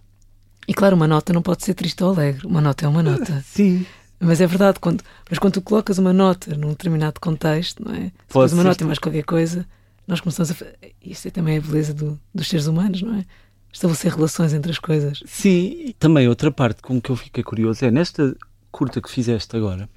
e, 0.65 0.73
claro, 0.73 0.95
uma 0.95 1.07
nota 1.07 1.33
não 1.33 1.41
pode 1.41 1.65
ser 1.65 1.73
triste 1.73 2.01
ou 2.01 2.13
alegre. 2.13 2.47
Uma 2.47 2.61
nota 2.61 2.85
é 2.85 2.87
uma 2.87 3.03
nota. 3.03 3.43
Sim. 3.45 3.85
Mas 4.17 4.39
é 4.39 4.47
verdade, 4.47 4.79
quando, 4.79 5.03
mas 5.29 5.37
quando 5.37 5.55
tu 5.55 5.61
colocas 5.61 5.97
uma 5.97 6.13
nota 6.13 6.55
num 6.55 6.69
determinado 6.69 7.19
contexto, 7.19 7.83
não 7.83 7.93
é? 7.93 8.05
Se 8.05 8.13
pode 8.33 8.53
uma 8.53 8.63
nota 8.63 8.81
e 8.81 8.87
mais 8.87 8.97
qualquer 8.97 9.25
coisa, 9.25 9.67
nós 10.07 10.19
começamos 10.21 10.51
a. 10.51 10.55
Isso 11.01 11.27
é 11.27 11.31
também 11.31 11.57
a 11.57 11.61
beleza 11.61 11.93
do, 11.93 12.19
dos 12.33 12.47
seres 12.47 12.67
humanos, 12.67 13.01
não 13.01 13.15
é? 13.15 13.25
Estabelecer 13.71 14.13
relações 14.13 14.53
entre 14.53 14.71
as 14.71 14.79
coisas. 14.79 15.21
Sim, 15.25 15.85
e 15.87 15.93
também 15.93 16.27
outra 16.27 16.51
parte 16.51 16.81
com 16.81 17.01
que 17.01 17.09
eu 17.09 17.15
fiquei 17.15 17.43
curioso 17.43 17.83
é 17.83 17.91
nesta 17.91 18.35
curta 18.71 19.01
que 19.01 19.09
fizeste 19.09 19.55
agora, 19.55 19.89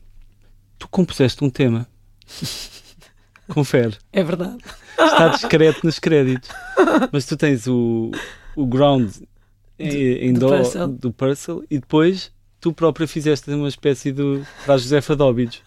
tu 0.78 0.88
compuseste 0.88 1.44
um 1.44 1.50
tema. 1.50 1.86
Confere. 3.48 3.96
É 4.12 4.22
verdade. 4.22 4.58
Está 4.98 5.28
discreto 5.28 5.80
nos 5.84 5.98
créditos. 5.98 6.50
Mas 7.10 7.24
tu 7.24 7.36
tens 7.36 7.66
o, 7.66 8.10
o 8.54 8.66
ground 8.66 9.10
em, 9.78 10.28
em 10.28 10.32
do, 10.32 10.48
Purcell. 10.48 10.88
do 10.88 11.12
Purcell 11.12 11.64
e 11.70 11.78
depois 11.78 12.32
tu 12.60 12.72
própria 12.72 13.06
fizeste 13.06 13.50
uma 13.50 13.68
espécie 13.68 14.12
de. 14.12 14.42
para 14.64 14.74
a 14.74 14.78
Josefa 14.78 15.16
Dóbidos. 15.16 15.62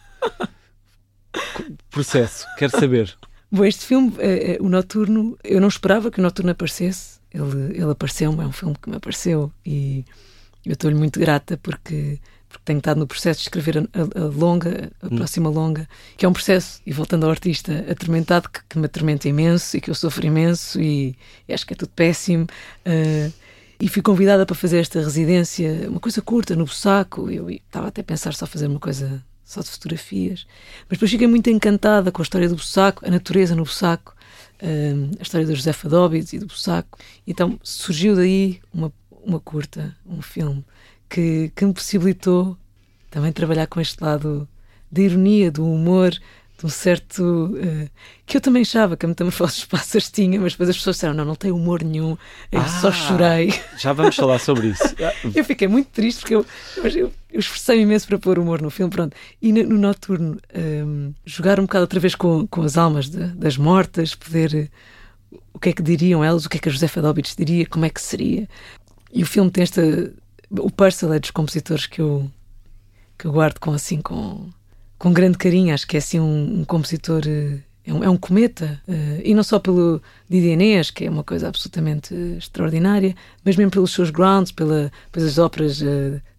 Processo, 1.90 2.46
quero 2.58 2.72
saber. 2.78 3.18
Bom, 3.52 3.66
este 3.66 3.86
filme, 3.86 4.14
é, 4.20 4.54
é, 4.54 4.58
o 4.62 4.70
Noturno, 4.70 5.38
eu 5.44 5.60
não 5.60 5.68
esperava 5.68 6.10
que 6.10 6.20
o 6.20 6.24
Noturno 6.24 6.52
aparecesse. 6.52 7.20
Ele, 7.34 7.78
ele 7.78 7.92
apareceu-me, 7.92 8.44
é 8.44 8.48
um 8.48 8.52
filme 8.52 8.76
que 8.82 8.90
me 8.90 8.96
apareceu 8.96 9.52
e 9.66 10.06
eu 10.66 10.74
estou-lhe 10.74 10.98
muito 10.98 11.20
grata 11.20 11.58
porque 11.58 12.20
porque 12.52 12.66
tenho 12.66 12.80
estado 12.80 13.00
no 13.00 13.08
processo 13.08 13.40
de 13.40 13.44
escrever 13.44 13.78
a, 13.78 13.82
a, 13.82 14.24
a 14.24 14.28
longa, 14.28 14.92
a 15.02 15.08
hum. 15.08 15.16
próxima 15.16 15.50
longa, 15.50 15.88
que 16.18 16.26
é 16.26 16.30
um 16.30 16.34
processo, 16.34 16.82
e 16.86 16.92
voltando 16.92 17.24
ao 17.24 17.30
artista, 17.30 17.86
atormentado, 17.90 18.50
que, 18.50 18.60
que 18.68 18.78
me 18.78 18.86
atormenta 18.86 19.28
imenso 19.30 19.78
e 19.78 19.82
que 19.82 19.90
eu 19.90 19.96
sofro 19.96 20.26
imenso 20.26 20.80
e, 20.82 21.16
e 21.48 21.54
acho 21.54 21.66
que 21.66 21.74
é 21.74 21.78
tudo 21.78 21.92
péssimo. 21.96 22.46
Uh, 22.86 23.32
e 23.80 23.88
fui 23.88 24.02
convidada 24.02 24.46
para 24.46 24.56
fazer 24.56 24.80
esta 24.80 25.00
residência, 25.00 25.90
uma 25.90 26.00
coisa 26.00 26.22
curta, 26.22 26.56
no 26.56 26.66
Bussaco. 26.66 27.32
Eu 27.32 27.50
estava 27.50 27.88
até 27.88 28.02
a 28.02 28.04
pensar 28.04 28.34
só 28.34 28.46
fazer 28.46 28.68
uma 28.68 28.80
coisa 28.80 29.24
só 29.52 29.62
de 29.62 29.70
fotografias. 29.70 30.46
Mas 30.82 30.98
depois 30.98 31.12
fiquei 31.12 31.28
muito 31.28 31.50
encantada 31.50 32.12
com 32.12 32.22
a 32.22 32.24
história 32.24 32.48
do 32.48 32.56
Bussaco, 32.56 33.06
a 33.06 33.12
natureza 33.12 33.56
no 33.56 33.64
Bussaco, 33.64 34.16
uh, 34.62 35.18
a 35.20 35.22
história 35.22 35.46
do 35.46 35.56
José 35.56 35.74
Fadóbides 35.74 36.34
e 36.34 36.40
do 36.40 36.48
Bussaco. 36.48 36.98
Então 37.28 37.60
surgiu 37.62 38.16
daí 38.16 38.62
uma, 38.74 38.92
uma 39.24 39.40
curta, 39.40 39.96
um 40.06 40.22
filme 40.22 40.64
que, 41.10 41.52
que 41.56 41.66
me 41.66 41.74
possibilitou 41.74 42.58
também 43.10 43.32
trabalhar 43.34 43.68
com 43.68 43.82
este 43.82 44.02
lado 44.02 44.48
da 44.90 45.02
ironia, 45.02 45.52
do 45.52 45.66
humor, 45.66 46.18
de 46.62 46.68
um 46.68 46.70
certo. 46.70 47.22
Uh, 47.22 47.90
que 48.26 48.38
eu 48.38 48.42
também 48.42 48.62
achava 48.62 48.96
que 48.96 49.06
a 49.06 49.10
Metamorfose 49.10 49.56
dos 49.56 49.66
Pássaros 49.66 50.10
tinha, 50.10 50.40
mas 50.40 50.54
depois 50.54 50.70
as 50.70 50.78
pessoas 50.78 50.96
disseram: 50.96 51.14
não, 51.14 51.26
não 51.26 51.36
tem 51.36 51.52
humor 51.52 51.84
nenhum, 51.84 52.18
eu 52.52 52.62
ah, 52.62 52.68
só 52.68 52.92
chorei. 52.92 53.54
Já 53.78 53.92
vamos 53.94 54.16
falar 54.16 54.40
sobre 54.40 54.68
isso. 54.68 54.84
eu 55.36 55.44
fiquei 55.44 55.68
muito 55.68 55.90
triste 55.90 56.20
porque 56.20 56.36
eu, 56.36 56.46
eu, 56.78 57.12
eu 57.32 57.40
esforcei 57.40 57.82
imenso 57.82 58.08
para 58.08 58.18
pôr 58.18 58.40
humor 58.40 58.62
no 58.62 58.70
filme. 58.70 58.92
Pronto. 58.92 59.16
E 59.42 59.52
no, 59.52 59.64
no 59.64 59.78
Noturno, 59.78 60.34
um, 60.34 60.38
ehm, 60.54 61.14
jogar 61.26 61.60
um 61.60 61.64
bocado 61.64 61.84
outra 61.84 62.00
vez 62.00 62.16
com, 62.16 62.48
com 62.48 62.62
as 62.62 62.78
almas 62.78 63.10
de, 63.10 63.28
das 63.28 63.58
mortas, 63.58 64.16
poder. 64.16 64.54
Uh, 64.54 64.92
o 65.54 65.60
que 65.60 65.70
é 65.70 65.74
que 65.74 65.82
diriam 65.82 66.24
elas, 66.24 66.46
o 66.46 66.50
que 66.50 66.58
é 66.58 66.60
que 66.60 66.70
a 66.70 66.72
Josefa 66.72 67.02
Dobitz 67.02 67.36
diria, 67.36 67.66
como 67.66 67.86
é 67.86 67.90
que 67.90 68.02
seria. 68.02 68.48
E 69.14 69.22
o 69.22 69.26
filme 69.26 69.52
tem 69.52 69.64
esta 69.64 69.82
o 70.60 70.70
Purcell 70.70 71.14
é 71.14 71.20
dos 71.20 71.32
compositores 71.32 71.86
que 71.86 72.02
eu, 72.02 72.30
que 73.18 73.26
eu 73.26 73.32
guardo 73.32 73.60
com 73.60 73.72
assim 73.72 74.02
com, 74.02 74.50
com 75.02 75.12
grande 75.12 75.36
carinho. 75.36 75.74
Acho 75.74 75.88
que 75.88 75.98
é 75.98 76.00
assim 76.00 76.20
um, 76.20 76.60
um 76.60 76.64
compositor. 76.64 77.24
Eh, 77.26 77.58
é 77.84 77.92
um, 77.92 78.04
é 78.04 78.10
um 78.12 78.16
cometa, 78.16 78.80
uh, 78.88 79.22
e 79.24 79.34
não 79.34 79.42
só 79.42 79.58
pelo 79.58 80.00
Didi 80.30 80.50
Inês, 80.50 80.92
que 80.92 81.06
é 81.06 81.10
uma 81.10 81.24
coisa 81.24 81.48
absolutamente 81.48 82.14
uh, 82.14 82.38
extraordinária, 82.38 83.16
mas 83.44 83.56
mesmo 83.56 83.72
pelos 83.72 83.92
seus 83.92 84.12
grounds, 84.12 84.52
pela, 84.52 84.92
pelas 85.12 85.40
óperas 85.40 85.82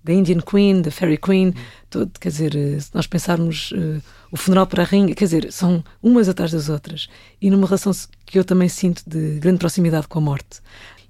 da 0.04 0.12
Indian 0.12 0.38
Queen, 0.40 0.82
da 0.82 0.92
Fairy 0.92 1.18
Queen, 1.18 1.52
todo, 1.90 2.12
quer 2.20 2.28
dizer, 2.28 2.52
se 2.80 2.94
nós 2.94 3.08
pensarmos 3.08 3.72
o 4.30 4.36
funeral 4.36 4.68
para 4.68 4.84
a 4.84 4.86
rainha, 4.86 5.16
quer 5.16 5.24
dizer, 5.24 5.50
são 5.50 5.82
umas 6.00 6.28
atrás 6.28 6.52
das 6.52 6.68
outras, 6.68 7.08
e 7.40 7.50
numa 7.50 7.66
relação 7.66 7.90
que 8.24 8.38
eu 8.38 8.44
também 8.44 8.68
sinto 8.68 9.02
de 9.04 9.40
grande 9.40 9.58
proximidade 9.58 10.06
com 10.06 10.20
a 10.20 10.22
morte. 10.22 10.60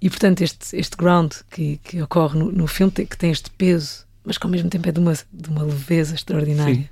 E, 0.01 0.09
portanto, 0.09 0.41
este, 0.41 0.75
este 0.75 0.97
ground 0.97 1.33
que, 1.51 1.79
que 1.85 2.01
ocorre 2.01 2.39
no, 2.39 2.51
no 2.51 2.67
filme, 2.67 2.91
que 2.91 3.19
tem 3.19 3.31
este 3.31 3.51
peso, 3.51 4.07
mas 4.25 4.39
que 4.39 4.47
ao 4.47 4.51
mesmo 4.51 4.71
tempo 4.71 4.89
é 4.89 4.93
de 4.93 4.99
uma, 4.99 5.13
de 5.13 5.51
uma 5.51 5.63
leveza 5.63 6.15
extraordinária. 6.15 6.75
Sim. 6.75 6.89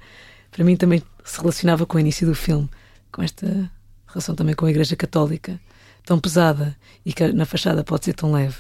Para 0.50 0.64
mim 0.64 0.76
também 0.76 1.02
se 1.24 1.38
relacionava 1.38 1.86
com 1.86 1.96
o 1.96 2.00
início 2.00 2.26
do 2.26 2.34
filme, 2.34 2.68
com 3.12 3.22
esta 3.22 3.70
relação 4.06 4.34
também 4.34 4.54
com 4.54 4.66
a 4.66 4.70
Igreja 4.70 4.96
Católica, 4.96 5.60
tão 6.04 6.18
pesada 6.18 6.76
e 7.04 7.12
que 7.12 7.32
na 7.32 7.44
fachada 7.44 7.84
pode 7.84 8.04
ser 8.04 8.14
tão 8.14 8.32
leve. 8.32 8.56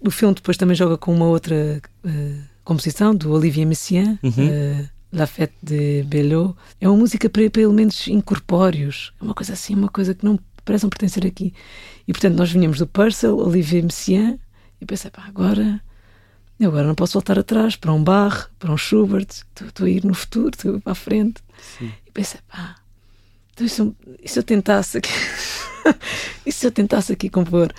O 0.00 0.10
filme 0.10 0.34
depois 0.34 0.56
também 0.56 0.76
joga 0.76 0.98
com 0.98 1.14
uma 1.14 1.26
outra 1.26 1.80
uh, 2.04 2.42
composição 2.64 3.14
do 3.14 3.32
Olivier 3.32 3.66
Messiaen, 3.66 4.18
uhum. 4.22 4.30
uh, 4.30 4.88
La 5.12 5.26
Fête 5.26 5.54
de 5.62 6.02
Belot. 6.04 6.54
É 6.80 6.88
uma 6.88 6.96
música 6.96 7.28
para, 7.28 7.48
para 7.50 7.62
elementos 7.62 8.06
incorpóreos, 8.08 9.12
é 9.20 9.24
uma 9.24 9.34
coisa 9.34 9.52
assim, 9.52 9.74
uma 9.74 9.88
coisa 9.88 10.14
que 10.14 10.24
não 10.24 10.38
parecem 10.64 10.88
pertencer 10.88 11.26
aqui. 11.26 11.54
E 12.06 12.12
portanto 12.12 12.36
nós 12.36 12.50
vinhamos 12.50 12.78
do 12.78 12.86
Purcell, 12.86 13.38
Olivier 13.38 13.82
Messiaen, 13.82 14.38
e 14.80 14.86
pensei, 14.86 15.10
pá, 15.10 15.24
agora, 15.26 15.80
eu 16.64 16.70
agora 16.70 16.86
não 16.86 16.94
posso 16.94 17.14
voltar 17.14 17.38
atrás 17.38 17.76
para 17.76 17.92
um 17.92 18.02
Bach, 18.02 18.48
para 18.58 18.72
um 18.72 18.76
Schubert, 18.76 19.28
estou 19.60 19.86
a 19.86 19.90
ir 19.90 20.04
no 20.04 20.14
futuro, 20.14 20.50
estou 20.54 20.74
a 20.74 20.76
ir 20.76 20.80
para 20.80 20.92
a 20.92 20.94
frente. 20.94 21.42
Sim. 21.78 21.92
E 22.06 22.10
pensei, 22.10 22.40
pá, 22.48 22.76
então 23.52 23.66
e 23.66 23.68
se, 23.68 23.92
e 24.22 24.28
se 24.28 24.38
eu 24.38 24.42
tentasse 24.42 24.98
aqui, 24.98 25.10
e 26.46 26.52
se 26.52 26.66
eu 26.66 26.70
tentasse 26.70 27.12
aqui 27.12 27.28
compor? 27.28 27.72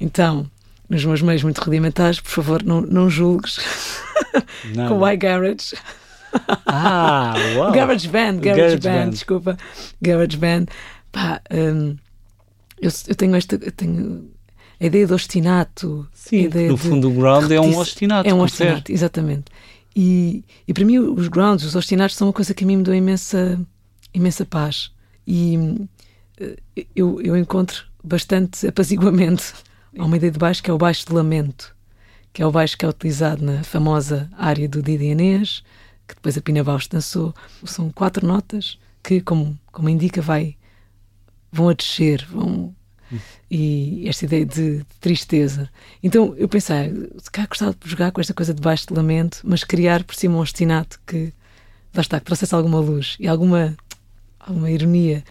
Então, 0.00 0.50
nos 0.88 1.04
meus 1.04 1.22
meios 1.22 1.42
muito 1.42 1.58
rudimentares, 1.58 2.20
por 2.20 2.30
favor, 2.30 2.62
não, 2.62 2.80
não 2.80 3.08
julgues 3.08 3.58
com 4.88 4.98
o 4.98 5.08
iGarage. 5.08 5.76
Ah, 6.66 7.34
uau! 7.56 7.72
Garage 7.72 8.08
Band, 8.08 8.38
Garage, 8.38 8.60
Garage 8.60 8.78
Band, 8.78 9.04
Band, 9.04 9.10
desculpa. 9.10 9.56
Garage 10.02 10.36
Band. 10.36 10.66
Pá, 11.10 11.40
um, 11.50 11.96
eu, 12.80 12.90
eu 13.08 13.14
tenho 13.14 13.34
esta. 13.36 13.56
Eu 13.56 13.72
tenho 13.72 14.30
a 14.80 14.86
ideia 14.86 15.06
de 15.06 15.12
ostinato. 15.12 16.06
Sim, 16.12 16.48
no 16.68 16.76
fundo, 16.76 17.08
o 17.08 17.14
ground 17.14 17.50
é 17.50 17.60
um 17.60 17.76
ostinato. 17.78 18.28
É 18.28 18.34
um 18.34 18.40
ostinato, 18.40 18.92
exatamente. 18.92 19.44
E, 19.94 20.44
e 20.68 20.74
para 20.74 20.84
mim, 20.84 20.98
os 20.98 21.28
grounds, 21.28 21.64
os 21.64 21.74
ostinatos, 21.74 22.16
são 22.16 22.28
uma 22.28 22.32
coisa 22.32 22.52
que 22.52 22.64
a 22.64 22.66
mim 22.66 22.76
me 22.76 22.82
deu 22.82 22.94
imensa, 22.94 23.58
imensa 24.12 24.44
paz. 24.44 24.92
E 25.26 25.88
eh, 26.38 26.56
eu, 26.94 27.20
eu 27.22 27.36
encontro 27.36 27.86
bastante 28.04 28.66
apaziguamento. 28.66 29.54
Há 29.98 30.04
uma 30.04 30.16
ideia 30.18 30.30
de 30.30 30.38
baixo 30.38 30.62
que 30.62 30.70
é 30.70 30.74
o 30.74 30.78
baixo 30.78 31.06
de 31.06 31.14
lamento, 31.14 31.74
que 32.32 32.42
é 32.42 32.46
o 32.46 32.52
baixo 32.52 32.76
que 32.76 32.84
é 32.84 32.88
utilizado 32.88 33.42
na 33.42 33.64
famosa 33.64 34.30
área 34.36 34.68
do 34.68 34.82
Didi 34.82 35.06
Inês, 35.06 35.62
que 36.06 36.14
depois 36.14 36.36
a 36.36 36.42
Pina 36.42 36.62
Bausch 36.62 36.88
dançou. 36.90 37.34
São 37.64 37.90
quatro 37.90 38.26
notas 38.26 38.78
que, 39.02 39.22
como, 39.22 39.58
como 39.72 39.88
indica, 39.88 40.20
vai, 40.20 40.56
vão 41.50 41.70
a 41.70 41.72
descer, 41.72 42.26
vão. 42.30 42.74
E 43.50 44.08
esta 44.08 44.24
ideia 44.24 44.44
de, 44.44 44.84
tristeza. 45.00 45.70
Então 46.02 46.34
eu 46.36 46.48
pensei, 46.48 46.92
se 47.18 47.30
cá 47.30 47.46
gostava 47.46 47.76
de 47.78 47.88
jogar 47.88 48.10
com 48.10 48.20
esta 48.20 48.34
coisa 48.34 48.52
de 48.52 48.60
baixo 48.60 48.88
de 48.88 48.94
lamento, 48.94 49.40
mas 49.44 49.62
criar 49.62 50.02
por 50.02 50.16
cima 50.16 50.36
um 50.36 50.40
ostinato 50.40 51.00
que, 51.06 51.32
lá 51.94 52.00
está, 52.00 52.18
que 52.18 52.26
trouxesse 52.26 52.54
alguma 52.54 52.80
luz 52.80 53.16
e 53.20 53.28
alguma, 53.28 53.76
alguma 54.40 54.70
ironia. 54.70 55.22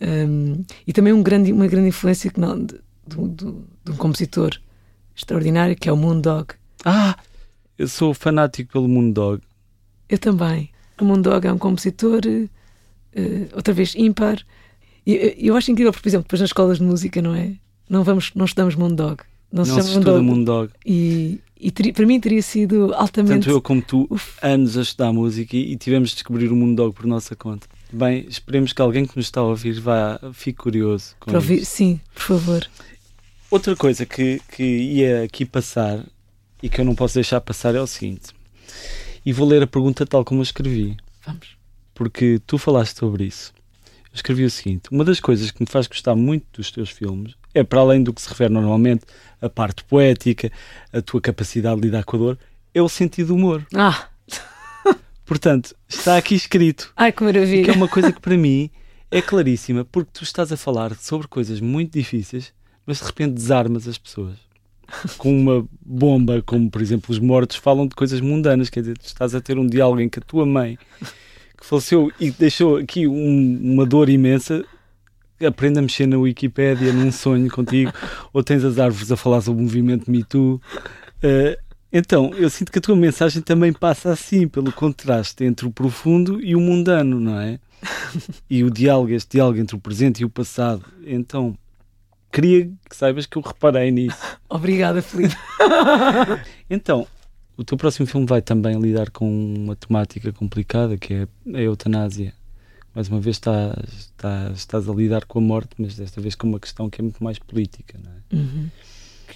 Um, 0.00 0.64
e 0.86 0.92
também 0.92 1.12
um 1.12 1.22
grande, 1.22 1.52
uma 1.52 1.66
grande 1.66 1.88
influência 1.88 2.30
que 2.30 2.38
não, 2.38 2.64
de, 2.64 2.74
de, 3.06 3.16
de, 3.84 3.90
um 3.90 3.96
compositor 3.96 4.56
extraordinário 5.16 5.76
que 5.76 5.88
é 5.88 5.92
o 5.92 5.96
Moondog. 5.96 6.54
Ah, 6.84 7.16
eu 7.76 7.88
sou 7.88 8.14
fanático 8.14 8.72
pelo 8.72 8.88
Moondog. 8.88 9.42
Eu 10.08 10.18
também. 10.18 10.70
O 11.00 11.04
Moondog 11.04 11.46
é 11.46 11.52
um 11.52 11.58
compositor, 11.58 12.20
uh, 12.24 13.56
outra 13.56 13.74
vez, 13.74 13.94
ímpar. 13.96 14.44
E 15.06 15.36
eu 15.38 15.56
acho 15.56 15.70
incrível, 15.70 15.92
porque, 15.92 16.04
por 16.04 16.08
exemplo, 16.08 16.24
depois 16.24 16.40
nas 16.40 16.48
escolas 16.48 16.78
de 16.78 16.84
música, 16.84 17.20
não 17.20 17.34
é? 17.34 17.56
Não, 17.88 18.02
vamos, 18.02 18.32
não 18.34 18.44
estudamos 18.44 18.74
Moondog. 18.74 19.22
Não, 19.52 19.64
não 19.64 19.74
se, 19.76 19.82
se 19.82 19.88
estuda 19.98 20.20
Moondog. 20.20 20.70
E, 20.84 21.40
e 21.60 21.70
ter, 21.70 21.92
para 21.92 22.06
mim 22.06 22.18
teria 22.18 22.42
sido 22.42 22.92
altamente. 22.94 23.44
Tanto 23.44 23.50
eu 23.50 23.62
como 23.62 23.80
tu, 23.80 24.06
Uf. 24.10 24.36
anos 24.42 24.76
a 24.76 24.82
estudar 24.82 25.12
música 25.12 25.56
e, 25.56 25.72
e 25.72 25.76
tivemos 25.76 26.10
de 26.10 26.16
descobrir 26.16 26.50
o 26.50 26.56
Moondog 26.56 26.94
por 26.94 27.06
nossa 27.06 27.36
conta. 27.36 27.66
Bem, 27.92 28.26
esperemos 28.28 28.72
que 28.72 28.82
alguém 28.82 29.06
que 29.06 29.16
nos 29.16 29.26
está 29.26 29.40
a 29.40 29.44
ouvir 29.44 29.78
vá, 29.78 30.18
fique 30.32 30.58
curioso. 30.58 31.14
Com 31.20 31.30
para 31.30 31.38
ouvir, 31.38 31.64
sim, 31.64 32.00
por 32.12 32.22
favor. 32.22 32.66
Outra 33.50 33.76
coisa 33.76 34.04
que, 34.04 34.40
que 34.50 34.64
ia 34.64 35.22
aqui 35.22 35.44
passar 35.44 36.04
e 36.60 36.68
que 36.68 36.80
eu 36.80 36.84
não 36.84 36.94
posso 36.94 37.14
deixar 37.14 37.40
passar 37.40 37.74
é 37.76 37.80
o 37.80 37.86
seguinte. 37.86 38.32
E 39.24 39.32
vou 39.32 39.46
ler 39.46 39.62
a 39.62 39.66
pergunta 39.66 40.04
tal 40.04 40.24
como 40.24 40.40
eu 40.40 40.42
escrevi. 40.42 40.96
Vamos. 41.24 41.56
Porque 41.94 42.40
tu 42.46 42.58
falaste 42.58 42.98
sobre 42.98 43.24
isso. 43.24 43.52
Eu 44.06 44.16
escrevi 44.16 44.44
o 44.44 44.50
seguinte: 44.50 44.88
Uma 44.90 45.04
das 45.04 45.20
coisas 45.20 45.52
que 45.52 45.62
me 45.62 45.68
faz 45.68 45.86
gostar 45.86 46.16
muito 46.16 46.44
dos 46.54 46.72
teus 46.72 46.90
filmes 46.90 47.34
é, 47.54 47.62
para 47.62 47.80
além 47.80 48.02
do 48.02 48.12
que 48.12 48.20
se 48.20 48.28
refere 48.28 48.52
normalmente, 48.52 49.04
a 49.40 49.48
parte 49.48 49.84
poética, 49.84 50.50
a 50.92 51.00
tua 51.00 51.20
capacidade 51.20 51.80
de 51.80 51.86
lidar 51.86 52.04
com 52.04 52.16
a 52.16 52.18
dor, 52.18 52.38
é 52.72 52.82
o 52.82 52.88
sentido 52.88 53.28
do 53.28 53.34
humor. 53.36 53.66
Ah! 53.74 54.08
Portanto, 55.24 55.74
está 55.88 56.16
aqui 56.16 56.34
escrito. 56.34 56.92
Ai, 56.96 57.12
que 57.12 57.22
maravilha! 57.22 57.64
Que 57.64 57.70
é 57.70 57.74
uma 57.74 57.88
coisa 57.88 58.12
que 58.12 58.20
para 58.20 58.36
mim 58.36 58.70
é 59.10 59.22
claríssima, 59.22 59.84
porque 59.84 60.10
tu 60.12 60.24
estás 60.24 60.52
a 60.52 60.56
falar 60.56 60.94
sobre 60.96 61.28
coisas 61.28 61.60
muito 61.60 61.92
difíceis, 61.92 62.52
mas 62.84 62.98
de 62.98 63.04
repente 63.04 63.34
desarmas 63.34 63.88
as 63.88 63.96
pessoas 63.96 64.44
com 65.16 65.34
uma 65.36 65.66
bomba, 65.80 66.42
como 66.42 66.70
por 66.70 66.82
exemplo 66.82 67.10
os 67.10 67.18
mortos 67.18 67.56
falam 67.56 67.86
de 67.86 67.94
coisas 67.94 68.20
mundanas, 68.20 68.70
quer 68.70 68.80
dizer, 68.80 68.98
tu 68.98 69.06
estás 69.06 69.34
a 69.34 69.40
ter 69.40 69.58
um 69.58 69.66
diálogo 69.66 70.00
em 70.00 70.08
que 70.08 70.18
a 70.18 70.22
tua 70.22 70.44
mãe 70.44 70.78
que 71.56 71.64
faleceu 71.64 72.12
e 72.20 72.30
deixou 72.30 72.76
aqui 72.76 73.06
um, 73.06 73.60
uma 73.62 73.86
dor 73.86 74.08
imensa 74.08 74.64
aprende 75.46 75.78
a 75.78 75.82
mexer 75.82 76.06
na 76.06 76.18
Wikipédia 76.18 76.92
num 76.92 77.12
sonho 77.12 77.50
contigo, 77.50 77.92
ou 78.32 78.42
tens 78.42 78.64
as 78.64 78.78
árvores 78.78 79.10
a 79.10 79.16
falar 79.16 79.40
sobre 79.40 79.60
o 79.60 79.64
movimento 79.64 80.10
Me 80.10 80.22
Too. 80.22 80.60
Uh, 81.22 81.64
então, 81.92 82.32
eu 82.34 82.50
sinto 82.50 82.72
que 82.72 82.78
a 82.80 82.82
tua 82.82 82.96
mensagem 82.96 83.40
também 83.40 83.72
passa 83.72 84.10
assim, 84.10 84.48
pelo 84.48 84.72
contraste 84.72 85.44
entre 85.44 85.64
o 85.64 85.70
profundo 85.70 86.40
e 86.42 86.56
o 86.56 86.60
mundano, 86.60 87.20
não 87.20 87.38
é? 87.38 87.60
E 88.50 88.64
o 88.64 88.70
diálogo, 88.70 89.12
este 89.12 89.36
diálogo 89.36 89.60
entre 89.60 89.76
o 89.76 89.78
presente 89.78 90.22
e 90.22 90.24
o 90.24 90.28
passado. 90.28 90.84
Então, 91.06 91.56
queria 92.32 92.68
que 92.90 92.96
saibas 92.96 93.26
que 93.26 93.38
eu 93.38 93.42
reparei 93.42 93.92
nisso. 93.92 94.18
Obrigada, 94.50 95.00
Felipe. 95.00 95.36
então, 96.68 97.06
o 97.56 97.62
teu 97.62 97.78
próximo 97.78 98.06
filme 98.06 98.26
vai 98.26 98.42
também 98.42 98.76
lidar 98.80 99.10
com 99.10 99.28
uma 99.54 99.76
temática 99.76 100.32
complicada 100.32 100.96
que 100.96 101.14
é 101.14 101.28
a 101.54 101.60
eutanásia. 101.60 102.34
Mais 102.94 103.08
uma 103.08 103.20
vez 103.20 103.36
estás, 103.36 103.76
estás, 103.92 104.58
estás 104.58 104.88
a 104.88 104.92
lidar 104.92 105.24
com 105.24 105.38
a 105.38 105.42
morte, 105.42 105.70
mas 105.78 105.96
desta 105.96 106.20
vez 106.20 106.34
com 106.34 106.46
uma 106.46 106.60
questão 106.60 106.88
que 106.88 107.00
é 107.00 107.02
muito 107.02 107.22
mais 107.22 107.38
política, 107.38 107.98
não 108.02 108.12
é? 108.12 108.36
Uhum. 108.36 108.70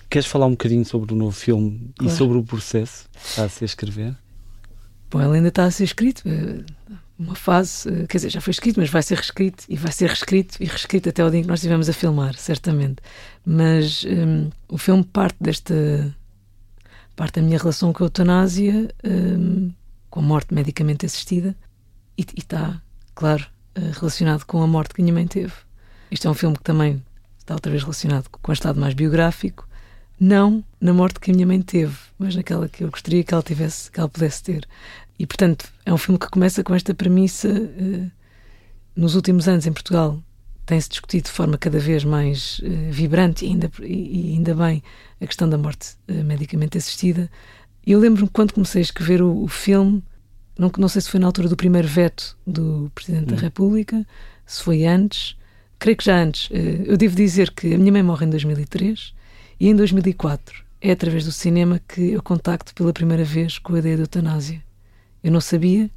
Queres 0.08 0.28
falar 0.28 0.46
um 0.46 0.52
bocadinho 0.52 0.84
sobre 0.84 1.12
o 1.12 1.16
novo 1.16 1.36
filme 1.36 1.90
claro. 1.98 2.12
e 2.12 2.16
sobre 2.16 2.38
o 2.38 2.44
processo 2.44 3.08
que 3.12 3.18
está 3.18 3.44
a 3.44 3.48
ser 3.48 3.64
escrever? 3.64 4.16
Bom, 5.10 5.20
ele 5.22 5.36
ainda 5.36 5.48
está 5.48 5.64
a 5.64 5.70
ser 5.70 5.84
escrito. 5.84 6.22
Eh, 6.26 6.64
uma 7.18 7.34
fase, 7.34 7.88
eh, 7.88 8.06
quer 8.06 8.18
dizer, 8.18 8.30
já 8.30 8.40
foi 8.40 8.52
escrito, 8.52 8.78
mas 8.78 8.90
vai 8.90 9.02
ser 9.02 9.16
reescrito 9.16 9.64
e 9.68 9.76
vai 9.76 9.90
ser 9.90 10.06
reescrito 10.06 10.62
e 10.62 10.66
reescrito 10.66 11.08
até 11.08 11.24
o 11.24 11.30
dia 11.30 11.40
em 11.40 11.42
que 11.42 11.48
nós 11.48 11.58
estivemos 11.58 11.88
a 11.88 11.92
filmar, 11.92 12.34
certamente. 12.36 13.02
Mas 13.44 14.04
um, 14.04 14.50
o 14.68 14.78
filme 14.78 15.02
parte 15.04 15.36
desta. 15.40 16.14
parte 17.16 17.40
da 17.40 17.42
minha 17.42 17.58
relação 17.58 17.92
com 17.92 18.04
a 18.04 18.06
eutanásia, 18.06 18.94
um, 19.04 19.72
com 20.10 20.20
a 20.20 20.22
morte 20.22 20.54
medicamente 20.54 21.04
assistida, 21.06 21.56
e, 22.16 22.22
e 22.22 22.40
está, 22.40 22.80
claro, 23.18 23.44
eh, 23.74 23.90
relacionado 23.94 24.44
com 24.44 24.62
a 24.62 24.66
morte 24.68 24.94
que 24.94 25.02
a 25.02 25.04
minha 25.04 25.12
mãe 25.12 25.26
teve. 25.26 25.52
Isto 26.08 26.28
é 26.28 26.30
um 26.30 26.34
filme 26.34 26.56
que 26.56 26.62
também 26.62 27.02
está 27.36 27.52
outra 27.52 27.68
vez 27.68 27.82
relacionado 27.82 28.28
com 28.30 28.52
o 28.52 28.54
estado 28.54 28.78
mais 28.78 28.94
biográfico, 28.94 29.68
não 30.20 30.62
na 30.80 30.94
morte 30.94 31.18
que 31.18 31.32
a 31.32 31.34
minha 31.34 31.46
mãe 31.46 31.60
teve, 31.60 31.96
mas 32.16 32.36
naquela 32.36 32.68
que 32.68 32.84
eu 32.84 32.90
gostaria 32.92 33.24
que 33.24 33.34
ela 33.34 33.42
tivesse, 33.42 33.90
que 33.90 33.98
ela 33.98 34.08
pudesse 34.08 34.40
ter. 34.44 34.68
E, 35.18 35.26
portanto, 35.26 35.68
é 35.84 35.92
um 35.92 35.98
filme 35.98 36.16
que 36.16 36.28
começa 36.28 36.62
com 36.62 36.72
esta 36.76 36.94
premissa. 36.94 37.48
Uh, 37.48 38.08
nos 38.94 39.16
últimos 39.16 39.48
anos, 39.48 39.66
em 39.66 39.72
Portugal, 39.72 40.22
tem-se 40.64 40.88
discutido 40.88 41.24
de 41.24 41.32
forma 41.32 41.58
cada 41.58 41.80
vez 41.80 42.04
mais 42.04 42.60
uh, 42.60 42.92
vibrante 42.92 43.44
e 43.44 43.48
ainda, 43.48 43.68
e, 43.82 44.34
ainda 44.34 44.54
bem 44.54 44.80
a 45.20 45.26
questão 45.26 45.48
da 45.48 45.58
morte 45.58 45.96
medicamente 46.06 46.78
assistida. 46.78 47.28
Eu 47.84 47.98
lembro-me 47.98 48.28
quando 48.28 48.52
comecei 48.52 48.80
a 48.80 48.82
escrever 48.82 49.22
o, 49.22 49.42
o, 49.42 49.48
filme, 49.48 50.04
não, 50.58 50.70
não 50.76 50.88
sei 50.88 51.00
se 51.00 51.10
foi 51.10 51.20
na 51.20 51.26
altura 51.26 51.48
do 51.48 51.56
primeiro 51.56 51.86
veto 51.86 52.36
do 52.46 52.90
Presidente 52.94 53.32
hum. 53.32 53.36
da 53.36 53.40
República, 53.40 54.06
se 54.44 54.62
foi 54.62 54.84
antes, 54.84 55.36
creio 55.78 55.96
que 55.96 56.04
já 56.04 56.20
antes. 56.20 56.48
eu 56.50 56.96
devo 56.96 57.14
dizer 57.14 57.52
que 57.52 57.74
a 57.74 57.78
minha 57.78 57.92
mãe 57.92 58.02
morre 58.02 58.26
em 58.26 58.30
2003 58.30 59.14
e 59.60 59.68
em 59.68 59.76
2004 59.76 60.64
é 60.80 60.92
através 60.92 61.24
do 61.24 61.32
cinema 61.32 61.80
que 61.86 62.12
eu 62.12 62.22
contacto 62.22 62.74
pela 62.74 62.92
primeira 62.92 63.24
vez 63.24 63.58
com 63.58 63.74
a 63.74 63.78
ideia 63.78 63.96
de 63.96 64.02
eutanásia. 64.02 64.62
Eu 65.22 65.32
não 65.32 65.40
sabia 65.40 65.90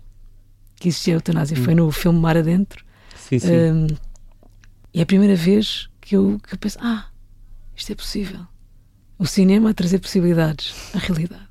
que 0.75 0.89
existia 0.89 1.13
a 1.13 1.17
eutanásia. 1.17 1.57
Hum. 1.57 1.63
Foi 1.63 1.75
no 1.75 1.91
filme 1.91 2.19
Mar 2.19 2.35
Adentro. 2.35 2.83
Sim, 3.15 3.39
sim. 3.39 3.51
Um, 3.51 3.87
e 4.93 4.99
é 4.99 5.03
a 5.03 5.05
primeira 5.05 5.35
vez 5.35 5.89
que 6.01 6.15
eu, 6.15 6.39
que 6.45 6.55
eu 6.55 6.57
penso: 6.57 6.77
ah, 6.81 7.07
isto 7.75 7.91
é 7.91 7.95
possível. 7.95 8.41
O 9.17 9.27
cinema 9.27 9.69
a 9.69 9.73
trazer 9.73 9.99
possibilidades 9.99 10.73
à 10.93 10.97
realidade. 10.97 11.47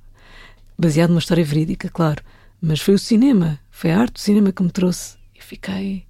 Baseado 0.76 1.10
numa 1.10 1.20
história 1.20 1.44
verídica, 1.44 1.88
claro. 1.88 2.22
Mas 2.62 2.80
foi 2.80 2.94
o 2.94 2.98
cinema, 2.98 3.58
foi 3.70 3.90
a 3.90 3.98
arte 3.98 4.14
do 4.14 4.20
cinema 4.20 4.52
que 4.52 4.62
me 4.62 4.70
trouxe. 4.70 5.16
Eu 5.34 5.42
fiquei. 5.42 6.04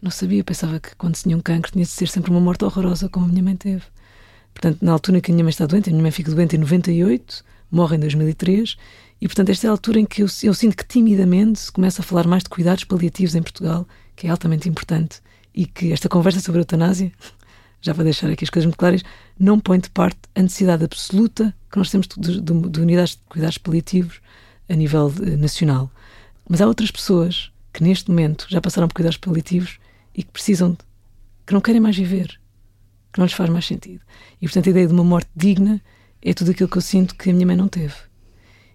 Não 0.00 0.10
sabia, 0.10 0.44
pensava 0.44 0.78
que 0.78 0.94
quando 0.94 1.16
se 1.16 1.24
tinha 1.24 1.36
um 1.36 1.40
cancro 1.40 1.72
tinha 1.72 1.84
de 1.84 1.90
ser 1.90 2.06
sempre 2.06 2.30
uma 2.30 2.40
morte 2.40 2.64
horrorosa, 2.64 3.08
como 3.08 3.26
a 3.26 3.28
minha 3.28 3.42
mãe 3.42 3.56
teve. 3.56 3.82
Portanto, 4.54 4.78
na 4.80 4.92
altura 4.92 5.18
em 5.18 5.20
que 5.20 5.32
a 5.32 5.34
minha 5.34 5.44
mãe 5.44 5.50
está 5.50 5.66
doente, 5.66 5.88
a 5.88 5.92
minha 5.92 6.02
mãe 6.02 6.12
fica 6.12 6.30
doente 6.30 6.54
em 6.54 6.58
98, 6.58 7.44
morre 7.70 7.96
em 7.96 8.00
2003, 8.00 8.76
e, 9.20 9.26
portanto, 9.26 9.48
esta 9.50 9.66
é 9.66 9.68
a 9.68 9.70
altura 9.72 10.00
em 10.00 10.04
que 10.04 10.22
eu, 10.22 10.26
eu 10.42 10.54
sinto 10.54 10.76
que 10.76 10.84
timidamente 10.84 11.58
se 11.58 11.72
começa 11.72 12.02
a 12.02 12.04
falar 12.04 12.26
mais 12.26 12.42
de 12.42 12.50
cuidados 12.50 12.84
paliativos 12.84 13.34
em 13.34 13.42
Portugal, 13.42 13.86
que 14.14 14.26
é 14.26 14.30
altamente 14.30 14.68
importante, 14.68 15.20
e 15.54 15.66
que 15.66 15.92
esta 15.92 16.08
conversa 16.08 16.40
sobre 16.40 16.60
a 16.60 16.62
eutanásia, 16.62 17.12
já 17.80 17.92
para 17.94 18.04
deixar 18.04 18.30
aqui 18.30 18.44
as 18.44 18.50
coisas 18.50 18.66
muito 18.66 18.78
claras, 18.78 19.02
não 19.38 19.58
põe 19.58 19.80
de 19.80 19.90
parte 19.90 20.18
a 20.34 20.42
necessidade 20.42 20.84
absoluta 20.84 21.54
que 21.70 21.78
nós 21.78 21.90
temos 21.90 22.06
de, 22.06 22.40
de, 22.40 22.68
de 22.68 22.80
unidades 22.80 23.14
de 23.14 23.20
cuidados 23.28 23.58
paliativos 23.58 24.20
a 24.68 24.74
nível 24.74 25.10
de, 25.10 25.36
nacional. 25.36 25.90
Mas 26.48 26.60
há 26.60 26.66
outras 26.66 26.90
pessoas 26.90 27.50
que 27.72 27.82
neste 27.82 28.10
momento 28.10 28.46
já 28.48 28.60
passaram 28.60 28.88
por 28.88 28.94
cuidados 28.94 29.16
paliativos 29.16 29.78
e 30.14 30.22
que 30.22 30.30
precisam 30.30 30.72
de, 30.72 30.78
que 31.46 31.52
não 31.52 31.60
querem 31.60 31.80
mais 31.80 31.96
viver, 31.96 32.38
que 33.12 33.18
não 33.18 33.24
lhes 33.26 33.34
faz 33.34 33.48
mais 33.48 33.66
sentido. 33.66 34.00
E 34.40 34.46
portanto 34.46 34.66
a 34.66 34.70
ideia 34.70 34.86
de 34.86 34.92
uma 34.92 35.04
morte 35.04 35.30
digna 35.34 35.80
é 36.20 36.32
tudo 36.34 36.50
aquilo 36.50 36.68
que 36.68 36.78
eu 36.78 36.82
sinto 36.82 37.14
que 37.14 37.30
a 37.30 37.32
minha 37.32 37.46
mãe 37.46 37.56
não 37.56 37.68
teve. 37.68 37.94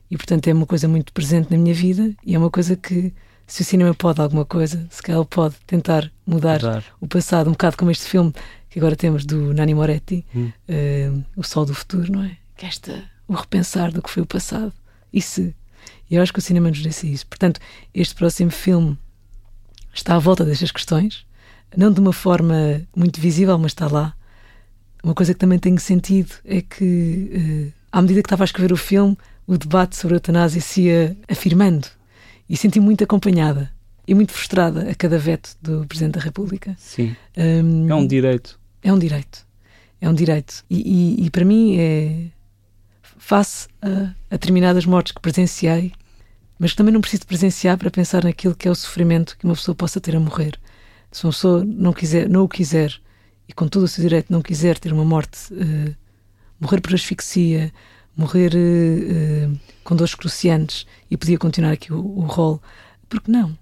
E 0.10 0.18
portanto 0.18 0.48
é 0.48 0.54
uma 0.54 0.66
coisa 0.66 0.88
muito 0.88 1.12
presente 1.14 1.52
na 1.52 1.58
minha 1.58 1.74
vida 1.74 2.14
e 2.26 2.36
é 2.36 2.38
uma 2.38 2.50
coisa 2.50 2.76
que, 2.76 3.14
se 3.46 3.62
o 3.62 3.66
cinema 3.66 3.94
pode 3.94 4.22
alguma 4.22 4.46
coisa, 4.46 4.88
se 4.90 5.02
calhar 5.02 5.20
ele 5.20 5.28
pode 5.30 5.56
tentar 5.66 6.12
mudar, 6.26 6.62
mudar. 6.62 6.84
o 7.00 7.08
passado, 7.08 7.48
um 7.48 7.52
bocado 7.52 7.78
como 7.78 7.92
este 7.92 8.06
filme 8.06 8.34
que 8.70 8.80
agora 8.80 8.96
temos 8.96 9.26
do 9.26 9.54
Nani 9.54 9.74
Moretti, 9.74 10.26
hum. 10.36 10.52
uh, 10.70 11.24
O 11.36 11.44
Sol 11.44 11.66
do 11.66 11.74
Futuro, 11.74 12.12
não 12.12 12.24
é? 12.24 12.38
Que 12.56 12.66
é 12.66 12.70
esta, 12.70 13.04
o 13.28 13.34
repensar 13.34 13.92
do 13.92 14.02
que 14.02 14.10
foi 14.10 14.24
o 14.24 14.26
passado. 14.26 14.74
E 15.12 15.22
se? 15.22 15.56
E 16.10 16.16
eu 16.16 16.22
acho 16.22 16.32
que 16.32 16.40
o 16.40 16.42
cinema 16.42 16.70
nos 16.70 16.80
disse 16.80 17.12
isso. 17.12 17.28
Portanto, 17.28 17.60
este 17.94 18.16
próximo 18.16 18.52
filme 18.52 18.98
está 19.94 20.16
à 20.16 20.20
volta 20.20 20.46
destas 20.46 20.72
questões, 20.72 21.26
não 21.76 21.92
de 21.92 22.00
uma 22.00 22.14
forma 22.14 22.82
muito 22.96 23.20
visível, 23.20 23.58
mas 23.58 23.72
está 23.72 23.88
lá. 23.88 24.14
Uma 25.04 25.14
coisa 25.14 25.34
que 25.34 25.40
também 25.40 25.60
tenho 25.60 25.80
sentido 25.80 26.32
é 26.46 26.62
que, 26.62 27.72
uh, 27.74 27.74
à 27.92 28.02
medida 28.02 28.22
que 28.22 28.28
estava 28.28 28.44
a 28.44 28.46
escrever 28.46 28.72
o 28.72 28.78
filme, 28.78 29.18
o 29.46 29.58
debate 29.58 29.96
sobre 29.96 30.16
a 30.16 30.18
eutanásia 30.18 30.62
se 30.62 30.84
ia 30.84 31.18
afirmando 31.28 31.88
e 32.50 32.56
senti 32.58 32.80
muito 32.80 33.04
acompanhada 33.04 33.72
e 34.08 34.14
muito 34.14 34.32
frustrada 34.32 34.90
a 34.90 34.96
cada 34.96 35.18
veto 35.18 35.56
do 35.62 35.86
Presidente 35.86 36.16
da 36.16 36.22
República. 36.22 36.76
Sim. 36.80 37.16
Um, 37.38 37.90
é 37.90 37.96
um 37.96 38.08
direito. 38.08 38.60
É 38.82 38.92
um 38.92 38.98
direito. 38.98 39.46
É 40.00 40.10
um 40.10 40.14
direito. 40.14 40.64
E, 40.70 41.18
e, 41.22 41.26
e 41.26 41.30
para 41.30 41.44
mim 41.44 41.78
é. 41.78 42.28
Face 43.28 43.68
a, 43.82 44.14
a, 44.34 44.38
determinadas 44.38 44.86
mortes 44.86 45.12
que 45.12 45.20
presenciei, 45.20 45.92
mas 46.58 46.74
também 46.74 46.94
não 46.94 47.02
preciso 47.02 47.28
presenciar 47.28 47.78
para 47.78 47.92
pensar 47.92 48.24
naquilo 48.24 48.56
que 48.56 48.70
é 48.70 48.72
o 48.72 48.76
sofrimento 48.76 49.38
que 49.38 49.44
uma 49.44 49.54
pessoa 49.54 49.76
possa 49.76 50.00
ter 50.00 50.16
a 50.16 50.20
morrer. 50.22 50.58
Se 51.12 51.26
uma 51.26 51.34
pessoa 51.34 51.62
não, 51.66 51.92
quiser, 51.92 52.30
não 52.30 52.46
o 52.46 52.48
quiser 52.48 52.98
e 53.46 53.52
com 53.52 53.68
todo 53.68 53.84
o 53.84 53.88
seu 53.90 54.02
direito 54.02 54.32
não 54.32 54.42
quiser 54.42 54.80
ter 54.80 54.94
uma 54.94 55.04
morte, 55.04 55.54
uh, 55.54 55.94
morrer 56.58 56.80
por 56.80 56.94
asfixia, 56.94 57.74
morrer 58.16 58.54
uh, 58.56 59.60
com 59.84 59.94
dores 59.94 60.16
cruciantes 60.16 60.88
e 61.12 61.18
podia 61.18 61.38
continuar 61.38 61.74
aqui 61.74 61.92
o, 61.92 62.00
o 62.00 62.22
rol, 62.22 62.62
porque 63.10 63.30
não? 63.30 63.58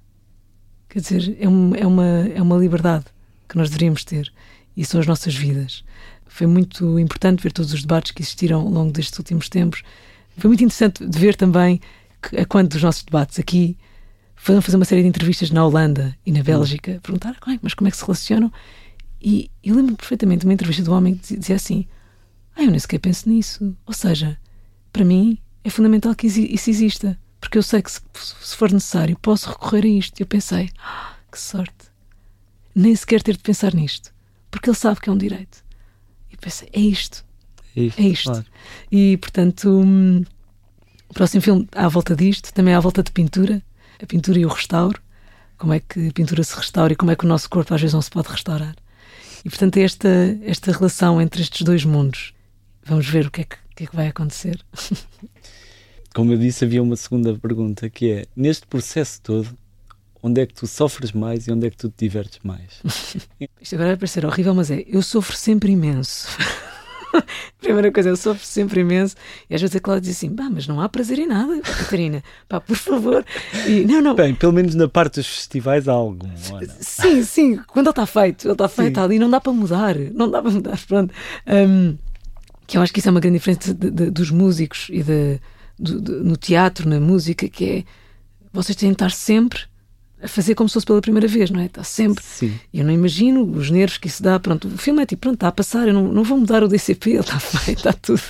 Quer 0.87 0.99
dizer, 0.99 1.37
é, 1.39 1.49
um, 1.49 1.73
é, 1.73 1.87
uma, 1.87 2.05
é 2.05 2.39
uma 2.39 2.57
liberdade 2.57 3.05
que 3.49 3.57
nós 3.57 3.71
deveríamos 3.71 4.03
ter 4.03 4.31
e 4.77 4.85
são 4.85 4.99
as 4.99 5.07
nossas 5.07 5.33
vidas. 5.33 5.83
Foi 6.35 6.47
muito 6.47 6.99
importante 6.99 7.41
ver 7.41 7.53
todos 7.53 7.71
os 7.71 7.79
debates 7.79 8.11
que 8.11 8.21
existiram 8.21 8.59
ao 8.59 8.67
longo 8.67 8.91
destes 8.91 9.17
últimos 9.17 9.47
tempos. 9.47 9.83
Foi 10.37 10.49
muito 10.49 10.65
interessante 10.65 11.07
de 11.07 11.17
ver 11.17 11.33
também 11.33 11.79
que, 12.21 12.37
a 12.37 12.45
quanto 12.45 12.73
dos 12.73 12.83
nossos 12.83 13.03
debates 13.03 13.39
aqui 13.39 13.77
foram 14.35 14.61
fazer 14.61 14.75
uma 14.75 14.83
série 14.83 15.01
de 15.01 15.07
entrevistas 15.07 15.49
na 15.49 15.65
Holanda 15.65 16.13
e 16.25 16.33
na 16.33 16.43
Bélgica, 16.43 16.91
hum. 16.91 16.99
perguntar 16.99 17.37
mas 17.61 17.73
como 17.73 17.87
é 17.87 17.91
que 17.91 17.95
se 17.95 18.03
relacionam? 18.03 18.51
E 19.21 19.49
eu 19.63 19.77
lembro 19.77 19.95
perfeitamente 19.95 20.41
de 20.41 20.45
uma 20.45 20.53
entrevista 20.53 20.83
do 20.83 20.91
homem 20.91 21.15
que 21.15 21.37
dizia 21.37 21.55
assim: 21.55 21.87
Ah, 22.53 22.63
eu 22.63 22.69
nem 22.69 22.79
sequer 22.79 22.99
penso 22.99 23.29
nisso. 23.29 23.73
Ou 23.85 23.93
seja, 23.93 24.37
para 24.91 25.05
mim 25.05 25.37
é 25.63 25.69
fundamental 25.69 26.13
que 26.13 26.27
isso 26.27 26.69
exista, 26.69 27.17
porque 27.39 27.57
eu 27.57 27.63
sei 27.63 27.81
que 27.81 27.89
se, 27.89 28.01
se 28.13 28.57
for 28.57 28.73
necessário 28.73 29.17
posso 29.21 29.49
recorrer 29.49 29.85
a 29.85 29.87
isto. 29.87 30.19
E 30.19 30.23
eu 30.23 30.27
pensei: 30.27 30.69
ah, 30.83 31.13
que 31.31 31.39
sorte! 31.39 31.85
Nem 32.75 32.93
sequer 32.93 33.23
ter 33.23 33.37
de 33.37 33.41
pensar 33.41 33.73
nisto, 33.73 34.13
porque 34.51 34.69
ele 34.69 34.75
sabe 34.75 34.99
que 34.99 35.09
é 35.09 35.13
um 35.13 35.17
direito. 35.17 35.63
Pensei: 36.45 36.69
é 36.71 36.79
isto. 36.79 37.25
É 37.75 37.81
isto. 37.81 37.99
É 37.99 38.03
isto. 38.03 38.31
Claro. 38.31 38.45
E 38.91 39.17
portanto. 39.17 39.69
Hum, 39.69 40.23
o 41.09 41.13
próximo 41.13 41.41
filme 41.41 41.67
à 41.73 41.87
volta 41.87 42.15
disto, 42.15 42.53
também 42.53 42.73
à 42.73 42.79
volta 42.79 43.01
de 43.01 43.11
pintura, 43.11 43.61
a 44.01 44.05
pintura 44.05 44.39
e 44.39 44.45
o 44.45 44.49
restauro, 44.49 45.01
como 45.57 45.73
é 45.73 45.79
que 45.79 46.09
a 46.09 46.11
pintura 46.11 46.43
se 46.43 46.55
restaura 46.55 46.93
e 46.93 46.95
como 46.95 47.11
é 47.11 47.15
que 47.15 47.25
o 47.25 47.27
nosso 47.27 47.49
corpo 47.49 47.73
às 47.73 47.81
vezes 47.81 47.93
não 47.93 48.01
se 48.01 48.09
pode 48.09 48.27
restaurar. 48.27 48.75
E 49.43 49.49
portanto 49.49 49.77
é 49.77 49.81
esta, 49.81 50.09
esta 50.43 50.71
relação 50.71 51.21
entre 51.21 51.41
estes 51.41 51.61
dois 51.61 51.85
mundos. 51.85 52.33
Vamos 52.83 53.07
ver 53.07 53.27
o 53.27 53.31
que 53.31 53.41
é 53.41 53.43
que, 53.45 53.55
que, 53.75 53.83
é 53.83 53.87
que 53.87 53.95
vai 53.95 54.07
acontecer. 54.07 54.59
Como 56.13 56.31
eu 56.31 56.37
disse, 56.37 56.65
havia 56.65 56.81
uma 56.81 56.95
segunda 56.95 57.33
pergunta 57.35 57.89
que 57.89 58.11
é: 58.11 58.25
neste 58.35 58.65
processo 58.67 59.21
todo, 59.21 59.57
onde 60.25 60.41
é 60.41 60.45
que 60.45 60.55
tu 60.55 60.65
sofres 60.65 61.11
mais 61.11 61.47
e 61.47 61.51
onde 61.51 61.67
é 61.67 61.69
que 61.69 61.77
tu 61.77 61.87
te 61.87 62.05
divertes 62.05 62.39
mais? 62.43 62.81
Isto 63.61 63.75
agora 63.75 63.89
vai 63.89 63.97
parecer 63.97 64.25
horrível, 64.25 64.55
mas 64.55 64.71
é: 64.71 64.83
eu 64.87 65.01
sofro 65.01 65.35
sempre 65.35 65.71
imenso. 65.71 66.27
Primeira 67.61 67.91
coisa, 67.91 68.09
eu 68.09 68.17
sofro 68.17 68.43
sempre 68.43 68.81
imenso. 68.81 69.15
E 69.49 69.55
às 69.55 69.61
vezes 69.61 69.75
a 69.75 69.79
Cláudia 69.79 70.01
diz 70.01 70.17
assim: 70.17 70.35
pá, 70.35 70.49
mas 70.51 70.67
não 70.67 70.81
há 70.81 70.89
prazer 70.89 71.19
em 71.19 71.27
nada, 71.27 71.61
Catarina. 71.61 72.23
Pá, 72.49 72.59
por 72.59 72.75
favor. 72.75 73.23
E, 73.67 73.85
não, 73.85 74.01
não. 74.01 74.15
Bem, 74.15 74.33
pelo 74.33 74.51
menos 74.51 74.73
na 74.73 74.87
parte 74.87 75.15
dos 75.19 75.27
festivais 75.27 75.87
há 75.87 75.93
algum. 75.93 76.27
Sim, 76.79 77.23
sim. 77.23 77.57
Quando 77.67 77.85
ele 77.85 77.91
está 77.91 78.05
feito, 78.07 78.47
ele 78.47 78.53
está 78.53 78.67
feito 78.67 78.99
ali, 78.99 79.19
não 79.19 79.29
dá 79.29 79.39
para 79.39 79.53
mudar. 79.53 79.95
Não 79.95 80.29
dá 80.29 80.41
para 80.41 80.51
mudar. 80.51 80.79
Pronto. 80.87 81.13
Um, 81.47 81.97
que 82.67 82.77
eu 82.77 82.81
acho 82.81 82.91
que 82.91 82.99
isso 82.99 83.07
é 83.07 83.11
uma 83.11 83.19
grande 83.19 83.37
diferença 83.37 83.73
de, 83.73 83.91
de, 83.91 84.09
dos 84.09 84.31
músicos 84.31 84.87
e 84.89 85.03
de, 85.03 85.39
no 85.79 86.35
teatro, 86.35 86.89
na 86.89 86.99
música, 86.99 87.47
que 87.47 87.65
é 87.65 87.83
vocês 88.51 88.75
têm 88.75 88.89
de 88.89 88.95
estar 88.95 89.11
sempre 89.11 89.67
a 90.21 90.27
fazer 90.27 90.55
como 90.55 90.69
se 90.69 90.73
fosse 90.73 90.85
pela 90.85 91.01
primeira 91.01 91.27
vez, 91.27 91.49
não 91.49 91.59
é? 91.59 91.65
Está 91.65 91.83
sempre. 91.83 92.23
Sim. 92.23 92.53
Eu 92.73 92.85
não 92.85 92.91
imagino 92.91 93.43
os 93.43 93.69
nervos 93.69 93.97
que 93.97 94.07
isso 94.07 94.23
dá. 94.23 94.39
Pronto, 94.39 94.67
o 94.67 94.77
filme 94.77 95.01
é 95.03 95.05
tipo, 95.05 95.21
pronto, 95.21 95.35
está 95.35 95.47
a 95.47 95.51
passar, 95.51 95.87
eu 95.87 95.93
não, 95.93 96.11
não 96.11 96.23
vou 96.23 96.37
mudar 96.37 96.63
o 96.63 96.67
DCP, 96.67 97.11
ele 97.11 97.19
está 97.21 97.39
feito, 97.39 97.79
está 97.79 97.93
tudo. 97.93 98.21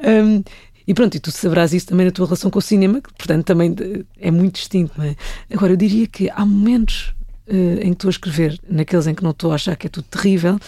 Um, 0.00 0.42
e 0.86 0.94
pronto, 0.94 1.14
e 1.14 1.20
tu 1.20 1.30
saberás 1.30 1.74
isso 1.74 1.86
também 1.86 2.06
na 2.06 2.12
tua 2.12 2.26
relação 2.26 2.50
com 2.50 2.58
o 2.58 2.62
cinema, 2.62 3.00
que 3.00 3.12
portanto 3.12 3.44
também 3.44 3.74
é 4.18 4.30
muito 4.30 4.54
distinto, 4.54 4.92
não 4.96 5.04
é? 5.04 5.16
Agora, 5.52 5.72
eu 5.72 5.76
diria 5.76 6.06
que 6.06 6.30
há 6.30 6.44
momentos 6.46 7.14
uh, 7.46 7.80
em 7.80 7.90
que 7.90 7.92
estou 7.92 8.08
a 8.08 8.10
escrever, 8.10 8.58
naqueles 8.68 9.06
em 9.06 9.14
que 9.14 9.22
não 9.22 9.30
estou 9.30 9.52
a 9.52 9.56
achar 9.56 9.76
que 9.76 9.86
é 9.86 9.90
tudo 9.90 10.04
terrível, 10.04 10.58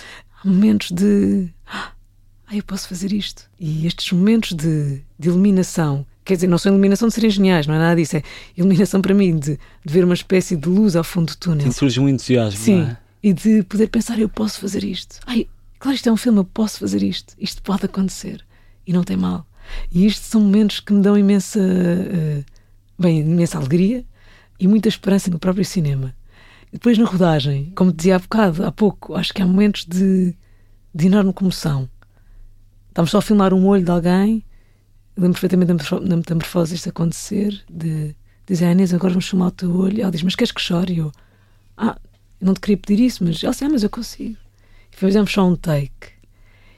há 0.43 0.47
momentos 0.47 0.91
de. 0.91 1.49
Ah, 1.67 1.93
eu 2.53 2.63
posso 2.63 2.89
fazer 2.89 3.13
isto. 3.13 3.45
E 3.59 3.87
estes 3.87 4.13
momentos 4.13 4.55
de, 4.55 5.01
de 5.19 5.29
iluminação 5.29 6.05
Quer 6.25 6.35
dizer, 6.35 6.47
não 6.47 6.59
são 6.59 6.73
iluminação 6.73 7.09
de 7.09 7.15
serem 7.15 7.31
geniais, 7.31 7.67
não 7.67 7.75
é 7.75 7.79
nada 7.79 7.97
disso. 7.97 8.17
É 8.17 8.23
iluminação 8.57 9.01
para 9.01 9.15
mim 9.15 9.39
de, 9.39 9.59
de 9.85 9.93
ver 9.93 10.05
uma 10.05 10.15
espécie 10.15 10.57
de 10.57 10.69
luz 10.69 10.95
ao 10.95 11.05
fundo 11.05 11.33
do 11.33 11.37
túnel. 11.37 11.67
Sim, 11.67 11.73
surge 11.73 12.01
um 12.01 12.09
entusiasmo. 12.09 12.61
Sim, 12.61 12.83
é? 12.83 12.97
e 13.23 13.33
de 13.33 13.63
poder 13.65 13.89
pensar, 13.89 14.19
eu 14.19 14.29
posso 14.29 14.61
fazer 14.61 14.85
isto. 14.85 15.19
Ai, 15.27 15.47
claro, 15.79 15.95
isto 15.95 16.09
é 16.09 16.13
um 16.13 16.17
filme, 16.17 16.39
eu 16.39 16.45
posso 16.45 16.79
fazer 16.79 17.03
isto. 17.03 17.35
Isto 17.39 17.63
pode 17.63 17.85
acontecer. 17.85 18.45
E 18.87 18.93
não 18.93 19.03
tem 19.03 19.17
mal. 19.17 19.47
E 19.93 20.07
isto 20.07 20.25
são 20.25 20.41
momentos 20.41 20.81
que 20.81 20.93
me 20.93 21.03
dão 21.03 21.17
imensa, 21.17 21.61
uh, 21.61 22.45
bem, 22.99 23.21
imensa 23.21 23.59
alegria 23.59 24.05
e 24.59 24.69
muita 24.69 24.89
esperança 24.89 25.31
no 25.31 25.39
próprio 25.39 25.65
cinema. 25.65 26.15
E 26.69 26.73
depois 26.73 26.99
na 26.99 27.05
rodagem, 27.05 27.73
como 27.75 27.93
dizia 27.93 28.17
há 28.17 28.19
bocado, 28.19 28.65
há 28.65 28.71
pouco, 28.71 29.15
acho 29.15 29.33
que 29.33 29.43
há 29.43 29.47
momentos 29.47 29.85
de, 29.85 30.35
de 30.95 31.07
enorme 31.07 31.33
comoção. 31.33 31.89
Estamos 32.89 33.11
só 33.11 33.19
a 33.19 33.23
filmar 33.23 33.55
um 33.55 33.67
olho 33.67 33.85
de 33.85 33.91
alguém 33.91 34.45
lembro 35.17 35.41
perfeitamente 35.41 35.73
da 35.73 36.17
metamorfose 36.17 36.75
isto 36.75 36.89
acontecer, 36.89 37.63
de 37.69 38.15
dizer 38.47 38.67
a 38.67 38.73
Inês, 38.73 38.93
agora 38.93 39.13
vamos 39.13 39.27
chamar 39.27 39.49
o 39.49 39.51
teu 39.51 39.75
olho. 39.77 40.03
Ela 40.03 40.11
diz, 40.11 40.23
mas 40.23 40.35
queres 40.35 40.53
que 40.53 40.61
chore? 40.61 40.95
E 40.95 40.99
eu, 40.99 41.13
ah, 41.77 41.97
eu 42.41 42.47
não 42.47 42.55
te 42.55 42.61
queria 42.61 42.77
pedir 42.77 43.05
isso, 43.05 43.23
mas 43.25 43.43
ela 43.43 43.53
disse, 43.53 43.65
ah, 43.65 43.69
mas 43.69 43.83
eu 43.83 43.91
consigo. 43.91 44.37
E 44.93 44.97
fizemos 44.97 45.31
só 45.33 45.47
um 45.47 45.57
take. 45.57 46.21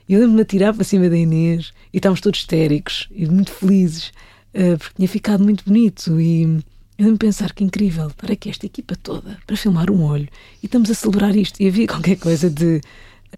E 0.09 0.15
eu 0.15 0.21
lembro-me 0.21 0.37
de 0.37 0.43
atirar 0.43 0.75
para 0.75 0.85
cima 0.85 1.09
da 1.09 1.17
Inês 1.17 1.73
e 1.93 1.99
estávamos 1.99 2.21
todos 2.21 2.41
histéricos 2.41 3.09
e 3.11 3.27
muito 3.27 3.51
felizes, 3.53 4.09
uh, 4.55 4.77
porque 4.77 4.95
tinha 4.97 5.09
ficado 5.09 5.43
muito 5.43 5.65
bonito. 5.65 6.21
E 6.21 6.43
eu 6.43 6.59
lembro-me 6.99 7.19
pensar 7.19 7.53
que 7.53 7.65
incrível 7.65 8.09
estar 8.09 8.31
aqui 8.31 8.51
esta 8.51 8.67
equipa 8.67 8.97
toda 8.97 9.39
para 9.47 9.57
filmar 9.57 9.91
um 9.91 10.03
olho 10.03 10.29
e 10.63 10.67
estamos 10.67 10.91
a 10.91 10.95
celebrar 10.95 11.35
isto. 11.37 11.63
E 11.63 11.69
havia 11.69 11.87
qualquer 11.89 12.17
coisa 12.17 12.51
de, 12.51 12.81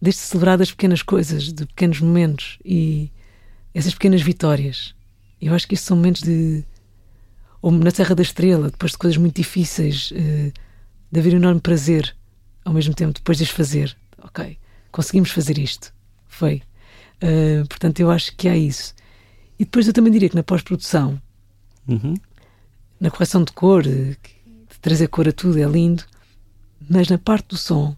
de 0.01 0.13
celebrar 0.13 0.59
das 0.59 0.71
pequenas 0.71 1.03
coisas, 1.03 1.53
de 1.53 1.67
pequenos 1.67 2.01
momentos. 2.01 2.59
E 2.65 3.11
essas 3.75 3.93
pequenas 3.93 4.23
vitórias. 4.23 4.95
Eu 5.41 5.53
acho 5.53 5.67
que 5.67 5.75
esses 5.75 5.87
são 5.87 5.97
momentos 5.97 6.23
de. 6.23 6.65
Ou 7.61 7.73
na 7.73 7.91
Serra 7.91 8.15
da 8.15 8.23
Estrela, 8.23 8.71
depois 8.71 8.93
de 8.93 8.99
coisas 8.99 9.17
muito 9.17 9.37
difíceis, 9.37 10.11
uh, 10.13 10.53
de 11.11 11.21
haver 11.21 11.35
um 11.35 11.39
enorme 11.39 11.61
prazer 11.61 12.15
ao 12.65 12.73
mesmo 12.73 12.95
tempo 12.95 13.13
depois 13.13 13.39
de 13.39 13.45
as 13.45 13.51
fazer. 13.51 13.97
Ok, 14.23 14.57
conseguimos 14.93 15.31
fazer 15.31 15.59
isto. 15.59 15.93
Foi. 16.27 16.63
Uh, 17.17 17.67
portanto, 17.69 18.01
eu 18.01 18.11
acho 18.11 18.35
que 18.37 18.49
há 18.49 18.57
isso. 18.57 18.95
E 19.59 19.65
depois 19.65 19.87
eu 19.87 19.93
também 19.93 20.13
diria 20.13 20.29
que 20.29 20.37
na 20.37 20.43
pós-produção, 20.43 21.21
uhum. 21.87 22.15
na 23.01 23.11
correção 23.11 23.45
de 23.45 23.53
cor, 23.53 23.83
de 23.83 24.17
trazer 24.81 25.09
cor 25.09 25.29
a 25.29 25.33
tudo 25.33 25.59
é 25.59 25.65
lindo, 25.65 26.05
mas 26.89 27.09
na 27.09 27.19
parte 27.19 27.49
do 27.49 27.57
som, 27.57 27.97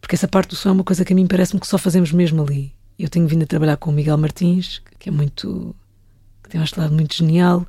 porque 0.00 0.14
essa 0.14 0.28
parte 0.28 0.50
do 0.50 0.56
som 0.56 0.68
é 0.68 0.72
uma 0.72 0.84
coisa 0.84 1.04
que 1.04 1.12
a 1.12 1.16
mim 1.16 1.26
parece-me 1.26 1.60
que 1.60 1.66
só 1.66 1.78
fazemos 1.78 2.12
mesmo 2.12 2.42
ali. 2.42 2.72
Eu 2.98 3.08
tenho 3.10 3.26
vindo 3.28 3.42
a 3.42 3.46
trabalhar 3.46 3.76
com 3.76 3.90
o 3.90 3.92
Miguel 3.92 4.16
Martins, 4.16 4.80
que 4.98 5.08
é 5.08 5.12
muito. 5.12 5.74
que 6.42 6.50
tem 6.50 6.60
um 6.60 6.64
lado 6.76 6.94
muito 6.94 7.14
genial, 7.14 7.66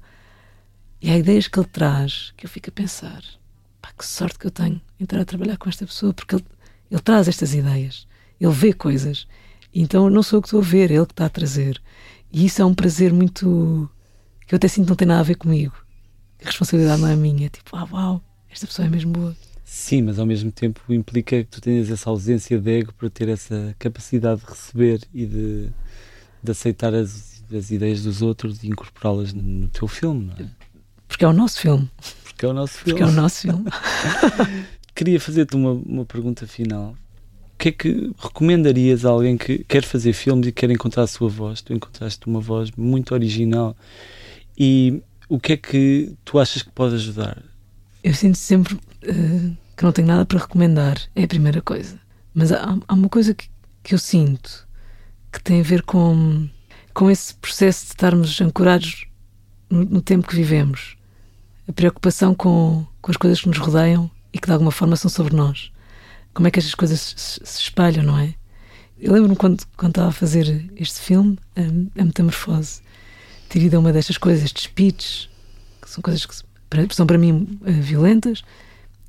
e 1.01 1.09
há 1.09 1.17
ideias 1.17 1.47
que 1.47 1.59
ele 1.59 1.67
traz 1.67 2.34
que 2.38 2.45
eu 2.45 2.49
fico 2.49 2.69
a 2.69 2.73
pensar: 2.73 3.23
pá, 3.82 3.89
que 3.97 4.05
sorte 4.05 4.39
que 4.39 4.47
eu 4.47 4.51
tenho 4.51 4.82
estar 4.99 5.19
a 5.19 5.25
trabalhar 5.25 5.57
com 5.57 5.69
esta 5.69 5.86
pessoa, 5.86 6.13
porque 6.13 6.36
ele, 6.36 6.45
ele 6.89 7.01
traz 7.01 7.28
estas 7.28 7.53
ideias, 7.53 8.07
ele 8.39 8.53
vê 8.53 8.73
coisas, 8.73 9.28
então 9.73 10.09
não 10.09 10.23
sou 10.23 10.38
eu 10.38 10.41
que 10.41 10.47
estou 10.47 10.61
a 10.61 10.63
ver, 10.63 10.91
é 10.91 10.95
ele 10.95 11.05
que 11.05 11.13
está 11.13 11.25
a 11.25 11.30
trazer. 11.30 11.82
E 12.32 12.45
isso 12.45 12.61
é 12.61 12.65
um 12.65 12.73
prazer 12.73 13.13
muito. 13.13 13.89
que 14.47 14.53
eu 14.53 14.57
até 14.57 14.67
sinto 14.67 14.86
que 14.86 14.89
não 14.89 14.95
tem 14.95 15.07
nada 15.07 15.21
a 15.21 15.23
ver 15.23 15.36
comigo. 15.36 15.75
A 16.41 16.45
responsabilidade 16.45 17.01
não 17.01 17.09
é 17.09 17.15
minha, 17.15 17.47
é 17.47 17.49
tipo, 17.49 17.75
ah, 17.75 17.88
uau, 17.91 18.23
esta 18.49 18.67
pessoa 18.67 18.86
é 18.86 18.89
mesmo 18.89 19.11
boa. 19.11 19.36
Sim, 19.70 20.03
mas 20.03 20.18
ao 20.18 20.26
mesmo 20.26 20.49
tempo 20.49 20.82
implica 20.93 21.43
que 21.43 21.49
tu 21.49 21.59
tenhas 21.59 21.91
essa 21.91 22.09
ausência 22.09 22.57
de 22.57 22.72
ego 22.72 22.93
para 22.93 23.09
ter 23.09 23.28
essa 23.28 23.76
capacidade 23.78 24.39
de 24.39 24.47
receber 24.47 25.01
e 25.13 25.26
de, 25.26 25.70
de 26.41 26.51
aceitar 26.51 26.93
as, 26.93 27.43
as 27.53 27.70
ideias 27.70 28.01
dos 28.01 28.22
outros 28.22 28.63
e 28.63 28.70
incorporá-las 28.70 29.34
no, 29.34 29.68
teu 29.68 29.86
filme, 29.86 30.28
não 30.28 30.45
é? 30.45 30.49
Porque 31.05 31.26
é 31.26 31.28
o 31.28 31.34
nosso 31.34 31.59
filme. 31.59 31.91
Porque 32.24 32.45
é 32.45 32.47
o 32.47 32.53
nosso 32.53 32.78
filme. 32.78 32.91
Porque 32.91 33.03
é 33.03 33.05
o 33.05 33.11
nosso 33.11 33.41
filme. 33.41 33.65
Queria 34.95 35.20
fazer-te 35.20 35.57
uma, 35.57 35.74
uma 35.74 36.05
pergunta 36.05 36.47
final. 36.47 36.95
O 37.53 37.57
que 37.57 37.68
é 37.68 37.72
que 37.74 38.13
recomendarias 38.18 39.05
a 39.05 39.09
alguém 39.09 39.38
que 39.38 39.65
quer 39.65 39.84
fazer 39.84 40.13
filmes 40.13 40.47
e 40.47 40.53
quer 40.53 40.72
encontrar 40.72 41.03
a 41.03 41.07
sua 41.07 41.28
voz? 41.28 41.61
Tu 41.61 41.74
encontraste 41.74 42.26
uma 42.26 42.39
voz 42.39 42.72
muito 42.72 43.13
original. 43.13 43.76
E 44.57 45.03
o 45.28 45.38
que 45.38 45.53
é 45.53 45.57
que 45.57 46.13
tu 46.24 46.39
achas 46.39 46.63
que 46.63 46.72
pode 46.72 46.95
ajudar? 46.95 47.43
Eu 48.07 48.13
sinto 48.13 48.37
sempre 48.37 48.73
uh, 48.73 49.57
que 49.75 49.83
não 49.83 49.91
tenho 49.91 50.07
nada 50.07 50.25
para 50.25 50.39
recomendar, 50.39 50.97
é 51.13 51.25
a 51.25 51.27
primeira 51.27 51.61
coisa. 51.61 51.99
Mas 52.33 52.53
há, 52.53 52.77
há 52.87 52.93
uma 52.93 53.09
coisa 53.09 53.33
que, 53.33 53.49
que 53.83 53.93
eu 53.93 53.99
sinto 53.99 54.65
que 55.29 55.43
tem 55.43 55.59
a 55.59 55.63
ver 55.63 55.81
com, 55.81 56.47
com 56.93 57.11
esse 57.11 57.33
processo 57.35 57.83
de 57.83 57.91
estarmos 57.91 58.39
ancorados 58.39 59.07
no, 59.69 59.83
no 59.83 60.01
tempo 60.01 60.25
que 60.25 60.37
vivemos. 60.37 60.95
A 61.67 61.73
preocupação 61.73 62.33
com, 62.33 62.87
com 63.01 63.11
as 63.11 63.17
coisas 63.17 63.41
que 63.41 63.49
nos 63.49 63.57
rodeiam 63.57 64.09
e 64.31 64.39
que 64.39 64.47
de 64.47 64.53
alguma 64.53 64.71
forma 64.71 64.95
são 64.95 65.11
sobre 65.11 65.35
nós. 65.35 65.69
Como 66.33 66.47
é 66.47 66.51
que 66.51 66.59
estas 66.59 66.75
coisas 66.75 67.13
se, 67.17 67.41
se 67.43 67.59
espalham, 67.59 68.05
não 68.05 68.17
é? 68.17 68.35
Eu 68.97 69.11
lembro-me 69.11 69.35
quando, 69.35 69.65
quando 69.75 69.91
estava 69.91 70.07
a 70.07 70.13
fazer 70.13 70.71
este 70.77 71.01
filme, 71.01 71.37
a, 71.57 72.01
a 72.01 72.05
Metamorfose, 72.05 72.79
ido 73.53 73.75
a 73.75 73.79
uma 73.81 73.91
destas 73.91 74.17
coisas, 74.17 74.45
estes 74.45 74.63
speeches, 74.63 75.29
que 75.81 75.89
são 75.89 76.01
coisas 76.01 76.25
que 76.25 76.46
são 76.91 77.05
para 77.05 77.18
mim 77.18 77.59
uh, 77.61 77.72
violentas, 77.82 78.43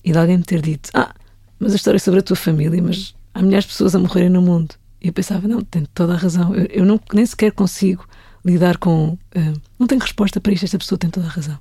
e 0.05 0.13
de 0.13 0.19
alguém 0.19 0.39
me 0.39 0.45
ter 0.45 0.63
dito: 0.63 0.91
Ah, 0.95 1.15
mas 1.59 1.73
a 1.73 1.77
história 1.77 1.97
é 1.97 2.01
sobre 2.01 2.21
a 2.21 2.23
tua 2.23 2.37
família, 2.37 2.83
mas 2.83 3.15
há 3.35 3.43
milhares 3.43 3.65
de 3.65 3.73
pessoas 3.73 3.95
a 3.95 3.99
morrerem 3.99 4.31
no 4.31 4.43
mundo. 4.43 4.75
E 5.03 5.09
eu 5.09 5.13
pensava: 5.13 5.47
Não, 5.47 5.63
tem 5.63 5.85
toda 5.95 6.15
a 6.15 6.17
razão. 6.17 6.55
Eu, 6.55 6.67
eu 6.67 6.87
não, 6.87 7.01
nem 7.13 7.27
sequer 7.27 7.53
consigo 7.53 8.07
lidar 8.45 8.79
com. 8.79 9.19
Uh, 9.37 9.61
não 9.79 9.87
tenho 9.87 10.01
resposta 10.01 10.41
para 10.41 10.53
isto, 10.53 10.65
esta 10.65 10.79
pessoa 10.79 10.99
tem 10.99 11.11
toda 11.11 11.27
a 11.27 11.31
razão. 11.31 11.59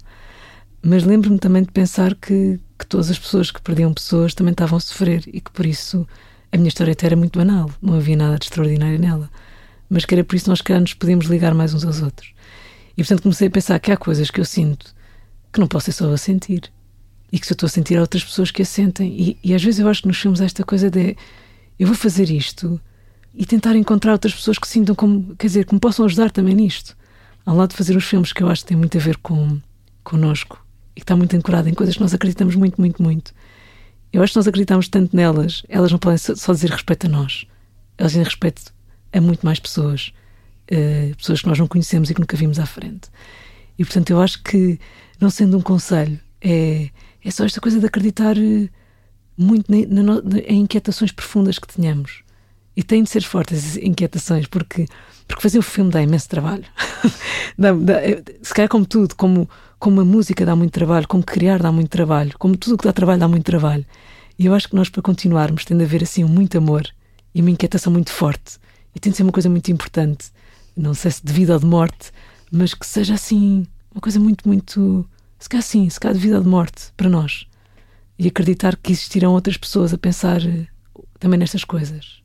Mas 0.81 1.03
lembro-me 1.03 1.39
também 1.39 1.63
de 1.63 1.71
pensar 1.71 2.15
que, 2.15 2.59
que 2.77 2.85
todas 2.85 3.09
as 3.09 3.19
pessoas 3.19 3.51
que 3.51 3.61
perdiam 3.61 3.93
pessoas 3.93 4.33
também 4.33 4.51
estavam 4.51 4.77
a 4.77 4.79
sofrer 4.79 5.23
e 5.27 5.41
que 5.41 5.51
por 5.51 5.65
isso 5.65 6.07
a 6.51 6.57
minha 6.57 6.69
história 6.69 6.93
até 6.93 7.07
era 7.07 7.15
muito 7.15 7.37
banal, 7.37 7.69
não 7.81 7.95
havia 7.95 8.15
nada 8.15 8.37
de 8.37 8.45
extraordinário 8.45 8.99
nela. 8.99 9.29
Mas 9.89 10.05
que 10.05 10.13
era 10.15 10.23
por 10.23 10.35
isso 10.35 10.49
nós 10.49 10.61
que 10.61 10.77
nos 10.77 10.93
podíamos 10.93 11.25
ligar 11.25 11.53
mais 11.53 11.73
uns 11.73 11.83
aos 11.83 12.01
outros. 12.01 12.31
E 12.95 13.03
portanto 13.03 13.23
comecei 13.23 13.47
a 13.47 13.51
pensar 13.51 13.79
que 13.79 13.91
há 13.91 13.97
coisas 13.97 14.29
que 14.29 14.39
eu 14.39 14.45
sinto 14.45 14.95
que 15.57 15.61
não 15.61 15.67
posso 15.67 15.85
ser 15.85 15.91
só 15.91 16.05
eu 16.05 16.13
a 16.13 16.17
sentir. 16.17 16.71
E 17.31 17.39
que 17.39 17.45
se 17.45 17.51
eu 17.51 17.55
estou 17.55 17.67
a 17.67 17.69
sentir 17.69 17.97
há 17.97 18.01
outras 18.01 18.23
pessoas 18.23 18.51
que 18.51 18.61
a 18.61 18.65
sentem. 18.65 19.13
E, 19.19 19.37
e 19.43 19.53
às 19.53 19.63
vezes 19.63 19.79
eu 19.79 19.87
acho 19.89 20.01
que 20.01 20.07
nos 20.07 20.17
filmes 20.17 20.39
esta 20.39 20.63
coisa 20.63 20.89
de 20.89 21.17
eu 21.77 21.87
vou 21.87 21.95
fazer 21.95 22.29
isto 22.29 22.79
e 23.33 23.45
tentar 23.45 23.75
encontrar 23.75 24.13
outras 24.13 24.33
pessoas 24.33 24.57
que 24.57 24.67
sintam 24.67 24.95
como, 24.95 25.35
quer 25.35 25.47
dizer, 25.47 25.65
que 25.65 25.73
me 25.73 25.79
possam 25.79 26.05
ajudar 26.05 26.31
também 26.31 26.55
nisto. 26.55 26.95
Ao 27.45 27.55
lado 27.55 27.71
de 27.71 27.75
fazer 27.75 27.95
os 27.95 28.03
filmes 28.03 28.33
que 28.33 28.41
eu 28.41 28.49
acho 28.49 28.61
que 28.61 28.69
têm 28.69 28.77
muito 28.77 28.97
a 28.97 29.01
ver 29.01 29.17
com 29.17 29.59
connosco 30.03 30.63
e 30.95 30.99
que 30.99 31.03
está 31.03 31.15
muito 31.15 31.35
ancorado 31.35 31.67
em 31.69 31.73
coisas 31.73 31.95
que 31.95 32.01
nós 32.01 32.13
acreditamos 32.13 32.55
muito, 32.55 32.79
muito, 32.79 33.01
muito. 33.01 33.33
Eu 34.13 34.23
acho 34.23 34.33
que 34.33 34.39
nós 34.39 34.47
acreditamos 34.47 34.87
tanto 34.87 35.15
nelas, 35.15 35.63
elas 35.67 35.91
não 35.91 35.99
podem 35.99 36.17
só 36.17 36.53
dizer 36.53 36.69
respeito 36.69 37.07
a 37.07 37.09
nós, 37.09 37.45
elas 37.97 38.13
dizem 38.13 38.23
respeito 38.23 38.73
a 39.11 39.21
muito 39.21 39.45
mais 39.45 39.59
pessoas, 39.59 40.13
uh, 40.71 41.15
pessoas 41.15 41.41
que 41.41 41.47
nós 41.47 41.59
não 41.59 41.67
conhecemos 41.67 42.09
e 42.09 42.13
que 42.13 42.19
nunca 42.19 42.37
vimos 42.37 42.57
à 42.57 42.65
frente. 42.65 43.09
E 43.77 43.85
portanto, 43.85 44.09
eu 44.09 44.21
acho 44.21 44.41
que, 44.41 44.79
não 45.19 45.29
sendo 45.29 45.57
um 45.57 45.61
conselho, 45.61 46.19
é, 46.41 46.89
é 47.23 47.31
só 47.31 47.45
esta 47.45 47.61
coisa 47.61 47.79
de 47.79 47.85
acreditar 47.85 48.37
eh, 48.37 48.69
muito 49.37 49.71
na, 49.71 50.03
na, 50.03 50.21
em 50.45 50.61
inquietações 50.61 51.11
profundas 51.11 51.59
que 51.59 51.67
tenhamos. 51.67 52.23
E 52.75 52.83
têm 52.83 53.03
de 53.03 53.09
ser 53.09 53.23
fortes 53.23 53.57
as 53.57 53.77
inquietações, 53.77 54.45
porque, 54.45 54.85
porque 55.27 55.41
fazer 55.41 55.57
o 55.57 55.63
filme 55.63 55.89
dá 55.89 56.01
imenso 56.01 56.29
trabalho. 56.29 56.65
dá, 57.57 57.71
dá, 57.71 57.93
eh, 58.03 58.23
se 58.41 58.53
calhar, 58.53 58.69
como 58.69 58.85
tudo, 58.85 59.15
como 59.15 59.49
como 59.79 60.01
a 60.01 60.05
música 60.05 60.45
dá 60.45 60.55
muito 60.55 60.71
trabalho, 60.71 61.07
como 61.07 61.23
criar 61.23 61.59
dá 61.59 61.71
muito 61.71 61.89
trabalho, 61.89 62.33
como 62.37 62.57
tudo 62.57 62.75
o 62.75 62.77
que 62.77 62.85
dá 62.85 62.93
trabalho 62.93 63.19
dá 63.19 63.27
muito 63.27 63.45
trabalho. 63.45 63.85
E 64.37 64.45
eu 64.45 64.53
acho 64.53 64.69
que 64.69 64.75
nós, 64.75 64.89
para 64.89 65.01
continuarmos, 65.01 65.65
tem 65.65 65.77
de 65.77 65.83
haver 65.83 66.03
assim 66.03 66.23
muito 66.23 66.57
amor 66.57 66.87
e 67.33 67.41
uma 67.41 67.49
inquietação 67.49 67.91
muito 67.91 68.11
forte. 68.11 68.57
E 68.95 68.99
tem 68.99 69.11
de 69.11 69.17
ser 69.17 69.23
uma 69.23 69.31
coisa 69.31 69.49
muito 69.49 69.71
importante. 69.71 70.31
Não 70.75 70.93
sei 70.93 71.11
se 71.11 71.25
de 71.25 71.31
vida 71.33 71.53
ou 71.53 71.59
de 71.59 71.65
morte, 71.65 72.11
mas 72.51 72.73
que 72.73 72.85
seja 72.85 73.15
assim, 73.15 73.65
uma 73.97 74.01
coisa 74.01 74.19
muito, 74.19 74.47
muito. 74.47 75.09
Se 75.39 75.49
calhar 75.49 75.63
assim, 75.63 75.89
se 75.89 75.99
calhar 75.99 76.15
de 76.15 76.21
vida 76.21 76.37
ou 76.37 76.43
de 76.43 76.47
morte 76.47 76.91
para 76.95 77.09
nós. 77.09 77.47
E 78.17 78.27
acreditar 78.27 78.75
que 78.75 78.91
existirão 78.91 79.33
outras 79.33 79.57
pessoas 79.57 79.93
a 79.93 79.97
pensar 79.97 80.41
eh, 80.43 80.67
também 81.19 81.37
nestas 81.39 81.63
coisas. 81.63 82.21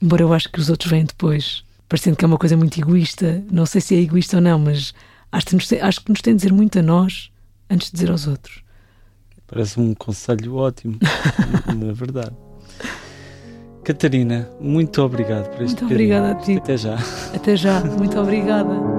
Embora 0.00 0.22
eu 0.22 0.32
acho 0.32 0.50
que 0.50 0.60
os 0.60 0.70
outros 0.70 0.90
vêm 0.90 1.04
depois, 1.04 1.64
parecendo 1.88 2.16
que 2.16 2.24
é 2.24 2.28
uma 2.28 2.38
coisa 2.38 2.56
muito 2.56 2.78
egoísta. 2.78 3.42
Não 3.50 3.66
sei 3.66 3.80
se 3.80 3.94
é 3.94 4.00
egoísta 4.00 4.36
ou 4.36 4.42
não, 4.42 4.58
mas 4.58 4.94
acho 5.32 5.46
que, 5.46 5.54
nos, 5.54 5.72
acho 5.72 6.00
que 6.02 6.10
nos 6.10 6.20
tem 6.20 6.34
de 6.34 6.42
dizer 6.42 6.52
muito 6.52 6.78
a 6.78 6.82
nós 6.82 7.30
antes 7.68 7.88
de 7.88 7.94
dizer 7.94 8.10
aos 8.10 8.26
outros. 8.26 8.62
Parece 9.46 9.80
um 9.80 9.94
conselho 9.94 10.56
ótimo, 10.56 10.98
na 11.74 11.92
verdade. 11.92 12.36
Catarina, 13.82 14.48
muito 14.60 15.00
obrigado 15.00 15.48
por 15.50 15.62
este 15.62 15.80
Muito 15.80 15.94
obrigada 15.94 16.32
a 16.32 16.34
ti. 16.34 16.56
Até 16.58 16.76
já. 16.76 16.98
Até 17.34 17.56
já, 17.56 17.80
muito 17.82 18.18
obrigada. 18.18 18.97